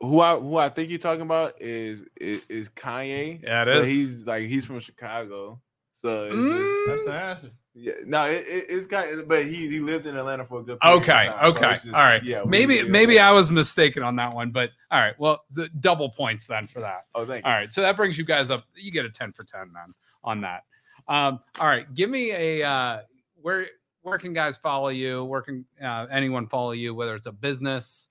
who 0.00 0.20
I 0.20 0.36
who 0.36 0.56
I 0.56 0.68
think 0.68 0.90
you're 0.90 0.98
talking 0.98 1.22
about 1.22 1.60
is 1.60 2.04
is, 2.20 2.42
is 2.48 2.68
Kanye. 2.70 3.42
Yeah, 3.42 3.62
it 3.62 3.66
but 3.66 3.84
he's 3.86 4.26
like 4.26 4.44
he's 4.48 4.64
from 4.64 4.80
Chicago, 4.80 5.60
so 5.94 6.24
it's 6.24 6.34
Mm. 6.34 6.56
just, 6.58 6.86
That's 6.88 7.02
the 7.04 7.12
answer. 7.12 7.50
yeah. 7.74 7.92
No, 8.06 8.24
it, 8.24 8.44
it, 8.48 8.66
it's 8.68 8.86
kind 8.86 9.20
of, 9.20 9.28
but 9.28 9.44
he 9.44 9.68
he 9.68 9.80
lived 9.80 10.06
in 10.06 10.16
Atlanta 10.16 10.44
for 10.44 10.60
a 10.60 10.62
good. 10.62 10.78
Okay, 10.84 11.12
time, 11.12 11.50
okay, 11.54 11.72
it's 11.74 11.84
just- 11.84 11.94
all 11.94 12.02
right. 12.02 12.22
Yeah, 12.24 12.42
maybe 12.46 12.82
maybe 12.82 13.18
I 13.18 13.30
was 13.30 13.50
mistaken 13.50 14.02
on 14.02 14.16
that 14.16 14.34
one, 14.34 14.50
but 14.50 14.70
all 14.90 15.00
right. 15.00 15.14
Well, 15.18 15.42
the 15.54 15.68
double 15.80 16.10
points 16.10 16.46
then 16.46 16.66
for 16.66 16.80
that. 16.80 17.06
Oh, 17.14 17.24
thank 17.26 17.44
All 17.44 17.52
you. 17.52 17.56
right, 17.58 17.72
so 17.72 17.80
that 17.82 17.96
brings 17.96 18.18
you 18.18 18.24
guys 18.24 18.50
up. 18.50 18.64
You 18.74 18.90
get 18.90 19.04
a 19.04 19.10
ten 19.10 19.32
for 19.32 19.44
ten 19.44 19.70
then 19.74 19.94
on 20.24 20.40
that. 20.42 20.64
Um, 21.08 21.40
all 21.60 21.66
right, 21.68 21.92
give 21.94 22.10
me 22.10 22.32
a 22.32 22.66
uh, 22.68 23.00
where 23.40 23.66
where 24.02 24.18
can 24.18 24.32
guys 24.32 24.56
follow 24.58 24.88
you? 24.88 25.24
Where 25.24 25.42
can 25.42 25.64
uh, 25.82 26.06
anyone 26.10 26.46
follow 26.48 26.72
you? 26.72 26.94
Whether 26.94 27.14
it's 27.14 27.26
a 27.26 27.32
business, 27.32 28.08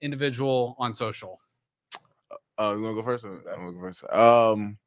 individual, 0.00 0.76
on 0.78 0.92
social. 0.92 1.40
Oh, 2.58 2.74
you 2.74 2.82
wanna 2.82 2.94
go 2.94 3.02
first? 3.02 3.24
I'm 3.24 3.42
gonna 3.44 3.72
go 3.72 3.80
first. 3.80 4.04
Um, 4.10 4.78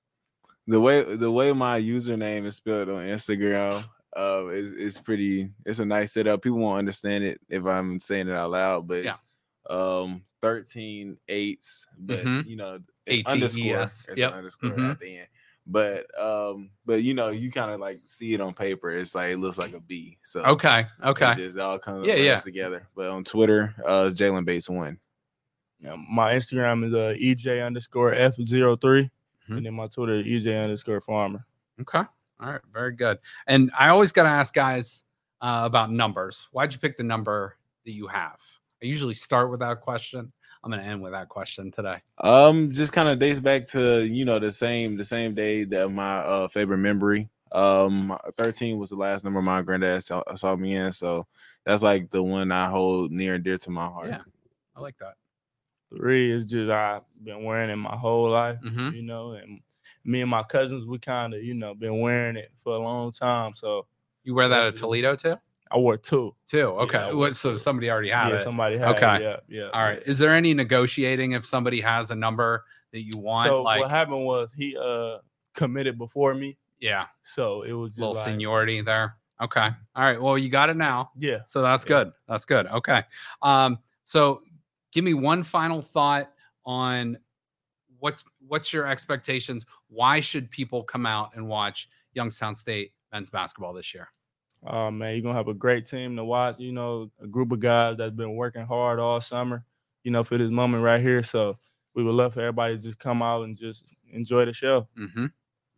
the 0.68 0.80
way 0.80 1.04
the 1.04 1.32
way 1.32 1.52
my 1.54 1.80
username 1.80 2.46
is 2.46 2.56
spelled 2.56 2.90
on 2.90 3.06
Instagram, 3.08 3.84
uh, 4.16 4.46
it's, 4.48 4.76
it's 4.78 5.00
pretty. 5.00 5.50
It's 5.66 5.80
a 5.80 5.86
nice 5.86 6.14
setup. 6.14 6.42
People 6.42 6.60
won't 6.60 6.80
understand 6.80 7.24
it 7.24 7.40
if 7.50 7.66
I'm 7.66 8.00
saying 8.00 8.28
it 8.28 8.34
out 8.34 8.52
loud, 8.52 8.88
but 8.88 9.04
Yeah. 9.04 9.16
um, 9.70 10.24
13 10.42 11.18
eights, 11.28 11.86
but 11.98 12.24
Mhm. 12.26 12.46
you 12.48 12.56
know, 12.56 12.80
ATES. 13.08 13.28
underscore. 13.28 13.82
It's 13.82 14.08
Yep. 14.16 14.32
an 14.32 14.38
underscore 14.38 14.70
Mhm. 14.72 14.92
at 14.92 15.00
the 15.00 15.18
end. 15.20 15.28
But 15.72 16.08
um, 16.20 16.72
but 16.86 17.04
you 17.04 17.14
know, 17.14 17.30
you 17.30 17.52
kind 17.52 17.70
of 17.72 17.80
like 17.80 18.02
see 18.08 18.34
it 18.34 18.42
on 18.42 18.54
paper. 18.54 18.90
It's 18.90 19.14
like 19.14 19.32
it 19.34 19.38
looks 19.38 19.60
like 19.60 19.74
a 19.74 19.80
B. 19.80 20.18
So 20.24 20.44
Okay. 20.44 20.86
Okay. 21.06 21.32
it 21.34 21.36
just 21.36 21.60
all 21.60 21.78
comes 21.78 22.06
Yeah, 22.08 22.16
yeah, 22.16 22.24
yeah. 22.24 22.36
together. 22.40 22.88
But 22.96 23.12
on 23.12 23.24
Twitter, 23.24 23.76
uh, 23.86 24.10
Jalen 24.12 24.46
Bates 24.46 24.68
one. 24.70 25.00
Yeah, 25.80 25.96
my 26.10 26.34
Instagram 26.34 26.84
is 26.86 26.94
uh, 26.94 27.14
EJ 27.22 27.64
underscore 27.66 28.14
F03. 28.14 29.10
Mhm. 29.50 29.58
And 29.58 29.66
then 29.66 29.74
my 29.76 29.88
Twitter 29.88 30.16
is 30.20 30.26
EJ 30.46 30.64
underscore 30.64 31.02
farmer. 31.02 31.46
Okay. 31.80 32.04
All 32.40 32.52
right. 32.52 32.62
Very 32.74 32.94
good. 32.96 33.20
And 33.48 33.72
I 33.78 33.90
always 33.90 34.12
got 34.12 34.24
to 34.24 34.30
ask 34.30 34.54
guys 34.54 35.04
uh, 35.42 35.62
about 35.66 35.92
numbers. 35.92 36.48
Why'd 36.52 36.74
you 36.74 36.80
pick 36.80 36.98
the 36.98 37.04
number 37.04 37.58
that 37.86 37.92
you 37.92 38.08
have? 38.08 38.40
I 38.82 38.86
usually 38.88 39.14
start 39.14 39.52
with 39.52 39.60
that 39.62 39.82
question. 39.82 40.32
I'm 40.64 40.72
going 40.72 40.82
to 40.84 40.88
end 40.88 41.02
with 41.02 41.14
that 41.14 41.30
question 41.30 41.72
today. 41.72 41.98
Um, 42.18 42.72
just 42.72 42.92
kind 42.92 43.08
of 43.08 43.18
dates 43.20 43.40
back 43.40 43.66
to 43.68 44.06
you 44.06 44.26
know 44.26 44.40
the 44.40 44.52
same 44.52 44.98
the 44.98 45.06
same 45.06 45.34
day 45.34 45.64
that 45.66 45.90
my 45.90 46.18
uh 46.18 46.48
favorite 46.48 46.80
memory. 46.80 47.30
Um, 47.52 48.16
13 48.38 48.78
was 48.78 48.92
the 48.92 48.96
last 48.96 49.24
number 49.24 49.42
my 49.42 49.64
granddad 49.64 50.04
saw, 50.04 50.22
saw 50.36 50.56
me 50.56 50.76
in, 50.76 50.92
so 50.92 51.26
that's 51.66 51.82
like 51.82 52.12
the 52.12 52.22
one 52.22 52.52
I 52.52 52.68
hold 52.70 53.12
near 53.12 53.36
and 53.36 53.44
dear 53.44 53.58
to 53.58 53.72
my 53.72 53.88
heart. 53.88 54.10
Yeah. 54.10 54.22
I 54.76 54.82
like 54.82 54.98
that. 55.00 55.16
Three 55.96 56.30
is 56.32 56.46
just 56.46 56.70
I've 56.70 57.02
been 57.24 57.44
wearing 57.44 57.72
it 57.72 57.76
my 57.78 57.96
whole 57.96 58.30
life, 58.30 58.60
Mhm. 58.64 58.94
you 58.94 59.02
know, 59.02 59.32
and 59.32 59.62
me 60.04 60.22
and 60.22 60.30
my 60.30 60.44
cousins, 60.44 60.86
we 60.86 61.00
kind 61.00 61.34
of, 61.34 61.44
you 61.44 61.56
know, 61.56 61.74
been 61.74 62.00
wearing 62.00 62.36
it 62.38 62.52
for 62.64 62.76
a 62.76 62.80
long 62.80 63.12
time. 63.12 63.56
So 63.56 63.88
You 64.24 64.36
wear 64.36 64.48
that 64.48 64.68
at 64.68 64.76
Toledo 64.76 65.16
too? 65.16 65.36
I 65.72 65.78
wore 65.78 65.98
two. 65.98 66.36
Too. 66.48 66.62
Okay. 66.68 67.14
What- 67.14 67.36
so 67.36 67.54
two. 67.54 67.60
somebody 67.60 67.90
already 67.92 68.10
had 68.10 68.30
yeah, 68.30 68.36
it. 68.38 68.44
somebody 68.44 68.78
had 68.78 68.96
Okay. 68.98 69.16
it. 69.18 69.44
Yeah, 69.50 69.60
yeah. 69.64 69.70
All 69.74 69.84
right. 69.84 70.02
yeah. 70.04 70.10
Is 70.12 70.18
there 70.20 70.34
any 70.34 70.54
negotiating 70.54 71.34
if 71.34 71.46
somebody 71.46 71.80
has 71.82 72.12
a 72.12 72.16
number 72.16 72.66
that 72.92 73.02
you 73.04 73.18
want? 73.18 73.48
So 73.48 73.62
like, 73.62 73.82
what 73.82 73.90
happened 73.92 74.26
was 74.26 74.52
he 74.54 74.76
uh 74.78 75.18
committed 75.54 75.98
before 75.98 76.34
me. 76.34 76.58
yeah, 76.80 77.06
So 77.24 77.64
it 77.64 77.74
was 77.74 77.92
just 77.92 78.00
little 78.00 78.14
like, 78.14 78.24
seniority 78.26 78.82
there. 78.82 79.18
Okay. 79.42 79.70
All 79.96 80.04
right. 80.04 80.22
Well, 80.22 80.38
you 80.38 80.50
got 80.50 80.70
it 80.70 80.78
now. 80.78 81.12
Yeah. 81.18 81.40
So 81.46 81.62
that's 81.62 81.84
Yeah. 81.84 82.04
good. 82.06 82.14
That's 82.28 82.46
good. 82.46 82.68
Okay. 82.68 83.04
Um, 83.42 83.80
so 84.04 84.42
give 84.92 85.04
me 85.04 85.14
one 85.14 85.44
final 85.44 85.82
thought 85.82 86.32
on 86.66 87.18
what 88.00 88.24
what's 88.48 88.72
your 88.74 88.88
expectations? 88.88 89.66
Why 89.90 90.20
should 90.20 90.50
people 90.50 90.84
come 90.84 91.06
out 91.06 91.32
and 91.36 91.48
watch 91.48 91.90
Youngstown 92.14 92.56
State 92.56 92.94
men's 93.12 93.30
basketball 93.30 93.74
this 93.74 93.94
year? 93.94 94.10
Oh 94.66 94.92
man, 94.92 95.14
you're 95.14 95.22
gonna 95.22 95.38
have 95.38 95.48
a 95.48 95.54
great 95.54 95.86
team 95.86 96.16
to 96.18 96.24
watch. 96.26 96.60
You 96.60 96.72
know, 96.72 97.10
a 97.22 97.28
group 97.28 97.52
of 97.52 97.60
guys 97.60 97.98
that's 97.98 98.16
been 98.16 98.36
working 98.36 98.66
hard 98.66 99.00
all 99.00 99.22
summer, 99.22 99.64
you 100.04 100.12
know, 100.12 100.24
for 100.24 100.38
this 100.38 100.52
moment 100.52 100.84
right 100.84 101.02
here. 101.02 101.24
So 101.24 101.58
we 101.94 102.04
would 102.04 102.16
love 102.16 102.34
for 102.34 102.42
everybody 102.42 102.76
to 102.76 102.82
just 102.82 103.00
come 103.00 103.22
out 103.22 103.44
and 103.44 103.58
just 103.58 103.84
enjoy 104.12 104.46
the 104.46 104.54
show. 104.54 104.88
Mm-hmm. 104.98 105.28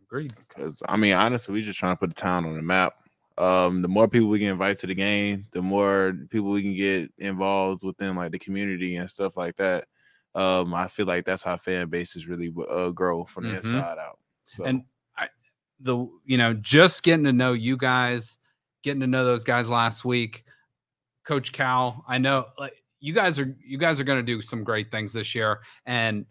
Agreed. 0.03 0.33
Because 0.47 0.81
I 0.89 0.97
mean, 0.97 1.13
honestly, 1.13 1.53
we 1.53 1.61
just 1.61 1.79
trying 1.79 1.95
to 1.95 1.99
put 1.99 2.09
the 2.09 2.21
town 2.21 2.45
on 2.45 2.55
the 2.55 2.61
map. 2.61 2.93
Um, 3.37 3.81
the 3.81 3.87
more 3.87 4.07
people 4.07 4.27
we 4.27 4.39
can 4.39 4.49
invite 4.49 4.77
to 4.79 4.87
the 4.87 4.95
game, 4.95 5.47
the 5.51 5.61
more 5.61 6.13
people 6.29 6.49
we 6.49 6.61
can 6.61 6.75
get 6.75 7.11
involved 7.17 7.83
within 7.83 8.15
like 8.15 8.31
the 8.31 8.39
community 8.39 8.97
and 8.97 9.09
stuff 9.09 9.37
like 9.37 9.55
that. 9.55 9.85
Um, 10.35 10.73
I 10.73 10.87
feel 10.87 11.05
like 11.05 11.25
that's 11.25 11.43
how 11.43 11.57
fan 11.57 11.89
bases 11.89 12.27
really 12.27 12.53
uh, 12.69 12.89
grow 12.91 13.25
from 13.25 13.45
the 13.45 13.51
Mhm. 13.51 13.57
inside 13.57 13.97
out. 13.97 14.19
So 14.47 14.65
And 14.65 14.83
I, 15.17 15.29
the 15.79 16.07
you 16.25 16.37
know, 16.37 16.53
just 16.53 17.03
getting 17.03 17.23
to 17.25 17.33
know 17.33 17.53
you 17.53 17.77
guys, 17.77 18.37
getting 18.83 19.01
to 19.01 19.07
know 19.07 19.25
those 19.25 19.43
guys 19.43 19.69
last 19.69 20.05
week, 20.05 20.45
Coach 21.23 21.51
Cal. 21.51 22.03
I 22.07 22.17
know 22.17 22.47
like 22.57 22.83
you 22.99 23.13
guys 23.13 23.39
are 23.39 23.55
you 23.65 23.77
guys 23.77 23.99
are 23.99 24.03
going 24.03 24.19
to 24.19 24.23
do 24.23 24.41
some 24.41 24.63
great 24.63 24.91
things 24.91 25.13
this 25.13 25.35
year, 25.35 25.61
and 25.85 26.25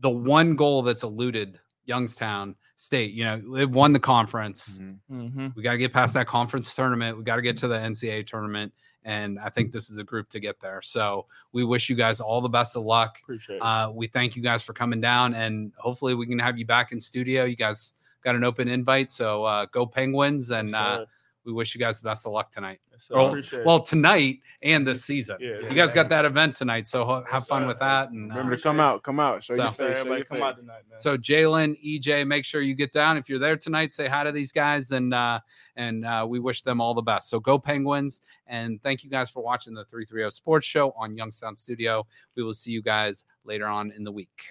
the 0.00 0.10
one 0.10 0.56
goal 0.56 0.82
that's 0.82 1.02
eluded 1.02 1.58
Youngstown 1.84 2.54
State, 2.76 3.12
you 3.12 3.24
know, 3.24 3.42
they've 3.52 3.68
won 3.68 3.92
the 3.92 3.98
conference. 3.98 4.78
mhm. 4.78 4.98
Mm-hmm. 5.10 5.48
We 5.56 5.62
got 5.64 5.72
to 5.72 5.78
get 5.78 5.92
past 5.92 6.14
that 6.14 6.28
conference 6.28 6.72
tournament. 6.72 7.18
We 7.18 7.24
got 7.24 7.36
to 7.36 7.42
get 7.42 7.56
to 7.58 7.68
the 7.68 7.74
NCAA 7.74 8.24
tournament, 8.24 8.72
and 9.04 9.36
I 9.40 9.48
think 9.48 9.72
this 9.72 9.90
is 9.90 9.98
a 9.98 10.04
group 10.04 10.28
to 10.30 10.38
get 10.38 10.60
there. 10.60 10.80
So 10.82 11.26
we 11.50 11.64
wish 11.64 11.90
you 11.90 11.96
guys 11.96 12.20
all 12.20 12.40
the 12.40 12.48
best 12.48 12.76
of 12.76 12.84
luck. 12.84 13.18
Appreciate 13.22 13.56
it. 13.56 13.62
Uh, 13.62 13.90
we 13.92 14.06
thank 14.06 14.36
you 14.36 14.42
guys 14.42 14.62
for 14.62 14.74
coming 14.74 15.00
down, 15.00 15.34
and 15.34 15.72
hopefully 15.76 16.14
we 16.14 16.26
can 16.26 16.38
have 16.38 16.56
you 16.56 16.66
back 16.66 16.92
in 16.92 17.00
studio. 17.00 17.44
You 17.44 17.56
guys 17.56 17.94
got 18.22 18.36
an 18.36 18.44
open 18.44 18.68
invite, 18.68 19.10
so 19.10 19.44
uh, 19.44 19.66
go 19.66 19.84
Penguins, 19.84 20.52
and 20.52 20.68
Yes, 20.68 20.78
uh, 20.78 20.96
sir. 20.98 21.06
We 21.48 21.54
wish 21.54 21.74
you 21.74 21.78
guys 21.80 21.98
the 21.98 22.04
best 22.04 22.26
of 22.26 22.32
luck 22.32 22.52
tonight. 22.52 22.78
Yes. 22.92 23.10
Well, 23.12 23.28
Appreciate 23.28 23.60
it. 23.60 23.66
well, 23.66 23.80
tonight 23.80 24.40
and 24.62 24.86
this 24.86 25.02
season. 25.02 25.38
Yeah, 25.40 25.60
You 25.66 25.74
guys 25.74 25.94
got 25.94 26.10
that 26.10 26.26
event 26.26 26.54
tonight, 26.56 26.86
so 26.88 27.06
have 27.06 27.24
Yes, 27.32 27.46
fun 27.48 27.66
with 27.66 27.78
that. 27.78 28.10
And 28.10 28.28
remember 28.28 28.52
uh, 28.52 28.56
to 28.56 28.62
come 28.62 28.80
out, 28.80 29.02
come 29.02 29.18
out, 29.18 29.42
show 29.42 29.56
So- 29.56 29.62
your 29.62 29.72
So 29.72 29.84
face, 29.86 29.94
show 29.94 30.00
everybody 30.00 30.24
come 30.24 30.36
face. 30.36 30.44
out 30.44 30.56
tonight, 30.58 30.82
man. 30.90 30.98
So 30.98 31.16
Jalen, 31.16 31.76
EJ, 31.82 32.26
make 32.26 32.44
sure 32.44 32.60
you 32.60 32.74
get 32.74 32.92
down. 32.92 33.16
If 33.16 33.30
you're 33.30 33.38
there 33.38 33.56
tonight, 33.56 33.94
say 33.94 34.08
hi 34.08 34.24
to 34.24 34.30
these 34.32 34.52
guys, 34.52 34.90
and 34.90 35.14
uh, 35.14 35.40
and 35.76 36.04
uh, 36.04 36.26
we 36.28 36.38
wish 36.38 36.60
them 36.62 36.80
all 36.82 36.92
the 36.92 37.00
best. 37.02 37.30
So 37.30 37.40
go 37.40 37.58
Penguins, 37.58 38.20
and 38.46 38.82
thank 38.82 39.02
you 39.02 39.08
guys 39.08 39.30
for 39.30 39.42
watching 39.42 39.72
the 39.72 39.86
330 39.86 40.30
Sports 40.30 40.66
Show 40.66 40.90
on 40.98 41.16
Youngstown 41.16 41.56
Studio. 41.56 42.04
We 42.36 42.42
will 42.42 42.52
see 42.54 42.72
you 42.72 42.82
guys 42.82 43.24
later 43.44 43.66
on 43.66 43.90
in 43.92 44.04
the 44.04 44.12
week. 44.12 44.50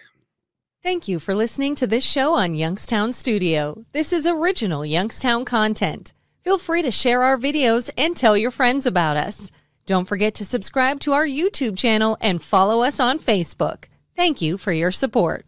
Thank 0.83 1.07
you 1.07 1.19
for 1.19 1.35
listening 1.35 1.75
to 1.75 1.87
this 1.87 2.05
show 2.05 2.33
on 2.35 2.55
Youngstown 2.55 3.11
Studio. 3.11 3.83
This 3.91 4.13
is 4.13 4.25
original 4.25 4.85
Youngstown 4.85 5.43
content. 5.43 6.13
Feel 6.47 6.57
free 6.57 6.81
to 6.83 6.91
share 6.91 7.23
our 7.23 7.37
videos 7.37 7.89
and 7.97 8.15
tell 8.15 8.37
your 8.37 8.51
friends 8.51 8.85
about 8.85 9.17
us. 9.17 9.51
Don't 9.85 10.07
forget 10.07 10.35
to 10.35 10.45
subscribe 10.45 11.01
to 11.01 11.11
our 11.11 11.25
YouTube 11.25 11.77
channel 11.77 12.17
and 12.21 12.41
follow 12.41 12.83
us 12.83 13.01
on 13.01 13.19
Facebook. 13.19 13.89
Thank 14.15 14.41
you 14.41 14.57
for 14.57 14.71
your 14.71 14.91
support. 14.91 15.45